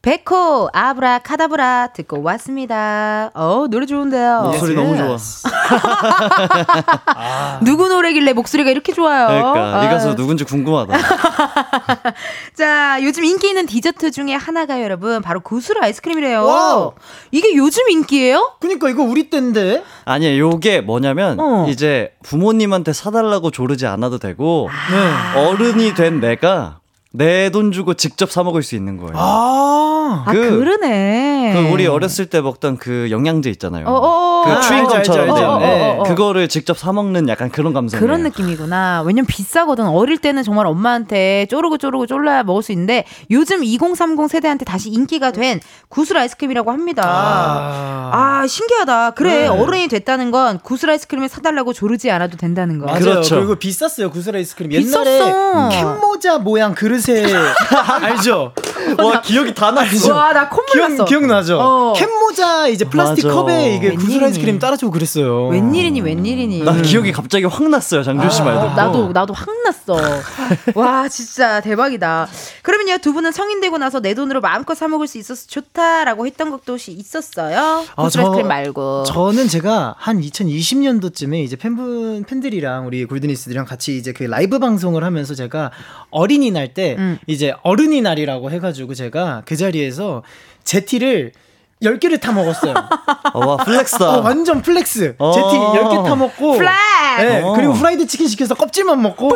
백호, 0.00 0.68
아브라 0.72 1.18
카다브라 1.18 1.88
듣고 1.88 2.22
왔습니다. 2.22 3.32
어우, 3.34 3.66
노래 3.68 3.84
좋은데요. 3.84 4.42
목소리 4.44 4.76
너무 4.76 4.96
좋아. 4.96 5.16
누구 7.64 7.88
노래길래 7.88 8.32
목소리가 8.32 8.70
이렇게 8.70 8.92
좋아요? 8.92 9.26
그러니까 9.26 9.82
이 9.82 9.86
아, 9.88 9.90
가수 9.90 10.14
누군지 10.14 10.44
궁금하다. 10.44 10.96
자, 12.54 12.98
요즘 13.02 13.24
인기 13.24 13.48
있는 13.48 13.66
디저트 13.66 14.12
중에 14.12 14.34
하나가 14.34 14.80
여러분 14.82 15.20
바로 15.20 15.40
구슬 15.40 15.82
아이스크림이래요. 15.82 16.44
Wow. 16.44 16.92
이게 17.32 17.56
요즘 17.56 17.90
인기예요? 17.90 18.52
그니까 18.60 18.88
이거 18.88 19.02
우리 19.02 19.28
때인데. 19.30 19.82
아니, 20.04 20.38
요게 20.38 20.82
뭐냐면 20.82 21.40
어. 21.40 21.66
이제 21.68 22.12
부모님한테 22.22 22.92
사달라고 22.92 23.50
조르지 23.50 23.88
않아도 23.88 24.18
되고 24.18 24.68
네. 24.92 25.40
어른이 25.40 25.94
된 25.94 26.20
내가 26.20 26.78
내 27.18 27.50
돈 27.50 27.72
주고 27.72 27.94
직접 27.94 28.30
사 28.30 28.42
먹을 28.44 28.62
수 28.62 28.76
있는 28.76 28.96
거예요. 28.96 29.12
아. 29.16 30.24
아, 30.26 30.32
그- 30.32 30.58
그러네. 30.58 31.52
그 31.54 31.72
우리 31.72 31.86
어렸을 31.86 32.26
때 32.26 32.40
먹던 32.40 32.78
그 32.78 33.08
영양제 33.10 33.50
있잖아요. 33.50 33.86
어, 33.86 33.92
어, 33.92 33.96
어. 33.96 34.44
그 34.44 34.50
아, 34.52 34.60
알죠. 34.96 35.12
된 35.12 35.28
네. 35.58 35.98
그거를 36.06 36.48
직접 36.48 36.78
사 36.78 36.92
먹는 36.92 37.28
약간 37.28 37.50
그런 37.50 37.72
감성이에요. 37.74 38.04
그런 38.06 38.22
느낌이구나. 38.22 39.02
왜냐면 39.04 39.26
비싸거든. 39.26 39.86
어릴 39.86 40.18
때는 40.18 40.42
정말 40.44 40.66
엄마한테 40.66 41.46
쪼르고 41.50 41.76
쪼르고 41.78 42.06
쫄라야 42.06 42.42
먹을 42.44 42.62
수 42.62 42.72
있는데 42.72 43.04
요즘 43.30 43.62
2030 43.64 44.30
세대한테 44.30 44.64
다시 44.64 44.88
인기가 44.90 45.30
된 45.32 45.60
구슬 45.88 46.16
아이스크림이라고 46.16 46.70
합니다. 46.70 47.02
아. 47.04 48.10
아, 48.42 48.46
신기하다. 48.46 49.10
그래, 49.10 49.42
네. 49.42 49.46
어른이 49.48 49.88
됐다는 49.88 50.30
건 50.30 50.58
구슬 50.62 50.90
아이스크림을 50.90 51.28
사달라고 51.28 51.72
조르지 51.72 52.10
않아도 52.10 52.36
된다는 52.36 52.78
거. 52.78 52.86
맞아요. 52.86 53.00
그렇죠. 53.00 53.36
그리고 53.36 53.56
비쌌어요 53.56 54.10
구슬 54.10 54.36
아이스크림. 54.36 54.70
비쌌어. 54.70 55.04
옛날에 55.04 55.76
캔모자 55.76 56.38
모양 56.38 56.74
그릇 56.74 57.00
에 57.08 57.24
알죠? 58.02 58.52
와 58.98 59.20
기억이 59.20 59.54
다 59.54 59.70
나죠. 59.70 60.12
와, 60.14 60.32
나 60.32 60.48
콧물 60.48 60.66
기억 60.72 60.90
났어. 60.90 61.04
기억나죠? 61.04 61.58
어. 61.60 61.92
캔모자 61.94 62.68
이제 62.68 62.84
플라스틱 62.84 63.26
맞아. 63.26 63.34
컵에 63.42 63.74
이게 63.76 63.94
구슬? 63.94 64.22
아이스크림 64.24 64.58
따라주고 64.58 64.92
그랬어요. 64.92 65.48
웬일이니, 65.48 66.00
웬일이니. 66.00 66.62
나 66.64 66.72
기억이 66.80 67.12
갑자기 67.12 67.44
확 67.44 67.68
났어요. 67.68 68.02
장준 68.02 68.30
씨말 68.30 68.54
듣고. 68.60 68.74
나도 68.74 69.12
나도 69.12 69.34
확 69.34 69.48
났어. 69.64 69.96
와 70.74 71.08
진짜 71.08 71.60
대박이다. 71.60 72.28
그러면요 72.62 72.98
두 72.98 73.12
분은 73.12 73.32
성인 73.32 73.60
되고 73.60 73.78
나서 73.78 74.00
내 74.00 74.14
돈으로 74.14 74.40
마음껏 74.40 74.74
사 74.74 74.88
먹을 74.88 75.06
수 75.06 75.18
있어서 75.18 75.46
좋다라고 75.46 76.26
했던 76.26 76.50
것도 76.50 76.72
혹시 76.74 76.92
있었어요? 76.92 77.84
아, 77.96 78.02
구슬 78.04 78.20
아이스크림 78.20 78.42
저- 78.42 78.48
말고. 78.48 79.02
저는 79.04 79.48
제가 79.48 79.94
한 79.98 80.20
2020년도쯤에 80.20 81.42
이제 81.44 81.56
팬분 81.56 82.24
팬들이랑 82.24 82.86
우리 82.86 83.04
골든리스들이랑 83.04 83.64
같이 83.66 83.96
이제 83.96 84.12
그 84.12 84.24
라이브 84.24 84.58
방송을 84.58 85.04
하면서 85.04 85.34
제가 85.34 85.70
어린이날 86.10 86.74
때 86.74 86.96
음. 86.98 87.18
이제 87.26 87.54
어른이날이라고 87.62 88.50
해가 88.50 88.67
지고 88.72 88.94
제가 88.94 89.42
그 89.44 89.56
자리에서 89.56 90.22
제티를 90.64 91.32
10개를 91.82 92.20
타 92.20 92.32
먹었어요. 92.32 92.74
어, 93.34 93.46
와 93.46 93.56
flex다. 93.58 94.18
어, 94.18 94.20
완전 94.22 94.62
flex. 94.62 95.14
어. 95.18 95.32
제티 95.32 95.46
10개 95.46 96.04
타 96.04 96.16
먹고. 96.16 96.56
Flex! 96.56 96.72
네, 97.18 97.42
어. 97.42 97.52
그리고 97.54 97.72
프라이드 97.74 98.06
치킨 98.06 98.26
시켜서 98.26 98.54
껍질만 98.54 99.00
먹고. 99.00 99.30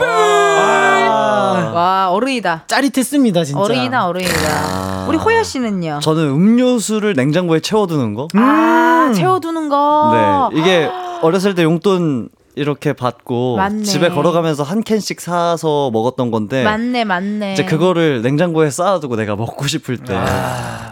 아, 0.00 1.72
와 1.74 2.10
어른이다. 2.10 2.64
짜릿했습니다, 2.66 3.44
진짜. 3.44 3.60
어른이나 3.60 4.06
어른이다. 4.08 5.06
우리 5.08 5.16
호야 5.18 5.42
씨는요? 5.42 6.00
저는 6.02 6.22
음료수를 6.28 7.14
냉장고에 7.14 7.60
채워두는 7.60 8.14
거. 8.14 8.28
아 8.34 9.12
채워두는 9.14 9.68
거. 9.68 10.50
네, 10.52 10.60
이게 10.60 10.90
어렸을 11.22 11.54
때 11.54 11.62
용돈 11.62 12.28
이렇게 12.58 12.92
받고 12.92 13.56
맞네. 13.56 13.84
집에 13.84 14.08
걸어가면서 14.10 14.62
한 14.62 14.82
캔씩 14.82 15.20
사서 15.20 15.90
먹었던 15.92 16.30
건데 16.30 16.64
맞네 16.64 17.04
맞네. 17.04 17.52
이제 17.54 17.64
그거를 17.64 18.22
냉장고에 18.22 18.70
쌓아두고 18.70 19.16
내가 19.16 19.36
먹고 19.36 19.66
싶을 19.66 19.98
때 19.98 20.18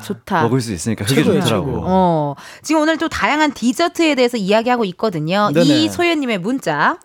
좋다. 0.04 0.42
먹을 0.42 0.60
수 0.60 0.72
있으니까 0.72 1.04
그게 1.04 1.22
최고예요, 1.22 1.40
좋더라고. 1.42 1.66
최고. 1.66 1.82
어 1.84 2.34
지금 2.62 2.82
오늘 2.82 2.96
또 2.98 3.08
다양한 3.08 3.52
디저트에 3.52 4.14
대해서 4.14 4.36
이야기하고 4.36 4.84
있거든요. 4.86 5.50
이소연님의 5.54 6.38
문자 6.38 6.98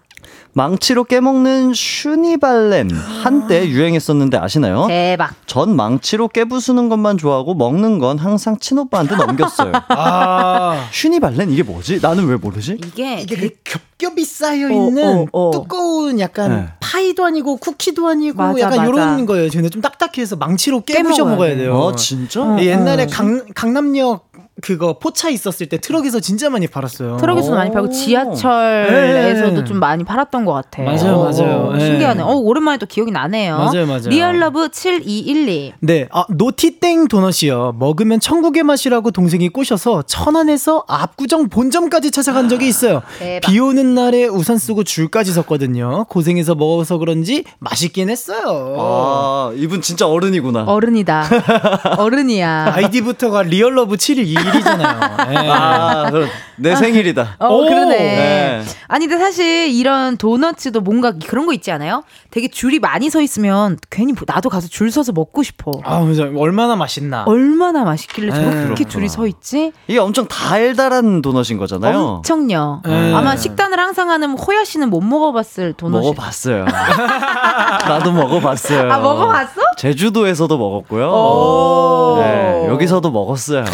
망치로 0.53 1.05
깨먹는 1.05 1.73
슈니발렘 1.73 2.89
한때 3.23 3.67
유행했었는데 3.69 4.37
아시나요? 4.37 4.85
대박. 4.87 5.33
전 5.45 5.75
망치로 5.75 6.27
깨부수는 6.27 6.89
것만 6.89 7.17
좋아하고 7.17 7.53
먹는 7.53 7.99
건 7.99 8.17
항상 8.19 8.57
친오빠한테 8.59 9.15
넘겼어요. 9.15 9.71
아. 9.89 10.89
슈니발렌 10.91 11.51
이게 11.51 11.63
뭐지? 11.63 11.99
나는 12.01 12.27
왜 12.27 12.35
모르지? 12.35 12.77
이게 12.85 13.21
이게 13.21 13.35
그 13.37 13.49
겹겹이 13.97 14.25
쌓여 14.25 14.67
어, 14.67 14.71
있는 14.71 15.27
어, 15.31 15.47
어. 15.47 15.51
두꺼운 15.51 16.19
약간 16.19 16.49
네. 16.51 16.67
파이도 16.81 17.23
아니고 17.23 17.57
쿠키도 17.57 18.07
아니고 18.07 18.37
맞아, 18.37 18.59
약간 18.59 18.77
맞아. 18.79 18.89
이런 18.89 19.25
거예요. 19.25 19.49
저는 19.49 19.69
좀 19.69 19.81
딱딱해서 19.81 20.35
망치로 20.35 20.81
깨부셔 20.81 21.25
먹어야 21.25 21.51
돼. 21.51 21.61
돼요. 21.61 21.77
어 21.77 21.95
진짜? 21.95 22.41
어. 22.41 22.57
예, 22.59 22.65
옛날에 22.65 23.05
강, 23.05 23.45
강남역 23.55 24.30
그거 24.61 24.97
포차 24.99 25.29
있었을 25.29 25.67
때 25.67 25.77
트럭에서 25.79 26.19
진짜 26.19 26.49
많이 26.49 26.67
팔았어요. 26.67 27.17
트럭에서도 27.17 27.53
오. 27.53 27.57
많이 27.57 27.71
팔고 27.71 27.89
지하철에서도 27.89 29.59
네. 29.61 29.63
좀 29.65 29.79
많이 29.79 30.03
팔았던 30.03 30.45
것 30.45 30.53
같아. 30.53 30.83
맞아요, 30.83 31.15
어, 31.15 31.31
맞아요. 31.31 31.67
어, 31.69 31.73
네. 31.73 31.85
신기하네. 31.85 32.21
어, 32.23 32.33
오랜만에 32.35 32.77
또 32.77 32.85
기억이 32.85 33.11
나네요. 33.11 33.57
맞아요, 33.57 33.85
맞아요. 33.85 34.09
real 34.09 34.39
love 34.39 34.69
7212. 34.71 35.73
네, 35.79 36.07
아, 36.11 36.25
노티땡 36.29 37.07
도넛이요. 37.07 37.75
먹으면 37.77 38.19
천국의 38.19 38.63
맛이라고 38.63 39.11
동생이 39.11 39.49
꼬셔서 39.49 40.03
천안에서 40.03 40.83
압구정 40.87 41.49
본점까지 41.49 42.11
찾아간 42.11 42.49
적이 42.49 42.67
있어요. 42.67 43.01
대박. 43.19 43.49
비 43.49 43.59
오는 43.59 43.95
날에 43.95 44.25
우산 44.27 44.57
쓰고 44.57 44.83
줄까지 44.83 45.31
섰거든요. 45.33 46.05
고생해서 46.05 46.55
먹어서 46.55 46.97
그런지 46.97 47.43
맛있긴 47.59 48.09
했어요. 48.09 48.75
아 48.79 49.51
이분 49.55 49.81
진짜 49.81 50.07
어른이구나. 50.07 50.63
어른이다. 50.65 51.23
어른이야. 51.97 52.73
아이디부터가 52.75 53.43
real 53.43 53.70
love 53.70 53.97
7 53.97 54.19
일2일이잖아요. 54.51 55.29
네. 55.29 55.49
아 55.49 56.09
그럼 56.11 56.29
내 56.61 56.75
생일이다. 56.75 57.37
어, 57.39 57.47
오, 57.47 57.65
그러네. 57.67 57.97
네. 57.97 58.61
아니, 58.87 59.07
근데 59.07 59.23
사실 59.23 59.69
이런 59.69 60.17
도너츠도 60.17 60.81
뭔가 60.81 61.11
그런 61.27 61.45
거 61.45 61.53
있지 61.53 61.71
않아요? 61.71 62.03
되게 62.29 62.47
줄이 62.47 62.79
많이 62.79 63.09
서 63.09 63.21
있으면 63.21 63.77
괜히 63.89 64.13
뭐 64.13 64.23
나도 64.27 64.49
가서 64.49 64.67
줄 64.67 64.91
서서 64.91 65.11
먹고 65.11 65.43
싶어. 65.43 65.71
아, 65.83 65.99
맞아. 65.99 66.23
얼마나 66.37 66.75
맛있나. 66.75 67.23
얼마나 67.25 67.83
맛있길래 67.83 68.31
저렇게 68.31 68.51
그렇구나. 68.63 68.89
줄이 68.89 69.09
서 69.09 69.27
있지? 69.27 69.71
이게 69.87 69.99
엄청 69.99 70.27
달달한 70.27 71.21
도넛인 71.21 71.57
거잖아요. 71.57 71.97
엄청요. 71.99 72.81
네. 72.85 73.13
아마 73.13 73.35
식단을 73.35 73.79
항상 73.79 74.09
하는 74.09 74.37
호야 74.37 74.63
씨는 74.63 74.89
못 74.89 75.01
먹어봤을 75.01 75.73
도넛이. 75.73 76.05
먹어봤어요. 76.07 76.65
나도 77.87 78.11
먹어봤어요. 78.11 78.91
아, 78.91 78.99
먹어봤어? 78.99 79.61
제주도에서도 79.77 80.57
먹었고요. 80.57 81.09
오. 81.11 82.17
네, 82.19 82.67
여기서도 82.67 83.09
먹었어요. 83.11 83.65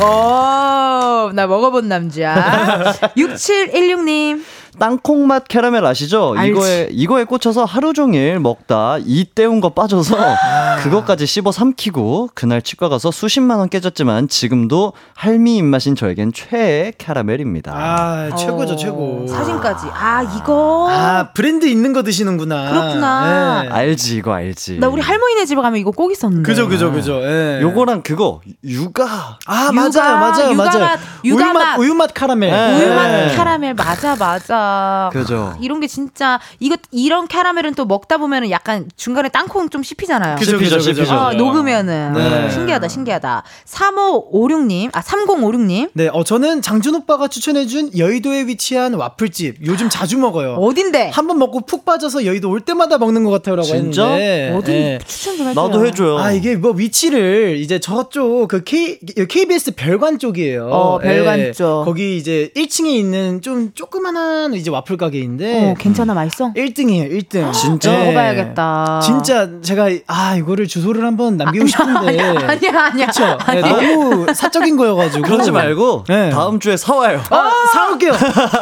어, 0.98 1.32
나 1.34 1.46
먹어본 1.46 1.88
남자. 1.88 2.94
6716님. 3.16 4.44
땅콩 4.80 5.28
맛 5.28 5.48
캐러멜 5.48 5.80
아시죠? 5.86 6.34
알지. 6.38 6.52
이거에 6.52 6.88
이거에 6.92 7.24
꽂혀서 7.24 7.66
하루 7.66 7.94
종일 7.94 8.40
먹다 8.40 8.98
이 9.00 9.26
때운 9.26 9.60
거 9.62 9.70
빠져서 9.70 10.16
그것까지 10.84 11.26
씹어 11.26 11.52
삼키고 11.52 12.30
그날 12.34 12.62
치과 12.62 12.90
가서 12.90 13.12
수십만 13.12 13.60
원 13.60 13.70
깨졌지만 13.70 14.28
지금도 14.28 14.94
할미 15.16 15.58
입맛인 15.58 15.96
저에겐 15.96 16.32
최애 16.34 16.94
캐러멜입니다. 16.98 17.72
아, 17.76 18.36
최고죠, 18.36 18.74
어, 18.74 18.76
최고. 18.76 19.28
사진까지. 19.28 19.88
아, 19.92 20.22
이거. 20.38 20.88
아, 20.92 21.30
브랜드 21.34 21.66
있는 21.66 21.94
거 21.94 22.04
드시는구나. 22.04 22.70
그렇구나. 22.70 23.64
네. 23.64 23.70
알지 23.70 24.18
이거 24.18 24.34
알지. 24.34 24.80
나 24.80 24.88
우리 24.88 25.02
할머니네 25.02 25.46
집에 25.46 25.62
가면 25.62 25.80
이거 25.80 25.92
꼭 25.92 26.12
있었는데. 26.12 26.48
그죠, 26.48 26.68
그죠, 26.68 26.92
그죠. 26.92 27.22
예. 27.24 27.60
요거랑 27.62 28.02
그거 28.04 28.42
육아 28.64 29.38
아, 29.48 29.72
맞아요, 29.72 30.18
맞아요, 30.20 30.52
육아 30.54 30.64
맞아요. 30.66 30.80
맛, 30.80 31.00
육아 31.26 31.46
우유 31.46 31.54
맛, 31.54 31.54
맛. 31.54 31.80
우유 31.80 31.94
맛 31.94 32.14
카라멜. 32.14 32.52
네. 32.52 32.76
우유맛 32.78 33.12
네. 33.12 33.36
캐러멜 33.36 33.74
맞아 33.74 34.16
맞아. 34.16 34.67
아, 34.68 35.10
그죠. 35.14 35.56
이런 35.62 35.80
게 35.80 35.88
진짜 35.88 36.40
이거 36.60 36.76
이런 36.92 37.28
캐러멜은 37.28 37.74
또 37.76 37.86
먹다 37.86 38.18
보면은 38.18 38.50
약간 38.52 38.90
중간에 38.98 39.30
땅콩 39.30 39.70
좀 39.70 39.84
씹히잖아요. 39.84 40.36
그죠, 40.38 40.58
씹히죠, 40.58 40.76
그죠, 40.78 40.90
그죠. 40.90 41.04
씹히죠. 41.06 41.16
어, 41.16 41.34
녹으면은 41.34 42.14
네. 42.14 42.52
신기하다, 42.52 42.88
신기하다. 42.88 43.44
3556님, 43.66 44.90
아 44.94 45.02
3056님 45.02 45.90
네, 45.94 46.10
어 46.12 46.24
저는 46.24 46.62
장준 46.62 46.96
오빠가 46.96 47.28
추천해준 47.28 47.98
여의도에 47.98 48.48
위치한 48.48 48.94
와플집 48.94 49.58
요즘 49.66 49.90
자주 49.90 50.18
먹어요. 50.18 50.54
어딘데? 50.56 51.10
한 51.14 51.28
번 51.28 51.40
먹고 51.40 51.62
푹 51.62 51.84
빠져서 51.84 52.26
여의도 52.26 52.50
올 52.50 52.62
때마다 52.62 52.98
먹는 52.98 53.26
것 53.26 53.30
같아요라고 53.32 53.68
진짜? 53.68 54.08
했는데 54.12 54.54
어디 54.58 54.72
네. 54.72 55.00
추천 55.06 55.36
좀 55.38 55.48
해줘요. 55.48 55.68
나도 55.68 55.86
해줘요. 55.86 56.18
아 56.20 56.32
이게 56.32 56.56
뭐 56.56 56.72
위치를 56.72 57.58
이제 57.60 57.80
저쪽 57.80 58.48
그 58.48 58.64
K 58.64 59.00
KBS 59.28 59.76
별관 59.76 60.20
쪽이에요. 60.20 60.68
어, 60.70 61.00
별관 61.00 61.52
쪽. 61.54 61.84
거기 61.86 62.16
이제 62.18 62.50
1층에 62.56 62.88
있는 62.88 63.42
좀 63.42 63.72
조그만한 63.74 64.54
이제 64.58 64.70
와플 64.70 64.98
가게인데 64.98 65.72
어, 65.72 65.74
괜찮아, 65.78 66.14
맛있어? 66.14 66.52
1등이에요, 66.54 67.12
1등. 67.12 67.54
진짜? 67.54 67.92
네. 67.92 67.98
먹어봐야겠다. 68.06 69.00
진짜 69.02 69.48
제가 69.62 69.90
아 70.08 70.36
이거를 70.36 70.68
주소를 70.68 71.06
한번 71.06 71.38
남기고 71.38 71.68
싶은데 71.68 72.20
아니야, 72.46 72.86
아니야. 72.86 73.06
그쵸? 73.08 73.38
네, 73.52 73.62
너무 73.62 74.26
사적인 74.34 74.76
거여가지고 74.78 75.24
그러지 75.28 75.52
말고 75.52 76.06
네. 76.08 76.30
다음 76.30 76.60
주에 76.60 76.76
사와요. 76.78 77.22
아, 77.30 77.52
사올게요. 77.74 78.14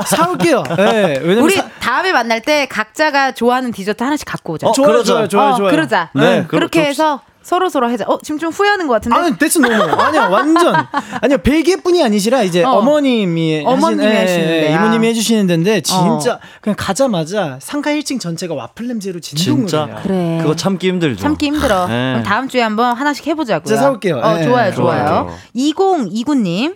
사올게요. 0.05 0.63
네, 0.77 1.19
왜냐면 1.21 1.43
우리 1.43 1.55
사- 1.55 1.67
다음에 1.79 2.11
만날 2.11 2.41
때 2.41 2.65
각자가 2.69 3.31
좋아하는 3.33 3.71
디저트 3.71 4.03
하나씩 4.03 4.25
갖고 4.27 4.53
오자. 4.53 4.67
어, 4.67 4.71
좋아요, 4.71 4.91
그러자. 4.91 5.05
좋아요, 5.13 5.27
좋아요, 5.27 5.49
어, 5.53 5.55
좋아요. 5.57 5.71
그러자. 5.71 6.09
네, 6.13 6.21
응, 6.39 6.45
그럼 6.47 6.59
그렇게 6.59 6.81
좀- 6.81 6.89
해서 6.89 7.21
서로 7.45 7.69
서로 7.69 7.87
하자. 7.87 8.05
어, 8.07 8.17
지금 8.23 8.39
좀 8.39 8.49
후회하는 8.49 8.87
것 8.87 8.93
같은데. 8.95 9.15
아니 9.15 9.37
됐어 9.37 9.59
너무 9.59 9.75
아니야 9.83 10.29
완전 10.29 10.73
아니요 11.21 11.37
벨기에 11.37 11.75
분이 11.75 12.03
아니시라 12.03 12.41
이제 12.41 12.63
어. 12.63 12.71
어. 12.71 12.81
머님이 12.81 13.63
어머님이 13.63 14.03
하시는 14.03 14.47
데야. 14.47 14.75
이모님이 14.75 15.07
해주시는 15.09 15.45
데인데 15.45 15.81
진짜 15.81 16.39
그냥 16.59 16.75
가자마자 16.75 17.59
상가 17.61 17.91
1층 17.91 18.19
전체가 18.19 18.55
와플 18.55 18.87
냄새로 18.87 19.19
진동을 19.19 19.67
진짜? 19.67 19.85
해요. 19.85 19.99
그래. 20.01 20.39
그거 20.41 20.55
참기 20.55 20.87
힘들죠. 20.87 21.21
참기 21.21 21.45
힘들어. 21.45 21.85
네. 21.85 22.13
그럼 22.13 22.23
다음 22.23 22.47
주에 22.47 22.61
한번 22.63 22.97
하나씩 22.97 23.27
해보자고요. 23.27 23.67
진짜 23.67 23.79
사올게요. 23.79 24.17
어, 24.17 24.33
네. 24.37 24.43
좋아요, 24.45 24.73
좋아요. 24.73 25.05
좋아요. 25.05 25.35
2029님. 25.55 26.75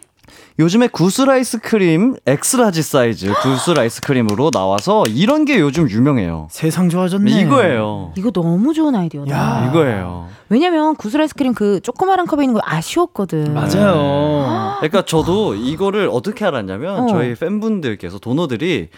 요즘에 0.60 0.88
구슬 0.88 1.30
아이스크림 1.30 2.16
X-large 2.26 2.82
사이즈 2.82 3.32
구슬 3.42 3.80
아이스크림으로 3.80 4.52
나와서 4.52 5.04
이런 5.08 5.46
게 5.46 5.60
요즘 5.60 5.90
유명해요. 5.90 6.48
세상 6.52 6.90
좋아졌네. 6.90 7.32
이거예요. 7.32 8.14
이거 8.18 8.32
너무 8.32 8.74
좋은 8.74 8.94
아이디어다. 8.96 9.32
야. 9.32 9.68
이거예요. 9.70 10.28
왜냐면 10.50 10.96
구슬 10.96 11.22
아이스크림 11.22 11.54
그 11.54 11.80
조그마한 11.82 12.26
컵에 12.26 12.44
있는 12.44 12.54
거 12.56 12.62
아쉬웠거든. 12.64 13.54
맞아요. 13.54 14.76
그러니까 14.80 15.04
저도 15.06 15.56
이거를 15.56 16.10
어떻게 16.12 16.44
알았냐면 16.46 17.04
어. 17.04 17.08
저희 17.08 17.36
팬분들께서 17.36 18.20
도너들이 18.20 18.90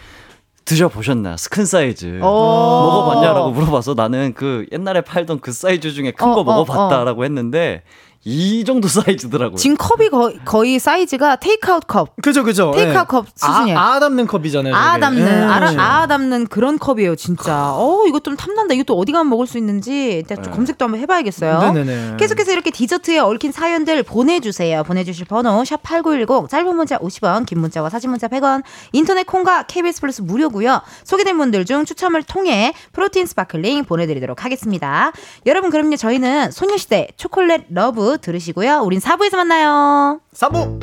드셔보셨나 0.64 1.36
스큰 1.36 1.64
사이즈 1.64 2.18
어. 2.22 2.86
먹어봤냐라고 2.86 3.50
물어봐서 3.50 3.94
나는 3.94 4.32
그 4.34 4.66
옛날에 4.72 5.00
팔던 5.00 5.40
그 5.40 5.52
사이즈 5.52 5.92
중에 5.92 6.12
큰 6.12 6.28
어, 6.28 6.34
거 6.34 6.40
어, 6.40 6.44
먹어봤다라고 6.44 7.24
했는데 7.24 7.82
이 8.24 8.64
정도 8.64 8.86
사이즈더라고요. 8.88 9.56
지금 9.56 9.76
컵이 9.76 10.08
거의, 10.10 10.38
거의 10.44 10.78
사이즈가 10.78 11.36
테이크아웃 11.36 11.86
컵. 11.86 12.14
그죠 12.22 12.44
그죠. 12.44 12.70
테이크아웃 12.74 13.06
예. 13.06 13.08
컵 13.08 13.26
수준이에요. 13.34 13.78
아, 13.78 13.94
아 13.94 14.00
담는 14.00 14.26
컵이잖아요. 14.26 14.74
아. 14.74 14.98
담는 14.98 15.26
예. 15.26 15.78
아, 15.78 16.02
아 16.02 16.06
담는 16.06 16.46
그런 16.46 16.78
컵이에요 16.78 17.16
진짜. 17.16 17.72
어 17.74 18.04
이거 18.06 18.20
좀 18.20 18.36
탐난다. 18.36 18.74
이거 18.74 18.84
또 18.84 18.96
어디 18.96 19.10
가면 19.10 19.28
먹을 19.28 19.46
수 19.46 19.58
있는지 19.58 20.12
일단 20.12 20.36
좀 20.42 20.52
네. 20.52 20.56
검색도 20.56 20.84
한번 20.84 21.00
해봐야겠어요. 21.00 21.72
네네네. 21.72 22.16
계속해서 22.18 22.52
이렇게 22.52 22.70
디저트에 22.70 23.18
얽힌 23.18 23.50
사연들 23.50 24.02
보내주세요. 24.04 24.84
보내주실 24.84 25.26
번호 25.26 25.64
샵 25.64 25.82
#8910 25.82 26.48
짧은 26.48 26.76
문자 26.76 26.98
50원, 26.98 27.44
긴 27.46 27.60
문자와 27.60 27.90
사진 27.90 28.10
문자 28.10 28.28
100원. 28.28 28.62
인터넷 28.92 29.26
콩과 29.26 29.64
KBS 29.64 30.00
플러스 30.00 30.22
무료고요. 30.22 30.80
소개된 31.04 31.36
분들 31.38 31.64
중 31.64 31.84
추첨을 31.84 32.22
통해 32.22 32.72
프로틴 32.92 33.26
스파클링 33.26 33.84
보내드리도록 33.84 34.44
하겠습니다. 34.44 35.12
여러분 35.46 35.70
그럼요 35.70 35.96
저희는 35.96 36.52
소녀시대 36.52 37.08
Chocolate 37.16 37.64
Love 37.70 38.11
들으시고요. 38.18 38.82
우린 38.84 39.00
4부에서 39.00 39.36
만나요. 39.36 40.20
사부. 40.32 40.80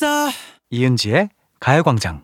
됐어 0.00 0.30
이은지의 0.70 1.28
가요광장. 1.60 2.22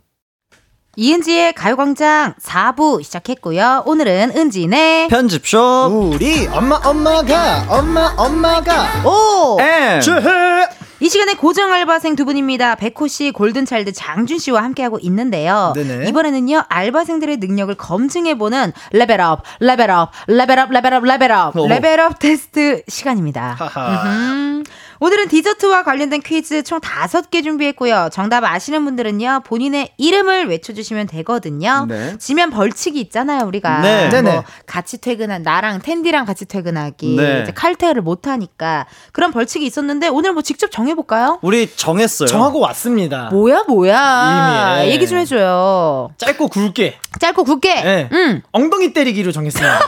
이은지의 0.96 1.52
가요광장 1.52 2.34
4부 2.40 3.02
시작했고요. 3.02 3.82
오늘은 3.84 4.32
은지네. 4.34 5.08
편집숍 5.08 5.92
우리 5.92 6.46
엄마 6.46 6.76
엄마가 6.76 7.66
엄마 7.68 8.14
엄마가 8.16 9.02
오! 9.06 9.60
앤 9.60 10.00
최해. 10.00 10.68
이 11.00 11.10
시간에 11.10 11.34
고정 11.34 11.70
알바생 11.70 12.16
두 12.16 12.24
분입니다. 12.24 12.76
백호 12.76 13.06
씨, 13.08 13.30
골든차일드 13.30 13.92
장준 13.92 14.38
씨와 14.38 14.62
함께하고 14.62 14.98
있는데요. 15.02 15.74
네네. 15.76 16.08
이번에는요, 16.08 16.64
알바생들의 16.70 17.36
능력을 17.36 17.74
검증해보는 17.74 18.72
레벨업, 18.92 19.42
레벨업, 19.60 20.10
레벨업, 20.26 20.70
레벨업, 20.70 21.04
레벨업, 21.04 21.56
오. 21.58 21.68
레벨업 21.68 22.18
테스트 22.18 22.82
시간입니다. 22.88 23.58
오늘은 25.00 25.28
디저트와 25.28 25.82
관련된 25.82 26.22
퀴즈 26.22 26.62
총 26.62 26.80
다섯 26.80 27.30
개 27.30 27.42
준비했고요. 27.42 28.08
정답 28.12 28.44
아시는 28.44 28.84
분들은요, 28.84 29.42
본인의 29.44 29.90
이름을 29.96 30.48
외쳐주시면 30.48 31.06
되거든요. 31.08 31.86
네. 31.88 32.16
지면 32.18 32.50
벌칙이 32.50 32.98
있잖아요, 33.00 33.44
우리가. 33.46 33.80
네. 33.80 34.08
뭐 34.08 34.10
네네. 34.10 34.42
같이 34.66 34.98
퇴근한, 34.98 35.42
나랑 35.42 35.80
텐디랑 35.80 36.24
같이 36.24 36.46
퇴근하기. 36.46 37.16
네. 37.16 37.42
이제 37.42 37.52
칼퇴를 37.52 38.02
못하니까. 38.02 38.86
그런 39.12 39.32
벌칙이 39.32 39.66
있었는데, 39.66 40.08
오늘 40.08 40.32
뭐 40.32 40.42
직접 40.42 40.70
정해볼까요? 40.70 41.38
우리 41.42 41.70
정했어요. 41.74 42.28
정하고 42.28 42.60
왔습니다. 42.60 43.28
뭐야, 43.30 43.64
뭐야. 43.68 44.76
이미, 44.80 44.88
예. 44.88 44.94
얘기 44.94 45.06
좀 45.06 45.18
해줘요. 45.18 46.10
짧고 46.16 46.48
굵게 46.48 46.98
짧고 47.18 47.44
굵게. 47.44 47.74
네. 47.82 48.08
응. 48.12 48.42
엉덩이 48.52 48.92
때리기로 48.92 49.32
정했습니다. 49.32 49.78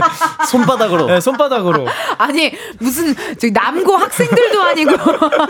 손바닥으로. 0.48 1.06
네, 1.06 1.20
손바닥으로. 1.20 1.86
아니, 2.18 2.52
무슨, 2.78 3.14
저기 3.14 3.50
남고 3.52 3.96
학생들도 3.96 4.62
아니고, 4.62 4.92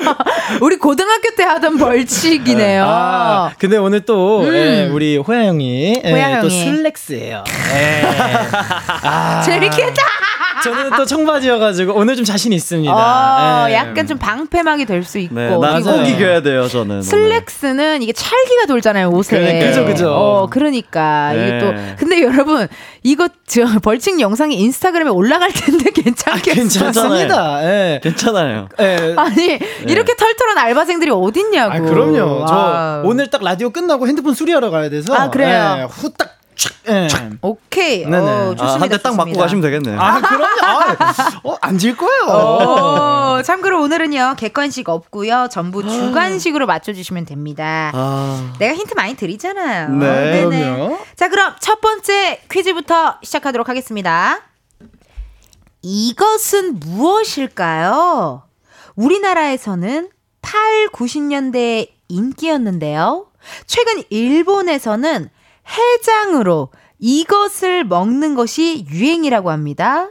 우리 0.62 0.76
고등학교 0.76 1.34
때 1.36 1.44
하던 1.44 1.78
벌칙이네요. 1.78 2.84
아, 2.86 3.52
근데 3.58 3.76
오늘 3.76 4.00
또 4.04 4.40
음. 4.42 4.54
예, 4.54 4.88
우리 4.92 5.16
호야 5.16 5.46
형이 5.46 6.00
예, 6.04 6.10
호야 6.10 6.40
또 6.40 6.48
형이. 6.48 6.64
슬랙스예요. 6.64 7.44
예. 7.74 8.02
아, 9.02 9.42
재밌겠다! 9.44 10.02
저는 10.62 10.90
또 10.96 11.04
청바지여가지고 11.04 11.94
오늘 11.94 12.16
좀 12.16 12.24
자신 12.24 12.52
있습니다. 12.52 12.92
어, 12.92 13.68
예. 13.70 13.74
약간 13.74 14.06
좀 14.06 14.18
방패막이 14.18 14.84
될 14.86 15.04
수 15.04 15.18
있고. 15.18 15.34
네, 15.34 15.48
나 15.56 15.72
그리고 15.74 15.92
꼭 15.92 16.04
이겨야 16.06 16.42
돼요, 16.42 16.68
저는. 16.68 16.90
오늘. 16.90 17.02
슬랙스는 17.02 18.02
이게 18.02 18.12
찰기가 18.12 18.66
돌잖아요, 18.66 19.08
옷에. 19.10 19.38
그러니까요. 19.38 19.68
그죠, 19.70 19.84
그죠. 19.86 20.12
어, 20.12 20.46
그러니까. 20.50 21.32
이게 21.32 21.52
네. 21.52 21.58
또. 21.58 21.72
근데 21.98 22.22
여러분, 22.22 22.68
이거 23.02 23.28
저 23.46 23.62
벌칙 23.82 24.20
영상이 24.20 24.54
인스타그램에 24.56 25.10
올라갈 25.10 25.50
텐데 25.52 25.90
괜찮겠어요? 25.94 26.54
괜찮습니다. 26.54 27.64
예. 27.64 28.00
괜찮아요. 28.02 28.68
예. 28.80 29.14
아니, 29.16 29.58
이렇게 29.88 30.14
털털한 30.16 30.58
알바생들이 30.58 31.10
어딨냐고. 31.10 31.72
아, 31.74 31.80
그럼요. 31.80 32.46
저 32.46 32.54
아. 32.54 33.02
오늘 33.04 33.28
딱 33.30 33.42
라디오 33.42 33.70
끝나고 33.70 34.06
핸드폰 34.06 34.34
수리하러 34.34 34.70
가야 34.70 34.90
돼서. 34.90 35.14
아, 35.14 35.30
그래요? 35.30 35.76
예, 35.80 35.86
후딱 35.90 36.39
촥. 36.60 36.72
예. 36.88 37.08
오케이. 37.40 38.04
네네. 38.04 38.16
어, 38.18 38.50
아, 38.52 38.54
좋습니다. 38.54 38.72
한대 38.80 38.98
딱 38.98 39.16
맞고. 39.16 39.32
가시면 39.32 39.62
되겠네요. 39.62 39.98
아, 40.00 40.20
그럼요. 40.20 40.60
아, 40.62 41.40
어, 41.44 41.56
앉을 41.60 41.96
거예요. 41.96 42.22
어, 42.28 43.42
참고로 43.42 43.80
오늘은요, 43.82 44.34
객관식 44.36 44.88
없고요 44.88 45.48
전부 45.50 45.82
주관식으로 45.86 46.66
맞춰주시면 46.66 47.24
됩니다. 47.24 47.90
아. 47.94 48.52
내가 48.58 48.74
힌트 48.74 48.94
많이 48.94 49.16
드리잖아요. 49.16 49.88
네. 49.90 50.44
그럼요. 50.44 50.98
자, 51.16 51.28
그럼 51.28 51.54
첫 51.60 51.80
번째 51.80 52.42
퀴즈부터 52.50 53.16
시작하도록 53.22 53.68
하겠습니다. 53.68 54.40
이것은 55.82 56.78
무엇일까요? 56.80 58.42
우리나라에서는 58.96 60.10
8, 60.42 60.88
90년대에 60.92 61.88
인기였는데요. 62.08 63.26
최근 63.66 64.02
일본에서는 64.10 65.30
해장으로 65.68 66.70
이것을 66.98 67.84
먹는 67.84 68.34
것이 68.34 68.84
유행이라고 68.90 69.50
합니다. 69.50 70.08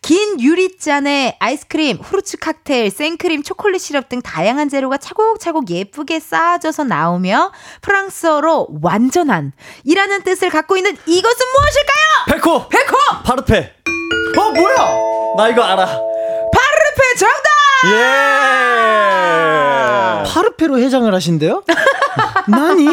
긴 0.00 0.40
유리잔에 0.40 1.36
아이스크림, 1.38 1.98
후르츠 1.98 2.38
칵테일, 2.38 2.90
생크림, 2.90 3.42
초콜릿 3.42 3.80
시럽 3.82 4.08
등 4.08 4.22
다양한 4.22 4.68
재료가 4.70 4.96
차곡차곡 4.96 5.70
예쁘게 5.70 6.18
쌓아져서 6.18 6.84
나오며 6.84 7.52
프랑스어로 7.82 8.68
완전한 8.82 9.52
이라는 9.84 10.22
뜻을 10.22 10.48
갖고 10.50 10.76
있는 10.78 10.92
이것은 11.06 11.46
무엇일까요? 11.52 12.06
백호! 12.40 12.68
백호! 12.68 12.96
파르페! 13.24 13.74
어 14.38 14.50
뭐야? 14.50 14.76
나 15.36 15.48
이거 15.50 15.62
알아. 15.62 15.84
파르페 15.86 17.14
정답! 17.18 17.44
예! 17.86 17.92
파르페로 20.26 20.78
해장을 20.78 21.12
하신대요? 21.14 21.62
나니? 22.48 22.86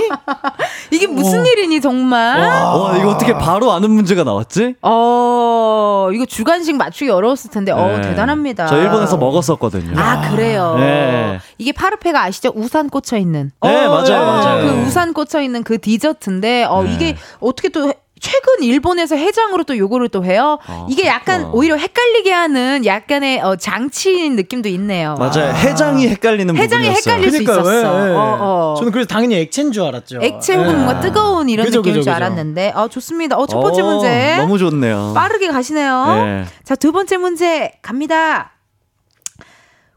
이게 0.92 1.08
무슨 1.08 1.46
일이니 1.46 1.82
정말? 1.82 2.40
와, 2.40 2.98
이거 2.98 3.10
어떻게 3.12 3.34
바로 3.34 3.72
아는 3.72 3.92
문제가 3.92 4.24
나왔지? 4.24 4.76
어, 4.82 6.10
이거 6.14 6.26
주간식 6.26 6.76
맞추기 6.78 7.10
어려웠을 7.12 7.50
텐데, 7.52 7.72
어, 7.72 7.88
네. 7.98 8.02
대단합니다. 8.02 8.68
저 8.68 8.78
일본에서 8.78 9.18
먹었었거든요. 9.18 10.00
아, 10.00 10.30
그래요? 10.30 10.76
네. 10.78 11.40
이게 11.58 11.72
파르페가 11.72 12.22
아시죠? 12.24 12.52
우산 12.56 12.90
꽂혀 12.90 13.18
있는. 13.18 13.52
네, 13.62 13.88
맞아요, 13.88 14.22
어, 14.22 14.26
맞아요. 14.26 14.66
그 14.66 14.82
우산 14.88 15.14
꽂혀 15.14 15.42
있는 15.42 15.64
그 15.64 15.80
디저트인데, 15.80 16.66
어, 16.66 16.84
네. 16.84 16.94
이게 16.94 17.18
어떻게 17.40 17.70
또 17.70 17.90
해- 17.90 17.94
최근 18.24 18.64
일본에서 18.64 19.18
해장으로 19.18 19.66
또 19.66 19.78
요거를 19.78 20.08
또 20.08 20.24
해요? 20.24 20.58
아, 20.66 20.88
이게 20.90 21.08
약간 21.08 21.40
그렇구나. 21.40 21.58
오히려 21.58 21.76
헷갈리게 21.76 22.32
하는 22.32 22.86
약간의 22.86 23.42
어, 23.42 23.58
장치인 23.58 24.38
느낌도 24.38 24.70
있네요. 24.70 25.16
맞아요. 25.20 25.54
해장이 25.54 26.08
헷갈리는 26.08 26.56
해장이 26.56 26.86
부분이었어요. 26.86 27.16
헷갈릴 27.16 27.32
수 27.32 27.44
그러니까요, 27.44 27.60
있었어. 27.82 28.06
예, 28.08 28.10
예. 28.12 28.16
어, 28.16 28.38
어. 28.40 28.76
저는 28.78 28.94
그래서 28.94 29.08
당연히 29.10 29.36
액체인 29.36 29.74
줄 29.74 29.84
알았죠. 29.84 30.20
액체 30.22 30.56
혹은 30.56 30.70
예. 30.70 30.74
뭔가 30.74 31.02
뜨거운 31.02 31.50
이런 31.50 31.66
그죠, 31.66 31.80
느낌일 31.80 31.96
그죠, 31.96 32.04
줄 32.06 32.14
그죠. 32.14 32.16
알았는데, 32.16 32.72
어, 32.76 32.88
좋습니다. 32.88 33.38
어, 33.38 33.46
첫 33.46 33.60
번째 33.60 33.82
어, 33.82 33.86
문제. 33.86 34.36
너무 34.38 34.58
좋네요. 34.58 35.12
빠르게 35.14 35.50
가시네요. 35.50 36.06
네. 36.16 36.46
자, 36.64 36.76
두 36.76 36.94
번째 36.94 37.18
문제 37.18 37.74
갑니다. 37.82 38.54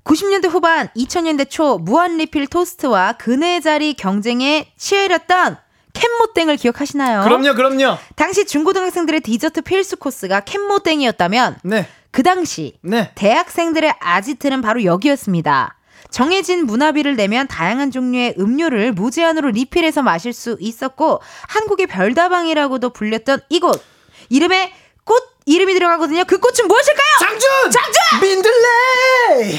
90년대 0.03 0.49
후반, 0.49 0.89
2000년대 0.97 1.49
초 1.49 1.79
무한 1.79 2.17
리필 2.17 2.49
토스트와 2.49 3.13
그네 3.19 3.61
자리 3.61 3.95
경쟁에 3.95 4.73
치열했던 4.77 5.59
캔모땡을 5.97 6.57
기억하시나요? 6.57 7.23
그럼요, 7.23 7.55
그럼요. 7.55 7.97
당시 8.15 8.45
중고등학생들의 8.47 9.21
디저트 9.21 9.63
필수 9.63 9.97
코스가 9.97 10.41
캔모땡이었다면 10.41 11.57
네, 11.65 11.89
그 12.11 12.23
당시 12.23 12.77
네. 12.83 13.11
대학생들의 13.15 13.95
아지트는 13.99 14.61
바로 14.61 14.85
여기였습니다. 14.85 15.77
정해진 16.11 16.67
문화비를 16.67 17.17
내면 17.17 17.49
다양한 17.49 17.91
종류의 17.91 18.35
음료를 18.39 18.93
무제한으로 18.93 19.51
리필해서 19.51 20.03
마실 20.03 20.33
수 20.33 20.57
있었고 20.61 21.21
한국의 21.49 21.87
별다방이라고도 21.89 22.91
불렸던 22.91 23.41
이곳 23.49 23.83
이름에 24.29 24.73
꽃 25.05 25.23
이름이 25.47 25.75
들어가거든요. 25.75 26.25
그 26.27 26.39
꽃은 26.39 26.69
무엇일까요? 26.69 27.19
장준! 27.21 27.49
장준! 27.71 28.21
민들레! 28.21 29.59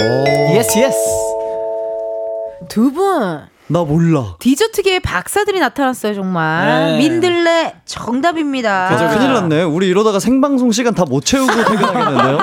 오. 0.00 0.56
Yes, 0.56 0.78
yes. 0.78 0.98
두 2.68 2.90
분 2.92 3.46
나 3.72 3.84
몰라. 3.84 4.34
디저트계의 4.38 5.00
박사들이 5.00 5.58
나타났어요 5.58 6.12
정말 6.14 6.92
네. 6.92 6.98
민들레 6.98 7.74
정답입니다. 7.86 8.88
그죠, 8.90 9.06
그죠. 9.08 9.18
큰일 9.18 9.32
났네. 9.32 9.62
우리 9.62 9.88
이러다가 9.88 10.18
생방송 10.20 10.72
시간 10.72 10.94
다 10.94 11.04
못 11.04 11.24
채우고 11.24 11.52
퇴근하겠는데요? 11.64 12.38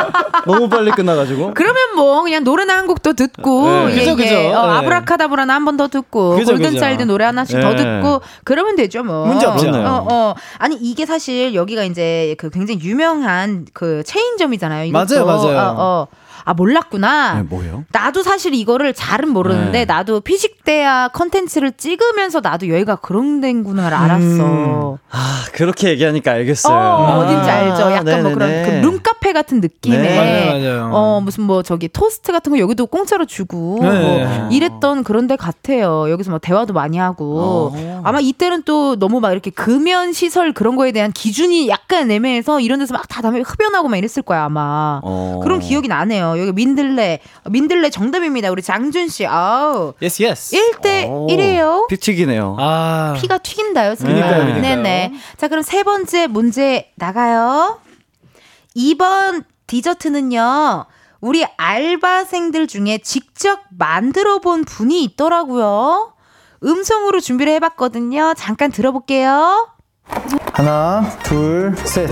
너무 0.48 0.70
빨리 0.70 0.90
끝나가지고. 0.92 1.54
그러면 1.54 1.76
뭐 1.96 2.24
그냥 2.24 2.44
노래나 2.44 2.78
한 2.78 2.88
곡 2.88 3.04
더 3.04 3.14
듣고 3.14 3.70
네. 3.70 3.92
예, 3.94 4.00
그죠, 4.00 4.12
예. 4.12 4.16
그죠. 4.16 4.36
어, 4.36 4.68
네. 4.68 4.78
아브라카다브라나 4.80 5.54
한 5.54 5.66
번 5.66 5.78
더 5.78 5.88
듣고 5.88 6.36
그죠, 6.38 6.54
골든차일드. 6.54 7.04
노래 7.04 7.26
하나씩 7.26 7.58
네. 7.58 7.62
더 7.62 7.76
듣고 7.76 8.22
그러면 8.44 8.76
되죠 8.76 9.04
뭐 9.04 9.28
문제 9.28 9.46
없죠. 9.46 9.70
어, 9.70 10.08
어. 10.12 10.34
아니 10.58 10.76
이게 10.82 11.06
사실 11.06 11.54
여기가 11.54 11.84
이제 11.84 12.36
그 12.40 12.50
굉장히 12.50 12.82
유명한 12.82 13.66
그 13.74 14.02
체인점이잖아요 14.04 14.86
이것도. 14.86 15.26
맞아요, 15.26 15.26
맞아요. 15.26 15.58
어, 15.58 15.76
어. 15.78 16.08
아 16.50 16.54
몰랐구나 16.56 17.36
네, 17.36 17.42
뭐예요? 17.44 17.84
나도 17.92 18.24
사실 18.24 18.56
이거를 18.56 18.96
잘은 18.96 19.30
모르는데 19.30 19.80
네. 19.80 19.86
나도 19.86 20.22
피식대야 20.22 21.10
컨텐츠를 21.10 21.74
찍으면서 21.74 22.40
나도 22.40 22.70
여기가 22.70 22.96
그런 22.96 23.40
데구나를 23.40 23.96
알았어 23.96 24.98
아, 25.12 25.46
그렇게 25.54 25.90
얘기하니까 25.90 26.32
알겠어요. 26.32 26.76
어, 26.76 27.20
어딘지 27.20 27.48
알죠? 27.48 27.92
약간 27.92 28.24
뭐 28.24 28.34
그런 28.34 28.50
네네네. 28.50 28.82
그 28.82 28.86
룸카페 28.88 29.34
같은 29.34 29.62
느낌의 29.62 30.00
네. 30.00 30.16
맞아요, 30.16 30.60
맞아요. 30.60 30.90
어 30.92 31.22
무슨 31.22 31.44
뭐 31.44 31.62
저기 31.62 31.88
토스트 31.88 32.32
같은 32.32 32.52
거 32.52 32.58
여기도 32.58 32.88
공짜로 32.88 33.26
주고 33.26 33.78
네. 33.84 34.02
뭐 34.02 34.50
이랬던 34.50 35.04
그런 35.04 35.28
데 35.28 35.36
같아요. 35.36 36.10
여기서 36.10 36.32
뭐 36.32 36.40
대화도 36.40 36.74
많이 36.74 36.98
하고 36.98 37.74
어. 37.76 38.02
아마 38.04 38.20
이때는 38.20 38.64
또 38.64 38.96
너무 38.98 39.20
막 39.20 39.34
이렇게 39.34 39.52
금연 39.52 40.14
시설 40.14 40.52
그런 40.52 40.76
거에 40.76 40.92
대한 40.92 41.12
기준이 41.12 41.70
약간 41.70 42.10
애매해서 42.10 42.60
이런 42.60 42.80
데서 42.80 42.96
막다 42.96 43.22
다음에 43.22 43.42
흡연하고 43.42 43.88
막 43.88 43.98
이랬을 43.98 44.24
거야 44.24 44.46
아마. 44.46 45.00
어. 45.04 45.40
그런 45.44 45.60
기억이 45.60 45.88
나네요. 45.88 46.39
여기 46.40 46.52
민들레 46.54 47.20
민들레 47.50 47.90
정답입니다. 47.90 48.52
우리 48.52 48.62
장준 48.62 49.08
씨. 49.10 49.26
아우. 49.26 49.94
yes, 50.02 50.24
yes. 50.24 50.56
1대 50.56 51.08
오, 51.10 51.28
1이에요. 51.28 51.88
피 51.88 51.98
튀기네요. 51.98 52.56
아. 52.60 53.16
피가 53.20 53.40
튀긴다요, 53.40 53.96
정말. 53.96 54.16
그러니까요, 54.16 54.46
그러니까요. 54.46 54.76
네네. 54.76 55.14
자, 55.38 55.48
그럼 55.48 55.62
세 55.64 55.84
번째 55.84 56.28
문제 56.28 56.92
나가요. 56.96 57.80
2번 58.76 59.44
디저트는요, 59.68 60.86
우리 61.22 61.46
알바생들 61.58 62.68
중에 62.68 63.00
직접 63.00 63.60
만들어 63.78 64.40
본 64.40 64.64
분이 64.66 65.04
있더라고요. 65.04 66.14
음성으로 66.64 67.20
준비를 67.20 67.54
해봤거든요. 67.54 68.34
잠깐 68.38 68.72
들어볼게요. 68.72 69.70
하나, 70.54 71.18
둘, 71.24 71.76
셋. 71.86 72.10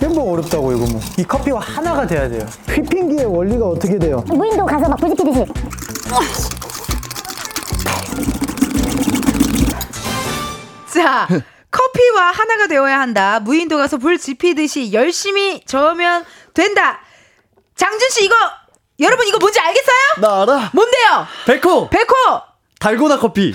멘붕 0.00 0.32
어렵다고 0.32 0.72
이거 0.72 0.86
뭐. 0.86 1.00
이 1.18 1.24
커피가 1.24 1.58
하나가 1.58 2.06
돼야 2.06 2.28
돼요. 2.28 2.46
휘핑기의 2.68 3.26
원리가 3.26 3.66
어떻게 3.66 3.98
돼요? 3.98 4.24
무인도 4.28 4.64
가서 4.64 4.88
막 4.88 4.96
부지피듯이 4.98 5.44
자, 10.92 11.28
커피와 11.70 12.30
하나가 12.32 12.66
되어야 12.66 12.98
한다. 13.00 13.40
무인도 13.40 13.76
가서 13.76 13.96
불 13.98 14.18
지피듯이 14.18 14.92
열심히 14.92 15.62
저으면 15.64 16.24
된다. 16.54 17.00
장준 17.76 18.10
씨, 18.10 18.24
이거, 18.24 18.34
여러분 18.98 19.26
이거 19.26 19.38
뭔지 19.38 19.60
알겠어요? 19.60 19.96
나 20.18 20.42
알아. 20.42 20.70
뭔데요? 20.74 21.26
백호! 21.46 21.88
백호! 21.90 22.14
달고나 22.78 23.18
커피. 23.18 23.52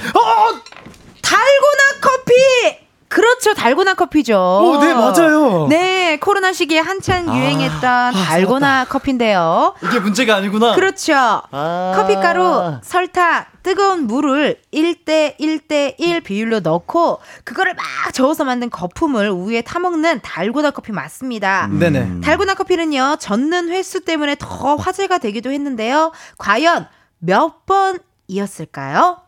달고나 1.22 2.00
커피! 2.02 2.85
그렇죠. 3.08 3.54
달고나 3.54 3.94
커피죠. 3.94 4.36
오, 4.38 4.80
네, 4.80 4.94
맞아요. 4.94 5.68
네, 5.70 6.18
코로나 6.18 6.52
시기에 6.52 6.80
한창 6.80 7.28
유행했던 7.28 8.14
달고나 8.14 8.86
커피인데요. 8.86 9.76
이게 9.84 10.00
문제가 10.00 10.36
아니구나. 10.36 10.74
그렇죠. 10.76 11.14
아. 11.16 11.94
커피가루, 11.96 12.80
설탕, 12.82 13.46
뜨거운 13.64 14.08
물을 14.08 14.60
1대 14.74 15.38
1대 15.40 15.96
1 15.98 16.22
비율로 16.22 16.60
넣고 16.62 17.20
그거를 17.44 17.74
막 17.76 17.84
저어서 18.14 18.44
만든 18.44 18.70
거품을 18.70 19.30
우유에 19.30 19.62
타먹는 19.62 20.22
달고나 20.22 20.72
커피 20.72 20.92
맞습니다. 20.92 21.68
네네. 21.72 22.22
달고나 22.22 22.56
커피는요, 22.56 23.18
젓는 23.20 23.70
횟수 23.70 24.02
때문에 24.02 24.36
더 24.40 24.76
화제가 24.76 25.20
되기도 25.20 25.52
했는데요. 25.52 26.12
과연 26.38 26.88
몇 27.20 27.66
번 27.66 27.98
이었을까요? 28.28 29.20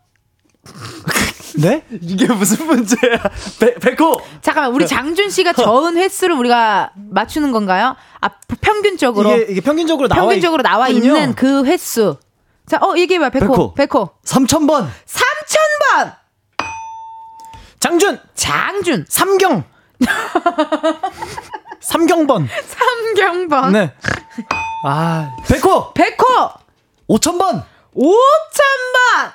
네? 1.57 1.83
이게 1.89 2.27
무슨 2.27 2.67
문제야? 2.67 3.17
백, 3.59 3.79
백호! 3.79 4.21
잠깐만, 4.41 4.71
우리 4.73 4.85
장준 4.85 5.29
씨가 5.29 5.53
저은 5.53 5.97
횟수를 5.97 6.35
우리가 6.35 6.91
맞추는 6.95 7.51
건가요? 7.51 7.95
아, 8.21 8.29
평균적으로. 8.61 9.31
이게, 9.31 9.51
이게 9.53 9.61
평균적으로 9.61 10.07
나와 10.07 10.21
평균적으로 10.21 10.61
나와. 10.61 10.87
있는 10.87 11.33
그 11.33 11.65
횟수. 11.65 12.17
자, 12.67 12.77
어, 12.81 12.95
얘기해봐, 12.97 13.29
백호. 13.31 13.47
백호. 13.47 13.73
백호. 13.73 14.09
3,000번! 14.23 14.87
3,000번! 15.05 16.15
장준 17.79 18.19
장준. 18.35 19.05
삼경 19.07 19.63
삼경번 21.79 22.49
삼경번. 22.67 23.71
네. 23.71 23.93
아 24.83 25.35
백호! 25.47 25.93
백호. 25.93 26.51
5,000번! 27.07 27.63
5,000번! 27.95 29.31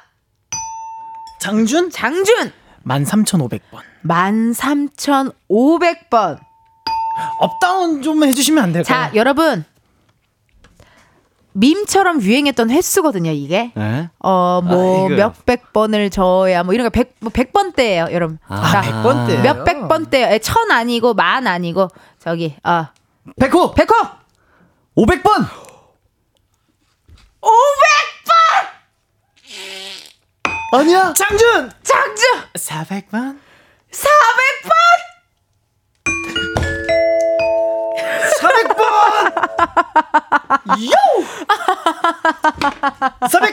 장준 1.42 1.90
장준. 1.90 2.52
13,500번 2.86 3.60
13,500번. 4.06 6.38
up 7.40 7.60
down 7.60 8.00
좀 8.02 8.22
해주시면 8.22 8.62
안 8.62 8.72
될까요? 8.72 9.08
자, 9.08 9.10
여러분. 9.14 9.64
밈처럼 11.54 12.22
유행했던 12.22 12.70
횟수거든요, 12.70 13.32
이게. 13.32 13.72
네. 13.74 14.08
어, 14.20 14.60
뭐, 14.64 15.06
아. 15.06 15.08
몇백 15.10 15.72
번을 15.72 16.10
저어야, 16.10 16.62
뭐, 16.62 16.74
이런 16.74 16.86
거 16.86 16.90
백, 16.90 17.16
뭐, 17.20 17.30
백 17.30 17.52
번대예요 17.52 18.08
여러분. 18.12 18.38
아, 18.48 18.70
자, 18.70 18.80
100번대예요? 18.80 19.42
몇백 19.42 19.88
번대요. 19.88 20.28
예, 20.32 20.38
천 20.38 20.70
아니고, 20.70 21.12
만 21.12 21.46
아니고, 21.46 21.88
저기, 22.18 22.56
아, 22.62 22.92
백호! 23.38 23.74
백호! 23.74 23.94
500번! 24.96 25.46
500번! 27.42 28.11
아니야? 30.74 31.12
장준! 31.12 31.70
장준! 31.82 32.24
400만? 32.54 33.38
400번! 33.90 34.72
400번! 38.40 38.82
요! 40.80 40.94
400번! 43.28 43.51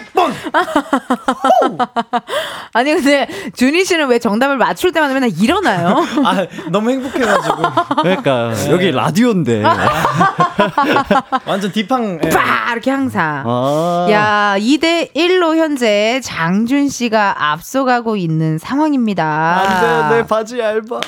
아니 2.80 2.94
근데 2.94 3.28
준희 3.58 3.84
씨는 3.84 4.08
왜 4.08 4.20
정답을 4.20 4.56
맞출 4.58 4.94
때마다 4.94 5.14
맨날 5.14 5.30
일어나요? 5.38 5.98
아, 6.24 6.46
너무 6.72 6.92
행복해가지고. 6.92 7.58
그러니까 8.04 8.54
여기 8.70 8.92
라디오인데. 8.92 9.64
완전 11.46 11.72
뒷방. 11.74 12.20
예. 12.24 12.30
빠 12.30 12.72
이렇게 12.72 12.90
항상. 12.90 13.44
아. 13.46 14.08
야, 14.12 14.56
2대 14.58 15.14
1로 15.14 15.58
현재 15.58 16.22
장준 16.24 16.88
씨가 16.88 17.52
앞서가고 17.52 18.16
있는 18.16 18.58
상황입니다. 18.58 19.26
안돼 20.10 20.16
내 20.16 20.26
바지 20.26 20.60
얇아. 20.60 20.80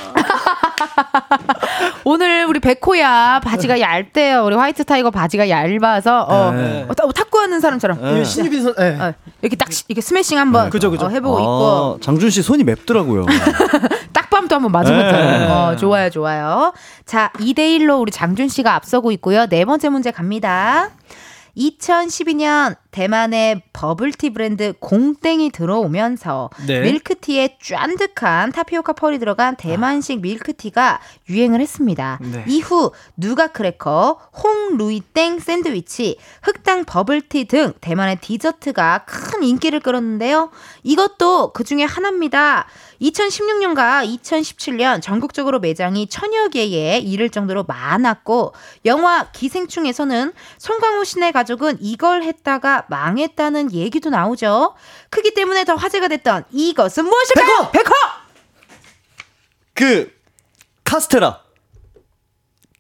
오늘 2.04 2.46
우리 2.46 2.60
백호야 2.60 3.40
바지가 3.44 3.80
얇대요. 3.80 4.44
우리 4.44 4.56
white 4.56 4.84
tiger 4.84 5.10
바지가 5.12 5.48
얇아서 5.50 6.24
어, 6.28 6.52
네. 6.52 6.86
어, 6.90 6.94
타- 6.94 7.08
탁구하는 7.14 7.60
사람처럼 7.62 8.00
예, 8.18 8.24
신유빈 8.24 8.64
선, 8.64 8.74
예. 8.80 8.98
어, 9.00 9.14
이렇게 9.42 9.56
딱 9.56 9.72
시- 9.72 9.84
이렇게 9.88 10.02
스매싱 10.02 10.38
한번 10.38 10.70
그죠, 10.70 10.92
그죠. 10.92 11.06
어, 11.06 11.10
해보고 11.10 11.40
있고 11.40 11.98
아, 12.00 12.04
장준 12.04 12.30
씨 12.30 12.42
손이 12.44 12.64
맵더라고요. 12.64 13.26
딱밤도 14.14 14.56
한번 14.56 14.72
맞아봤잖아요. 14.72 15.40
네. 15.40 15.48
어, 15.52 15.76
좋아요, 15.76 16.10
좋아요. 16.10 16.74
자, 17.06 17.32
2대1로 17.36 18.00
우리 18.00 18.12
장준 18.12 18.48
씨가 18.50 18.76
앞서고 18.76 19.12
있고요. 19.14 19.48
네 19.48 19.66
번째 19.66 19.90
문제 19.90 20.12
갑니다. 20.12 20.90
2012년 21.58 22.76
대만의 22.92 23.64
버블티 23.74 24.32
브랜드 24.32 24.74
공땡이 24.80 25.52
들어오면서 25.52 26.50
네. 26.68 26.82
밀크티에 26.82 27.58
쫀득한 27.62 28.52
타피오카 28.52 28.94
pearl이 28.94 29.20
들어간 29.20 29.56
대만식 29.56 30.22
밀크티가 30.22 31.00
유행을 31.30 31.62
했습니다. 31.62 32.20
네. 32.22 32.44
이후 32.48 32.92
누가 33.18 33.48
크래커, 33.48 34.20
홍루이땡 34.44 35.40
샌드위치, 35.40 36.18
흑당 36.44 36.86
버블티 36.86 37.46
등 37.46 37.74
대만의 37.82 38.18
디저트가 38.20 39.06
큰 39.06 39.44
인기를 39.44 39.80
끌었는데요. 39.80 40.52
이것도 40.84 41.54
그 41.54 41.64
중에 41.64 41.84
하나입니다. 41.84 42.68
2016년과 43.02 44.06
2017년 44.06 45.02
전국적으로 45.02 45.60
매장이 45.60 46.08
천여 46.08 46.50
개에 46.50 47.00
이를 47.00 47.30
정도로 47.30 47.64
많았고 47.64 48.54
영화 48.86 49.32
기생충에서는 49.32 50.34
송강호 50.58 51.04
씨네 51.04 51.32
가족은 51.32 51.78
이걸 51.80 52.24
했다가 52.24 52.81
망했다는 52.90 53.72
얘기도 53.74 54.10
나오죠. 54.10 54.76
크기 55.10 55.34
때문에 55.34 55.64
더 55.66 55.76
화제가 55.76 56.08
됐던 56.08 56.46
이것은 56.52 57.06
무엇일까요? 57.06 57.72
백호! 57.72 57.92
그 59.74 60.14
카스테라 60.84 61.42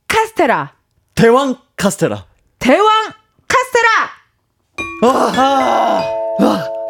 카스테라. 0.07 0.73
대왕 1.15 1.55
카스테라. 1.77 2.25
대왕 2.59 2.87
카스테라. 3.47 3.89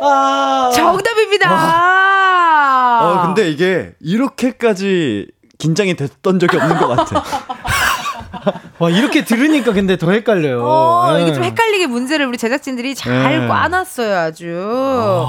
아. 0.01 0.71
정답입니다. 0.73 1.51
어 3.01 3.21
근데 3.27 3.49
이게 3.49 3.93
이렇게까지 3.99 5.27
긴장이 5.59 5.95
됐던 5.95 6.39
적이 6.39 6.57
없는 6.57 6.77
것 6.77 6.87
같아. 6.87 7.23
와, 8.81 8.89
이렇게 8.89 9.23
들으니까 9.23 9.73
근데 9.73 9.95
더 9.95 10.09
헷갈려요. 10.11 10.63
어, 10.65 11.15
예. 11.19 11.21
이게 11.21 11.33
좀 11.33 11.43
헷갈리게 11.43 11.85
문제를 11.85 12.25
우리 12.25 12.37
제작진들이 12.39 12.95
잘 12.95 13.41
네. 13.41 13.47
꽈놨어요, 13.47 14.17
아주. 14.17 15.25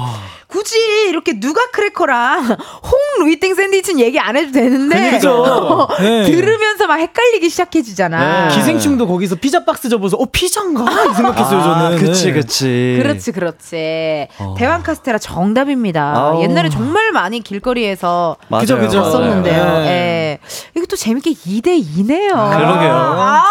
굳이 0.47 0.77
이렇게 1.09 1.39
누가 1.39 1.65
크래커랑 1.71 2.45
홍 2.45 2.99
루이땡 3.25 3.55
샌드위치는 3.55 3.99
얘기 3.99 4.19
안 4.19 4.37
해도 4.37 4.51
되는데 4.51 5.11
그죠. 5.11 5.87
네. 5.99 6.25
들으면서 6.25 6.85
막 6.85 6.97
헷갈리기 6.99 7.49
시작해지잖아. 7.49 8.49
네. 8.49 8.55
기생충도 8.55 9.07
거기서 9.07 9.35
피자 9.37 9.65
박스 9.65 9.89
접어서 9.89 10.15
어 10.17 10.25
피자인가 10.31 10.83
이 10.83 11.13
생각했어요 11.15 11.63
저는. 11.63 11.97
그치 11.97 12.25
네. 12.27 12.33
그치. 12.33 12.99
그렇지, 13.01 13.31
그렇지. 13.31 14.27
대왕 14.57 14.83
카스테라 14.83 15.17
정답입니다. 15.17 16.13
아우. 16.15 16.43
옛날에 16.43 16.69
정말 16.69 17.11
많이 17.11 17.39
길거리에서 17.39 18.37
맞아요. 18.49 18.61
그죠, 18.61 18.77
그죠. 18.77 19.01
봤었는데요. 19.01 19.63
네. 19.79 19.87
예. 19.87 20.39
이거 20.77 20.85
또 20.85 20.95
재밌게 20.95 21.31
2대 21.31 21.83
2네요. 21.83 22.29
그러게요. 22.29 22.93
아, 22.93 23.43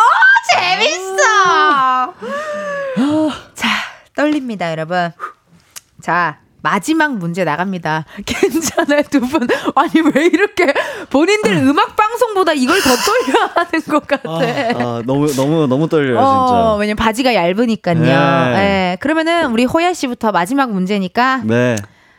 재밌어. 0.55 2.12
자, 3.57 3.68
떨립니다, 4.14 4.70
여러분. 4.70 5.10
자, 6.00 6.38
마지막 6.62 7.16
문제 7.16 7.44
나갑니다. 7.44 8.04
괜찮아요, 8.24 9.02
두 9.10 9.20
분. 9.20 9.46
아니, 9.74 9.92
왜 10.14 10.26
이렇게 10.26 10.72
본인들 11.10 11.52
음악 11.68 11.96
방송보다 11.96 12.52
이걸 12.52 12.80
더 12.80 12.90
떨려 12.90 13.46
하는 13.54 13.80
것 13.82 14.06
같아. 14.06 14.28
아 14.30 15.02
너무 15.04 15.32
너무 15.34 15.66
너무 15.66 15.88
떨려요 15.88 16.18
어, 16.18 16.46
진짜. 16.46 16.74
왜냐면 16.76 16.96
바지가 16.96 17.34
얇으니까요. 17.34 18.00
네. 18.00 18.92
예. 18.92 18.96
그러면은 19.00 19.50
우리 19.50 19.64
호야 19.64 19.92
씨부터 19.92 20.30
마지막 20.30 20.70
문제니까 20.70 21.42
네. 21.44 21.76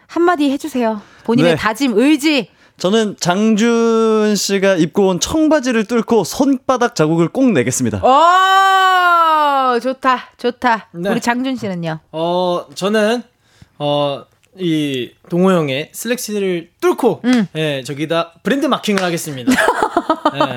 한마디 0.08 0.52
해주세요. 0.52 1.02
본인의 1.24 1.52
네. 1.54 1.58
다짐, 1.58 1.98
의지. 1.98 2.50
저는 2.78 3.16
장준 3.20 4.36
씨가 4.36 4.76
입고 4.76 5.08
온 5.08 5.20
청바지를 5.20 5.86
뚫고 5.86 6.24
손바닥 6.24 6.96
자국을 6.96 7.30
꼭 7.30 7.52
내겠습니다. 7.52 8.00
어, 8.04 9.80
좋다, 9.80 10.32
좋다. 10.38 10.90
네. 10.92 11.10
우리 11.10 11.22
장준 11.22 11.56
씨는요? 11.56 12.00
어 12.12 12.66
저는 12.76 13.24
어. 13.80 14.26
이 14.56 15.10
동호 15.32 15.52
형의 15.52 15.90
슬랙시를 15.94 16.70
뚫고 16.80 17.22
음. 17.26 17.48
예 17.56 17.82
저기다 17.84 18.34
브랜드 18.44 18.68
마킹을 18.68 19.02
하겠습니다. 19.02 19.52
예. 20.36 20.56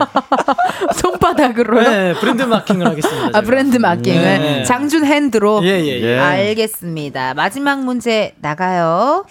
손바닥으로요? 1.01 1.89
네, 1.91 2.15
브랜드 2.21 2.43
마킹을 2.43 2.87
하겠습니다. 2.89 3.25
아, 3.25 3.27
제가. 3.29 3.41
브랜드 3.41 3.79
마킹을 3.79 4.21
네. 4.23 4.65
장준 4.65 5.07
핸드로. 5.07 5.61
예, 5.65 5.81
예, 5.81 5.87
예. 5.87 6.03
예. 6.03 6.19
알겠습니다. 6.19 7.33
마지막 7.33 7.85
문제 7.87 8.35
나가요. 8.43 9.25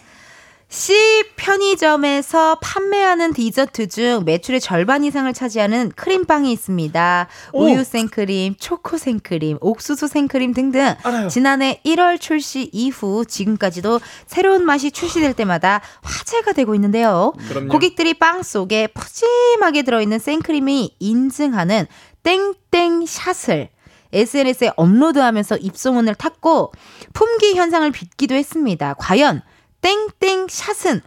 C 0.68 1.24
편의점에서 1.36 2.55
판매하는 2.59 3.34
디저트 3.34 3.88
중 3.88 4.24
매출의 4.26 4.59
절반 4.59 5.03
이상을 5.03 5.32
차지하는 5.32 5.91
크림빵이 5.95 6.51
있습니다. 6.51 7.28
오. 7.53 7.66
우유 7.66 7.84
생크림, 7.84 8.55
초코 8.59 8.97
생크림, 8.97 9.59
옥수수 9.61 10.07
생크림 10.07 10.53
등등. 10.53 10.95
알아요. 11.03 11.28
지난해 11.30 11.82
1월 11.86 12.20
출시 12.20 12.70
이후 12.74 13.26
지금까지도 13.26 13.99
새로운 14.26 14.66
맛이 14.66 14.91
출시될 14.91 15.34
때마다 15.34 15.82
화제가 16.01 16.53
되고 16.53 16.74
있는데요. 16.76 17.34
그럼요. 17.47 17.70
고객들이 17.70 18.16
빵 18.16 18.41
속에 18.41 18.88
푸짐하게 18.88 19.84
들어있는 19.84 20.18
생크림이 20.20 20.95
인증하는 20.99 21.86
땡땡 22.24 23.05
샷을 23.05 23.70
SNS에 24.13 24.72
업로드하면서 24.78 25.57
입소문을 25.57 26.16
탔고 26.16 26.72
품귀 27.13 27.55
현상을 27.55 27.89
빚기도 27.91 28.34
했습니다. 28.34 28.95
과연 28.95 29.41
땡땡 29.86 30.47
샷은 30.49 31.01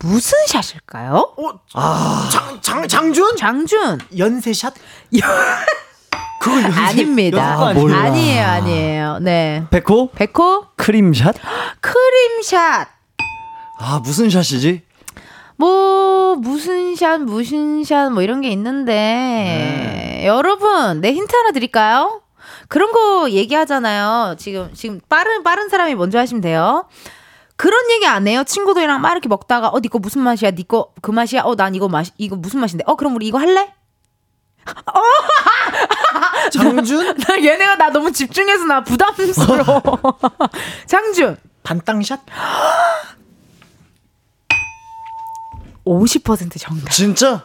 무슨 0.00 0.36
샷일까요? 0.48 1.34
어, 1.74 2.28
장, 2.28 2.60
장, 2.60 2.88
장준? 2.88 3.36
장준 3.36 4.00
연세샷? 4.18 4.74
그거 6.40 6.60
연세, 6.60 6.80
아닙니다. 6.80 7.72
연세 7.74 7.94
아니에요? 7.94 8.44
아니에요. 8.44 9.18
네. 9.20 9.64
백호 9.70 10.10
백호 10.10 10.66
크림샷? 10.76 11.36
크림샷. 11.80 12.88
아 13.78 14.00
무슨 14.02 14.28
샷이지? 14.28 14.82
뭐 15.56 16.34
무슨 16.34 16.96
샷 16.96 17.20
무슨 17.20 17.84
샷 17.84 18.10
뭐 18.10 18.22
이런 18.22 18.40
게 18.40 18.48
있는데 18.50 20.24
여러분 20.26 21.00
내 21.00 21.12
힌트 21.12 21.34
하나 21.34 21.52
드릴까요? 21.52 22.22
그런 22.68 22.90
거 22.90 23.30
얘기하잖아요. 23.30 24.34
지금 24.36 24.70
지금 24.74 25.00
빠른 25.08 25.44
빠른 25.44 25.68
사람이 25.68 25.94
먼저 25.94 26.18
하시면 26.18 26.40
돼요. 26.40 26.86
그런 27.56 27.90
얘기 27.90 28.06
안 28.06 28.28
해요. 28.28 28.44
친구들이랑 28.44 29.00
막 29.00 29.12
이렇게 29.12 29.28
먹다가 29.28 29.68
어 29.68 29.80
니거 29.80 29.98
무슨 29.98 30.22
맛이야? 30.22 30.50
니 30.52 30.64
거 30.64 30.92
그 31.00 31.10
맛이야? 31.10 31.42
어 31.44 31.54
난 31.56 31.74
이거 31.74 31.88
맛 31.88 32.06
이거 32.18 32.36
무슨 32.36 32.60
맛인데? 32.60 32.84
어 32.86 32.96
그럼 32.96 33.14
우리 33.16 33.26
이거 33.28 33.38
할래? 33.38 33.72
장준? 36.52 37.16
나 37.18 37.36
얘네가 37.36 37.76
나 37.76 37.90
너무 37.90 38.12
집중해서 38.12 38.64
나 38.64 38.82
부담스러워. 38.82 39.82
장준 40.86 41.36
반땅샷? 41.62 42.20
50% 45.86 46.60
정답. 46.60 46.90
진짜? 46.90 47.44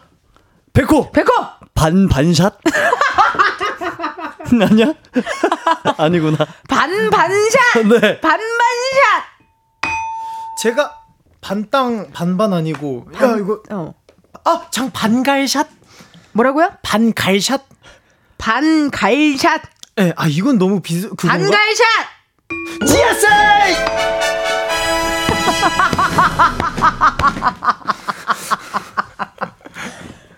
백호 0.73 1.11
백호 1.11 1.31
반 1.73 2.07
반샷? 2.07 2.57
아니야? 4.61 4.93
아니구나. 5.97 6.37
반반샷 6.67 7.87
네. 7.87 8.19
반반샷. 8.19 9.30
제가 10.57 10.95
반땅 11.41 12.11
반반 12.13 12.53
아니고 12.53 13.07
야 13.21 13.35
이거 13.37 13.61
어 13.71 13.93
아 14.43 14.69
장 14.71 14.89
반갈샷? 14.91 15.67
뭐라고요? 16.33 16.71
반갈샷? 16.81 17.61
반갈샷. 18.37 19.61
예, 19.99 20.13
아 20.15 20.25
이건 20.27 20.57
너무 20.57 20.79
비슷 20.81 21.09
그건가? 21.15 21.37
반갈샷. 21.37 21.85
지하철! 22.87 23.31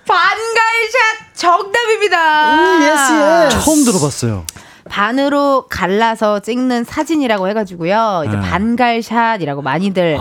반갈샷 0.07 1.35
정답입니다. 1.35 2.55
오, 2.55 2.83
yes, 2.83 3.55
yes. 3.55 3.65
처음 3.65 3.83
들어봤어요. 3.85 4.45
반으로 4.93 5.65
갈라서 5.69 6.39
찍는 6.39 6.83
사진이라고 6.83 7.47
해가지고요. 7.47 8.25
이제 8.27 8.37
네. 8.37 8.41
반갈샷이라고 8.43 9.63
많이들 9.63 10.19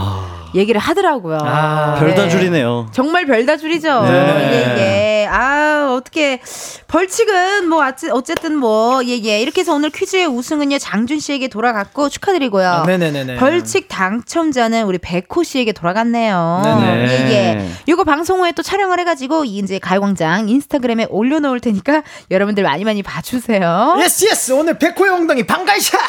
얘기를 0.55 0.81
하더라고요. 0.81 1.39
아, 1.43 1.97
별다줄이네요. 1.99 2.87
정말 2.91 3.27
별다줄이죠. 3.27 4.03
네. 4.03 4.75
예, 4.79 5.22
예. 5.22 5.22
아, 5.33 5.95
어떻게 5.97 6.43
벌칙은 6.89 7.67
뭐 7.67 7.83
어쨌든 8.13 8.55
뭐 8.57 9.03
예, 9.05 9.19
예. 9.25 9.41
이렇게 9.41 9.63
해서 9.63 9.73
오늘 9.73 9.89
퀴즈의 9.89 10.27
우승은요. 10.27 10.79
장준 10.79 11.21
씨에게 11.21 11.49
돌아갔고 11.49 12.11
축하드리고요. 12.11 12.69
아, 12.69 12.85
네네네네. 12.85 13.37
벌칙 13.37 13.89
당첨자는 13.89 14.85
우리 14.85 14.99
백호 14.99 15.43
씨에게 15.43 15.73
돌아갔네요. 15.73 16.61
네네. 16.65 17.09
예, 17.09 17.33
예. 17.33 17.71
이거 17.87 18.05
방송 18.05 18.41
후에 18.41 18.53
또 18.53 18.63
촬영을 18.63 19.01
해 19.01 19.05
가지고 19.05 19.47
이제 19.47 19.79
가요광장 19.79 20.51
인스타그램에 20.51 21.07
올려 21.09 21.41
놓을 21.41 21.61
테니까 21.61 22.03
여러분들 22.31 22.63
많이 22.63 22.85
많이 22.85 23.03
봐 23.03 23.23
주세요. 23.23 23.97
yes 24.01 24.27
Yes 24.27 24.53
오늘 24.53 24.79
백호의 24.79 25.11
엉덩이 25.11 25.47
반갈샷. 25.47 25.99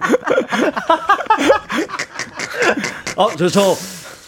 아, 3.16 3.28
저, 3.38 3.48
저, 3.48 3.76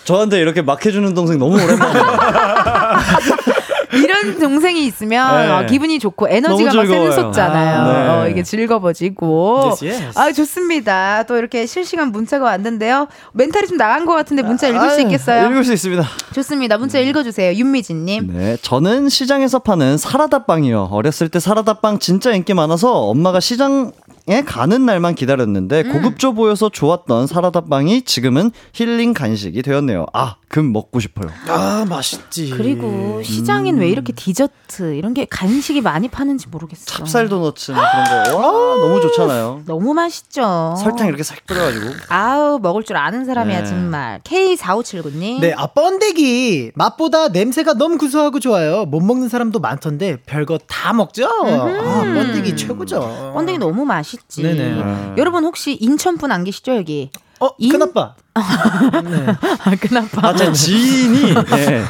저한테 0.04 0.40
이렇게 0.40 0.62
막 0.62 0.84
해주는 0.84 1.14
동생 1.14 1.38
너무 1.38 1.54
오랜만이에요. 1.62 2.04
이런 3.94 4.38
동생이 4.38 4.86
있으면 4.86 5.36
네. 5.36 5.50
어, 5.50 5.66
기분이 5.66 5.98
좋고 5.98 6.26
에너지가 6.28 6.72
막. 6.72 6.86
샘솟잖아요. 6.86 7.80
아, 7.80 7.92
네. 7.92 8.08
어, 8.08 8.28
이게 8.28 8.42
즐거워지고. 8.42 9.74
Yes, 9.82 9.84
yes. 9.84 10.18
아 10.18 10.32
좋습니다. 10.32 11.24
또 11.24 11.36
이렇게 11.36 11.66
실시간 11.66 12.10
문자가 12.10 12.46
왔는데요. 12.46 13.08
멘탈이 13.32 13.66
좀 13.68 13.76
나간 13.76 14.06
것 14.06 14.14
같은데 14.14 14.42
문자 14.42 14.66
읽을 14.68 14.90
수 14.90 14.96
아유, 14.96 15.02
있겠어요? 15.02 15.50
읽을 15.50 15.64
수 15.64 15.74
있습니다. 15.74 16.02
좋습니다. 16.34 16.78
문자 16.78 16.98
읽어주세요. 17.00 17.52
윤미진님. 17.54 18.30
네, 18.32 18.56
저는 18.62 19.10
시장에서 19.10 19.58
파는 19.58 19.98
사라다빵이요. 19.98 20.88
어렸을 20.90 21.28
때 21.28 21.38
사라다빵 21.38 21.98
진짜 21.98 22.32
인기 22.32 22.54
많아서 22.54 22.92
엄마가 23.08 23.40
시장 23.40 23.92
에 24.28 24.42
가는 24.42 24.86
날만 24.86 25.16
기다렸는데 25.16 25.82
음. 25.82 25.92
고급져 25.92 26.30
보여서 26.30 26.68
좋았던 26.68 27.26
사라다빵이 27.26 28.02
지금은 28.02 28.52
힐링 28.72 29.14
간식이 29.14 29.62
되었네요. 29.62 30.06
아, 30.12 30.36
금 30.48 30.72
먹고 30.72 31.00
싶어요. 31.00 31.28
아 31.48 31.84
맛있지. 31.88 32.50
그리고 32.50 33.20
시장엔 33.24 33.78
왜 33.78 33.88
이렇게 33.88 34.12
디저트 34.12 34.94
이런 34.94 35.12
게 35.12 35.24
간식이 35.28 35.80
많이 35.80 36.06
파는지 36.06 36.46
모르겠어. 36.48 36.84
찹쌀 36.84 37.28
도너츠 37.28 37.72
뭐 37.72 37.82
그런 37.82 38.24
거. 38.24 38.36
와, 38.36 38.76
너무 38.76 39.00
좋잖아요. 39.00 39.62
너무 39.66 39.92
맛있죠. 39.92 40.74
설탕 40.78 41.08
이렇게 41.08 41.24
싹 41.24 41.44
뿌려 41.44 41.62
가지고. 41.62 41.86
아우 42.08 42.60
먹을 42.60 42.84
줄 42.84 42.96
아는 42.98 43.24
사람이야 43.24 43.62
네. 43.62 43.66
정말. 43.66 44.20
K4579 44.22 45.14
님. 45.16 45.40
네, 45.40 45.52
아 45.56 45.66
번데기 45.66 46.70
맛보다 46.76 47.28
냄새가 47.28 47.74
너무 47.74 47.98
구수하고 47.98 48.38
좋아요. 48.38 48.84
못 48.84 49.00
먹는 49.00 49.28
사람도 49.28 49.58
많던데 49.58 50.18
별거 50.26 50.58
다 50.68 50.92
먹죠. 50.92 51.26
아 51.26 52.02
번데기 52.04 52.54
최고죠. 52.56 53.32
번데기 53.34 53.58
너무 53.58 53.84
맛있 53.84 54.11
지. 54.28 54.42
네네. 54.42 55.14
여러분 55.18 55.44
혹시 55.44 55.74
인천 55.74 56.16
분 56.18 56.30
안 56.32 56.44
계시죠 56.44 56.76
여기? 56.76 57.10
어, 57.40 57.50
인- 57.58 57.72
큰아빠. 57.72 58.14
네. 58.34 59.26
아, 59.64 59.76
그나마. 59.78 60.06
아, 60.22 60.34
제 60.34 60.50
지인이 60.52 61.34
네. 61.34 61.82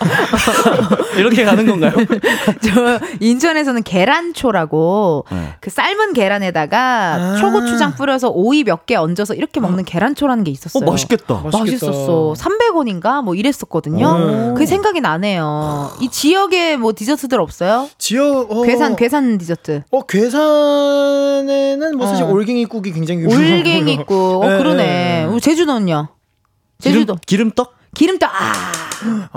이렇게 1.16 1.44
가는 1.44 1.64
건가요? 1.66 1.92
저 2.60 2.98
인천에서는 3.20 3.82
계란초라고 3.84 5.24
네. 5.30 5.54
그 5.60 5.70
삶은 5.70 6.14
계란에다가 6.14 7.14
아. 7.14 7.36
초고추장 7.36 7.94
뿌려서 7.94 8.28
오이 8.30 8.64
몇 8.64 8.82
개 8.86 8.96
얹어서 8.96 9.34
이렇게 9.34 9.60
먹는 9.60 9.84
계란초라는 9.84 10.42
게 10.42 10.50
어, 10.50 10.52
있었어요. 10.52 10.84
맛있겠다. 10.90 11.44
맛있었어. 11.52 12.34
300원인가 12.36 13.22
뭐 13.22 13.36
이랬었거든요. 13.36 14.50
오. 14.50 14.54
그게 14.54 14.66
생각이 14.66 15.00
나네요. 15.00 15.92
이 16.00 16.08
지역에 16.10 16.76
뭐 16.76 16.92
디저트들 16.92 17.40
없어요? 17.40 17.88
지역 17.98 18.50
어, 18.50 18.62
괴산 18.62 18.96
괴산 18.96 19.38
디저트. 19.38 19.82
어 19.92 20.02
괴산에는 20.06 21.96
뭐 21.96 22.06
사실 22.08 22.24
어. 22.24 22.28
올갱이국이 22.30 22.92
굉장히 22.92 23.20
유명하고요. 23.22 23.56
올갱이 23.58 23.92
있고. 23.94 24.40
어, 24.42 24.48
네, 24.48 24.58
그러네. 24.58 25.26
네. 25.30 25.40
제주도는요? 25.40 26.08
제주도 26.82 27.14
기름, 27.26 27.48
기름 27.48 27.50
떡? 27.52 27.74
기름떡 27.94 28.30
아. 28.32 28.52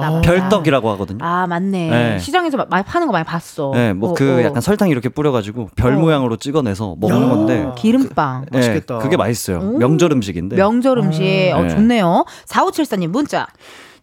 나 0.02 0.12
맞다. 0.12 0.22
별떡이라고 0.22 0.90
하거든요. 0.92 1.18
아 1.26 1.46
맞네. 1.48 1.90
네. 1.90 2.20
시장에서 2.20 2.56
마- 2.56 2.66
많이 2.70 2.86
파는 2.86 3.08
거 3.08 3.12
많이 3.14 3.26
봤어. 3.26 3.72
네, 3.74 3.92
뭐 3.92 4.12
어, 4.12 4.14
그 4.14 4.38
어. 4.40 4.44
약간 4.44 4.62
설탕 4.62 4.88
이렇게 4.90 5.10
뿌려가지고 5.10 5.72
별 5.76 5.96
어. 5.96 6.00
모양으로 6.00 6.38
찍어내서 6.38 6.96
먹는 7.00 7.22
야. 7.24 7.30
건데. 7.30 7.70
기름빵. 7.78 8.46
네, 8.52 8.58
맛있겠다. 8.60 9.00
그게 9.00 9.18
맛있어요. 9.18 9.60
오. 9.60 9.78
명절 9.78 10.12
음식인데. 10.14 10.56
명절 10.56 11.00
음식 11.00 11.24
어, 11.54 11.64
네. 11.64 11.70
좋네요. 11.70 12.24
4574님 12.48 13.08
문자. 13.08 13.48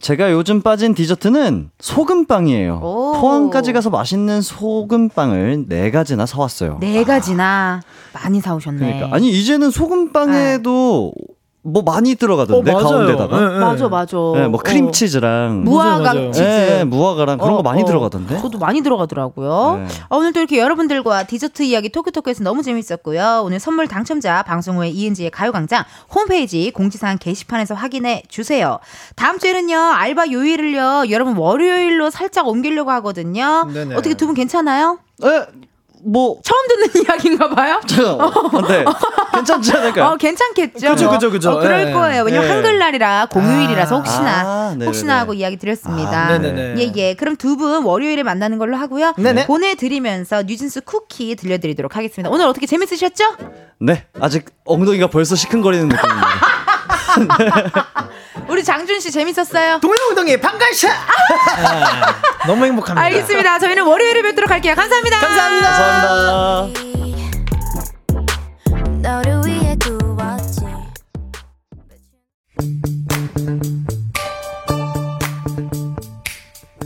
제가 0.01 0.33
요즘 0.33 0.61
빠진 0.63 0.95
디저트는 0.95 1.71
소금빵이에요. 1.79 2.81
오. 2.83 3.13
포항까지 3.21 3.73
가서 3.73 3.89
맛있는 3.89 4.43
소금빵을 4.43 5.67
네 5.69 5.91
가지나 5.91 6.27
사왔어요. 6.27 6.77
네 6.81 7.05
가지나 7.05 7.81
많이 8.13 8.41
사오셨네. 8.41 8.81
그러니까 8.97 9.17
아니 9.17 9.31
이제는 9.31 9.71
소금빵에도 9.71 11.13
뭐 11.65 11.83
많이 11.83 12.17
들어가던데 12.17 12.73
어, 12.73 12.75
맞아요. 12.75 12.89
가운데다가. 12.89 13.39
네, 13.41 13.53
네. 13.55 13.59
맞아 13.61 13.89
맞아. 13.89 14.17
네, 14.35 14.49
뭐 14.49 14.59
어. 14.59 14.63
크림치즈랑 14.65 15.63
무화과 15.63 16.15
맞아요. 16.15 16.33
치즈. 16.33 16.43
네, 16.43 16.85
무화과랑 16.85 17.39
그런 17.39 17.53
어, 17.55 17.57
거 17.59 17.63
많이 17.63 17.83
어. 17.83 17.85
들어가던데. 17.85 18.41
저도 18.41 18.59
많이 18.59 18.83
들어가더라고요. 18.83 19.77
네. 19.87 19.87
어, 20.09 20.17
오늘 20.17 20.33
또 20.33 20.41
이렇게 20.41 20.59
여러분들과 20.59 21.23
디저트 21.25 21.63
이야기 21.63 21.89
토크토크에서 21.91 22.43
너무 22.43 22.65
재밌었고요. 22.65 23.43
오늘 23.45 23.61
선물 23.61 23.87
당첨자 23.87 24.43
방송 24.43 24.79
후에 24.79 24.89
이은지의 24.89 25.31
가요광장 25.31 25.85
홈페이지 26.13 26.73
공지사항 26.73 27.19
게시판에서 27.19 27.75
확인해 27.77 28.25
주세요. 28.29 28.81
다음 29.15 29.39
주에는요 29.39 29.77
알바 29.79 30.33
요일을요 30.33 31.05
여러분 31.11 31.37
월요일로 31.37 32.11
살짝 32.11 32.49
옮기려고 32.49 32.91
하거든요. 32.91 33.69
네네. 33.73 33.95
어떻게 33.95 34.15
두 34.15 34.27
분 34.27 34.35
괜찮아요? 34.35 34.99
에, 35.25 35.47
뭐 36.05 36.39
처음 36.43 36.69
듣는 36.69 37.03
이야기인가 37.05 37.49
봐요? 37.51 37.81
네. 38.69 38.85
괜찮지 39.35 39.73
않을까요? 39.73 40.05
어, 40.07 40.17
괜찮겠죠. 40.17 40.91
그죠, 40.91 41.11
그죠, 41.11 41.31
그죠. 41.31 41.51
어, 41.53 41.59
그럴 41.61 41.89
예. 41.89 41.93
거예요. 41.93 42.23
왜냐면 42.25 42.49
예. 42.49 42.53
한글날이라 42.53 43.27
공휴일이라서 43.27 43.97
혹시나 43.97 44.41
아, 44.41 44.69
네네네. 44.71 44.87
혹시나 44.87 45.21
하고 45.21 45.35
이야기 45.35 45.57
드렸습니다. 45.57 46.27
아, 46.27 46.39
네네네. 46.39 46.75
예, 46.83 46.93
예. 46.97 47.15
그럼 47.15 47.37
두 47.37 47.53
분 47.53 47.85
월요일에 47.85 48.23
만나는 48.23 48.59
걸로 48.59 48.77
하고요. 48.77 49.13
네네. 49.19 49.47
보내드리면서 49.47 50.43
뉴진스 50.45 50.81
쿠키 50.81 51.37
들려드리도록 51.37 51.97
하겠습니다. 51.97 52.31
오늘 52.31 52.47
어떻게 52.47 52.67
재밌으셨죠? 52.67 53.25
네. 53.81 54.05
아직 54.21 54.47
엉덩이가 54.65 55.09
벌써 55.09 55.37
시큰거리는 55.37 55.89
느낌입니다. 55.89 56.27
우리 58.49 58.65
장준 58.65 59.01
씨 59.01 59.11
재밌었어요? 59.11 59.81
동해동동의 59.81 60.41
방갈샷. 60.41 60.91
아, 60.91 62.47
너무 62.47 62.65
행복합니다. 62.65 63.01
알겠습니다. 63.07 63.59
저희는 63.59 63.85
월요일에 63.85 64.23
뵙도록 64.23 64.51
할게요. 64.51 64.75
감사합니다. 64.75 65.19
감사합니다. 65.21 66.93
두었지 69.77 70.63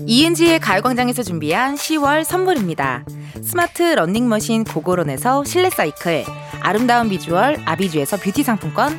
이은지의 0.06 0.60
가요광장에서 0.60 1.22
준비한 1.22 1.74
10월 1.74 2.22
선물입니다. 2.24 3.04
스마트 3.42 3.82
러닝머신 3.82 4.64
고고론에서 4.64 5.44
실내 5.44 5.68
사이클, 5.68 6.24
아름다운 6.60 7.08
비주얼 7.08 7.58
아비주에서 7.64 8.16
뷰티 8.18 8.42
상품권, 8.42 8.98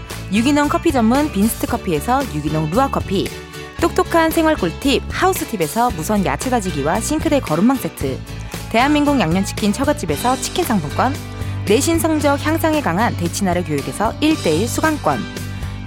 유기농 0.33 0.69
커피 0.69 0.93
전문 0.93 1.29
빈스트 1.29 1.67
커피에서 1.67 2.23
유기농 2.33 2.69
루아 2.69 2.89
커피. 2.89 3.27
똑똑한 3.81 4.31
생활 4.31 4.55
꿀팁 4.55 5.03
하우스팁에서 5.09 5.91
무선 5.91 6.25
야채 6.25 6.49
다지기와 6.49 7.01
싱크대 7.01 7.41
거름망 7.41 7.75
세트. 7.75 8.17
대한민국 8.69 9.19
양념치킨 9.19 9.73
처갓집에서 9.73 10.37
치킨 10.37 10.63
상품권. 10.63 11.13
내신 11.67 11.99
성적 11.99 12.45
향상에 12.45 12.79
강한 12.79 13.15
대치나래 13.17 13.61
교육에서 13.63 14.13
1대1 14.21 14.67
수강권. 14.67 15.19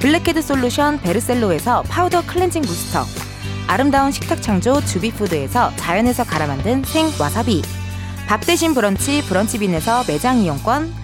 블랙헤드 0.01 0.43
솔루션 0.43 1.01
베르셀로에서 1.01 1.83
파우더 1.85 2.27
클렌징 2.27 2.61
부스터. 2.62 3.07
아름다운 3.66 4.12
식탁 4.12 4.43
창조 4.43 4.85
주비푸드에서 4.85 5.73
자연에서 5.77 6.25
갈아 6.25 6.47
만든 6.47 6.85
생 6.85 7.11
와사비. 7.19 7.62
밥 8.27 8.45
대신 8.45 8.75
브런치 8.75 9.25
브런치빈에서 9.27 10.05
매장 10.07 10.39
이용권 10.39 11.03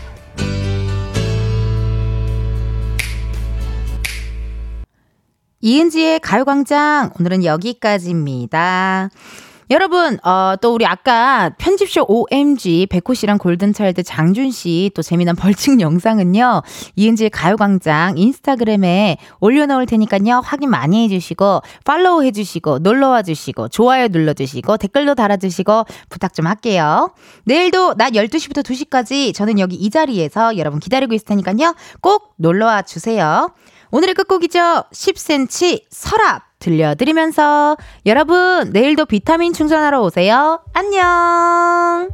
이은지의 5.63 6.19
가요광장 6.21 7.11
오늘은 7.19 7.45
여기까지입니다. 7.45 9.09
여러분, 9.69 10.17
어, 10.25 10.55
또 10.59 10.73
우리 10.73 10.85
아까 10.85 11.51
편집쇼 11.57 12.05
OMG 12.09 12.87
백호 12.89 13.13
씨랑 13.13 13.37
골든차일드 13.37 14.03
장준 14.03 14.51
씨 14.51 14.89
또 14.95 15.01
재미난 15.01 15.35
벌칙 15.37 15.79
영상은요. 15.79 16.63
이은지의 16.97 17.29
가요광장 17.29 18.17
인스타그램에 18.17 19.17
올려놓을 19.39 19.85
테니까요. 19.85 20.41
확인 20.43 20.69
많이 20.71 21.05
해주시고 21.05 21.61
팔로우 21.85 22.23
해주시고 22.23 22.79
놀러와 22.79 23.21
주시고 23.21 23.69
좋아요 23.69 24.07
눌러주시고 24.09 24.75
댓글도 24.75 25.15
달아주시고 25.15 25.85
부탁 26.09 26.33
좀 26.33 26.47
할게요. 26.47 27.13
내일도 27.45 27.93
낮 27.93 28.13
12시부터 28.13 28.63
2시까지 28.63 29.33
저는 29.33 29.59
여기 29.59 29.75
이 29.75 29.89
자리에서 29.89 30.57
여러분 30.57 30.81
기다리고 30.81 31.13
있을 31.13 31.25
테니까요. 31.27 31.75
꼭 32.01 32.33
놀러와 32.37 32.81
주세요. 32.81 33.53
오늘의 33.91 34.15
끝곡이죠. 34.15 34.85
10cm 34.91 35.83
서랍 35.89 36.43
들려드리면서 36.59 37.77
여러분 38.05 38.69
내일도 38.71 39.05
비타민 39.05 39.53
충전하러 39.53 40.01
오세요. 40.01 40.63
안녕. 40.73 42.09